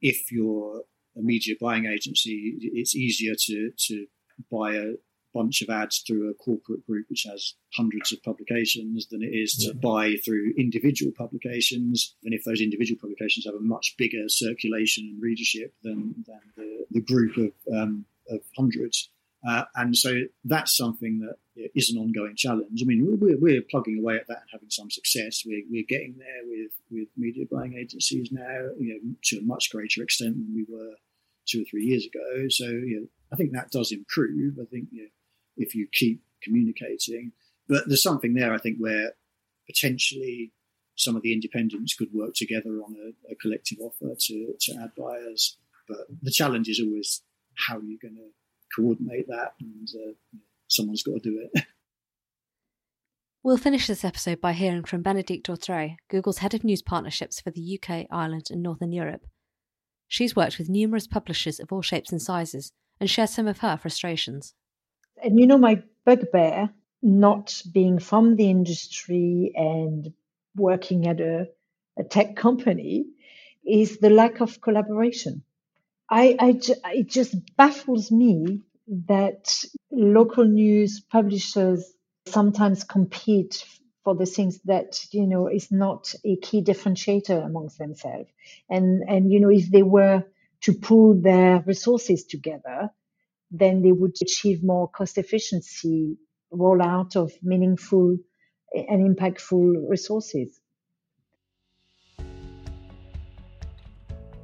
if 0.00 0.32
you're 0.32 0.82
a 1.16 1.20
media 1.20 1.54
buying 1.60 1.86
agency, 1.86 2.54
it's 2.60 2.94
easier 2.94 3.34
to, 3.46 3.70
to 3.76 4.06
buy 4.50 4.74
a 4.74 4.94
bunch 5.32 5.62
of 5.62 5.68
ads 5.70 5.98
through 5.98 6.30
a 6.30 6.34
corporate 6.34 6.84
group 6.86 7.06
which 7.08 7.24
has 7.28 7.54
hundreds 7.74 8.12
of 8.12 8.22
publications 8.22 9.06
than 9.08 9.22
it 9.22 9.32
is 9.32 9.52
to 9.52 9.68
yeah. 9.68 9.80
buy 9.80 10.16
through 10.24 10.52
individual 10.58 11.12
publications. 11.16 12.16
And 12.24 12.34
if 12.34 12.42
those 12.44 12.60
individual 12.60 12.98
publications 13.00 13.46
have 13.46 13.54
a 13.54 13.60
much 13.60 13.94
bigger 13.96 14.28
circulation 14.28 15.04
and 15.04 15.22
readership 15.22 15.74
than, 15.82 16.14
than 16.26 16.40
the, 16.56 16.86
the 16.90 17.00
group 17.00 17.36
of, 17.36 17.52
um, 17.72 18.04
of 18.28 18.40
hundreds, 18.56 19.10
uh, 19.46 19.64
and 19.74 19.96
so 19.96 20.14
that's 20.44 20.76
something 20.76 21.20
that 21.20 21.36
is 21.74 21.90
an 21.90 21.98
ongoing 21.98 22.36
challenge. 22.36 22.82
I 22.82 22.84
mean, 22.84 23.18
we're, 23.20 23.38
we're 23.38 23.62
plugging 23.70 23.98
away 23.98 24.16
at 24.16 24.28
that 24.28 24.42
and 24.42 24.50
having 24.52 24.70
some 24.70 24.90
success. 24.90 25.42
We're, 25.46 25.64
we're 25.70 25.86
getting 25.88 26.16
there 26.18 26.42
with, 26.44 26.72
with 26.90 27.08
media 27.16 27.46
buying 27.50 27.74
agencies 27.74 28.30
now, 28.30 28.68
you 28.78 28.94
know, 28.94 29.14
to 29.24 29.38
a 29.38 29.42
much 29.42 29.70
greater 29.70 30.02
extent 30.02 30.34
than 30.34 30.54
we 30.54 30.66
were 30.68 30.94
two 31.46 31.62
or 31.62 31.64
three 31.70 31.84
years 31.84 32.06
ago. 32.06 32.48
So, 32.50 32.66
you 32.66 33.00
know, 33.00 33.06
I 33.32 33.36
think 33.36 33.52
that 33.52 33.70
does 33.70 33.92
improve. 33.92 34.58
I 34.60 34.66
think 34.66 34.88
you 34.92 35.02
know, 35.04 35.08
if 35.56 35.74
you 35.74 35.88
keep 35.92 36.22
communicating, 36.42 37.32
but 37.68 37.84
there's 37.86 38.02
something 38.02 38.34
there, 38.34 38.52
I 38.52 38.58
think, 38.58 38.78
where 38.78 39.12
potentially 39.66 40.52
some 40.96 41.16
of 41.16 41.22
the 41.22 41.32
independents 41.32 41.94
could 41.94 42.12
work 42.12 42.34
together 42.34 42.70
on 42.70 42.94
a, 42.96 43.32
a 43.32 43.36
collective 43.36 43.78
offer 43.80 44.14
to, 44.18 44.54
to 44.60 44.74
ad 44.82 44.90
buyers. 44.98 45.56
But 45.88 45.98
the 46.22 46.30
challenge 46.30 46.68
is 46.68 46.80
always 46.80 47.22
how 47.54 47.78
are 47.78 47.82
you 47.82 47.98
going 48.00 48.16
to 48.16 48.30
coordinate 48.74 49.26
that, 49.28 49.52
and 49.60 49.88
uh, 49.94 50.12
someone's 50.68 51.02
got 51.02 51.22
to 51.22 51.30
do 51.30 51.48
it. 51.52 51.64
We'll 53.42 53.56
finish 53.56 53.86
this 53.86 54.04
episode 54.04 54.38
by 54.42 54.52
hearing 54.52 54.84
from 54.84 55.02
Bénédicte 55.02 55.44
Autret, 55.44 55.96
Google's 56.10 56.38
head 56.38 56.52
of 56.52 56.62
news 56.62 56.82
partnerships 56.82 57.40
for 57.40 57.50
the 57.50 57.80
UK, 57.80 58.06
Ireland, 58.10 58.48
and 58.50 58.62
Northern 58.62 58.92
Europe. 58.92 59.22
She's 60.08 60.36
worked 60.36 60.58
with 60.58 60.68
numerous 60.68 61.06
publishers 61.06 61.58
of 61.58 61.72
all 61.72 61.80
shapes 61.80 62.12
and 62.12 62.20
sizes 62.20 62.72
and 63.00 63.08
shares 63.08 63.30
some 63.30 63.48
of 63.48 63.60
her 63.60 63.78
frustrations. 63.78 64.52
And 65.24 65.40
you 65.40 65.46
know, 65.46 65.56
my 65.56 65.82
bugbear, 66.04 66.68
not 67.00 67.62
being 67.72 67.98
from 67.98 68.36
the 68.36 68.50
industry 68.50 69.52
and 69.54 70.12
working 70.54 71.06
at 71.06 71.22
a, 71.22 71.48
a 71.98 72.04
tech 72.04 72.36
company, 72.36 73.06
is 73.64 74.00
the 74.00 74.10
lack 74.10 74.42
of 74.42 74.60
collaboration. 74.60 75.44
I, 76.10 76.36
I 76.40 76.60
it 76.92 77.08
just 77.08 77.34
baffles 77.56 78.10
me 78.10 78.62
that 79.06 79.64
local 79.92 80.44
news 80.44 81.00
publishers 81.00 81.84
sometimes 82.26 82.82
compete 82.82 83.64
for 84.02 84.16
the 84.16 84.26
things 84.26 84.58
that 84.64 85.04
you 85.12 85.26
know 85.26 85.46
is 85.46 85.70
not 85.70 86.12
a 86.24 86.36
key 86.36 86.62
differentiator 86.62 87.44
amongst 87.44 87.78
themselves. 87.78 88.28
And 88.68 89.08
and 89.08 89.30
you 89.30 89.40
know 89.40 89.50
if 89.50 89.70
they 89.70 89.82
were 89.82 90.24
to 90.62 90.72
pool 90.74 91.20
their 91.20 91.62
resources 91.66 92.24
together 92.24 92.90
then 93.50 93.82
they 93.82 93.92
would 93.92 94.16
achieve 94.22 94.62
more 94.62 94.88
cost 94.88 95.18
efficiency 95.18 96.16
rollout 96.52 97.16
of 97.16 97.32
meaningful 97.42 98.16
eh, 98.74 98.84
and 98.88 99.16
impactful 99.16 99.88
resources. 99.88 100.60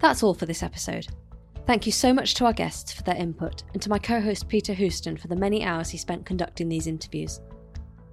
That's 0.00 0.22
all 0.22 0.34
for 0.34 0.46
this 0.46 0.62
episode 0.62 1.06
Thank 1.66 1.84
you 1.84 1.90
so 1.90 2.14
much 2.14 2.34
to 2.34 2.44
our 2.44 2.52
guests 2.52 2.92
for 2.92 3.02
their 3.02 3.16
input 3.16 3.64
and 3.72 3.82
to 3.82 3.90
my 3.90 3.98
co 3.98 4.20
host 4.20 4.48
Peter 4.48 4.72
Houston 4.72 5.16
for 5.16 5.26
the 5.26 5.34
many 5.34 5.64
hours 5.64 5.90
he 5.90 5.98
spent 5.98 6.24
conducting 6.24 6.68
these 6.68 6.86
interviews. 6.86 7.40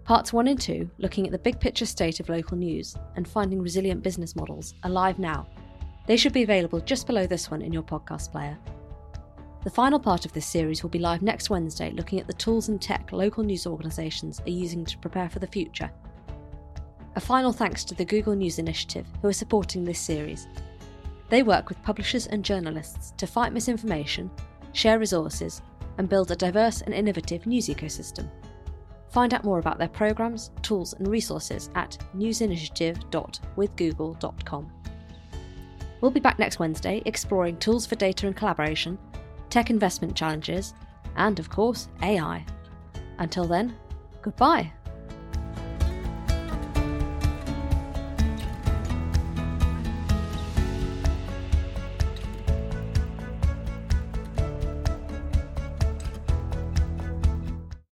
Parts 0.05 0.33
1 0.33 0.47
and 0.47 0.59
2, 0.59 0.89
looking 0.97 1.27
at 1.27 1.31
the 1.31 1.37
big 1.37 1.59
picture 1.59 1.85
state 1.85 2.19
of 2.19 2.29
local 2.29 2.57
news 2.57 2.95
and 3.15 3.27
finding 3.27 3.61
resilient 3.61 4.01
business 4.01 4.35
models, 4.35 4.73
are 4.83 4.89
live 4.89 5.19
now. 5.19 5.47
They 6.07 6.17
should 6.17 6.33
be 6.33 6.41
available 6.41 6.79
just 6.79 7.05
below 7.05 7.27
this 7.27 7.51
one 7.51 7.61
in 7.61 7.71
your 7.71 7.83
podcast 7.83 8.31
player. 8.31 8.57
The 9.63 9.69
final 9.69 9.99
part 9.99 10.25
of 10.25 10.33
this 10.33 10.47
series 10.47 10.81
will 10.81 10.89
be 10.89 10.97
live 10.97 11.21
next 11.21 11.51
Wednesday, 11.51 11.91
looking 11.91 12.19
at 12.19 12.25
the 12.25 12.33
tools 12.33 12.69
and 12.69 12.81
tech 12.81 13.11
local 13.11 13.43
news 13.43 13.67
organisations 13.67 14.41
are 14.41 14.49
using 14.49 14.83
to 14.83 14.97
prepare 14.97 15.29
for 15.29 15.37
the 15.37 15.47
future. 15.47 15.91
A 17.15 17.21
final 17.21 17.53
thanks 17.53 17.83
to 17.85 17.93
the 17.93 18.03
Google 18.03 18.33
News 18.33 18.57
Initiative, 18.57 19.05
who 19.21 19.27
are 19.27 19.33
supporting 19.33 19.85
this 19.85 19.99
series, 19.99 20.47
they 21.33 21.41
work 21.41 21.67
with 21.67 21.81
publishers 21.81 22.27
and 22.27 22.45
journalists 22.45 23.11
to 23.17 23.25
fight 23.25 23.53
misinformation, 23.53 24.29
share 24.73 24.99
resources, 24.99 25.63
and 25.97 26.07
build 26.07 26.29
a 26.29 26.35
diverse 26.35 26.81
and 26.81 26.93
innovative 26.93 27.47
news 27.47 27.69
ecosystem. 27.69 28.29
Find 29.09 29.33
out 29.33 29.43
more 29.43 29.57
about 29.57 29.79
their 29.79 29.87
programs, 29.87 30.51
tools, 30.61 30.93
and 30.93 31.07
resources 31.07 31.71
at 31.73 31.97
newsinitiative.withgoogle.com. 32.15 34.71
We'll 36.01 36.11
be 36.11 36.19
back 36.19 36.37
next 36.37 36.59
Wednesday 36.59 37.01
exploring 37.07 37.57
tools 37.57 37.87
for 37.87 37.95
data 37.95 38.27
and 38.27 38.35
collaboration, 38.35 38.99
tech 39.49 39.71
investment 39.71 40.15
challenges, 40.15 40.75
and 41.15 41.39
of 41.39 41.49
course, 41.49 41.87
AI. 42.03 42.45
Until 43.17 43.45
then, 43.45 43.75
goodbye. 44.21 44.71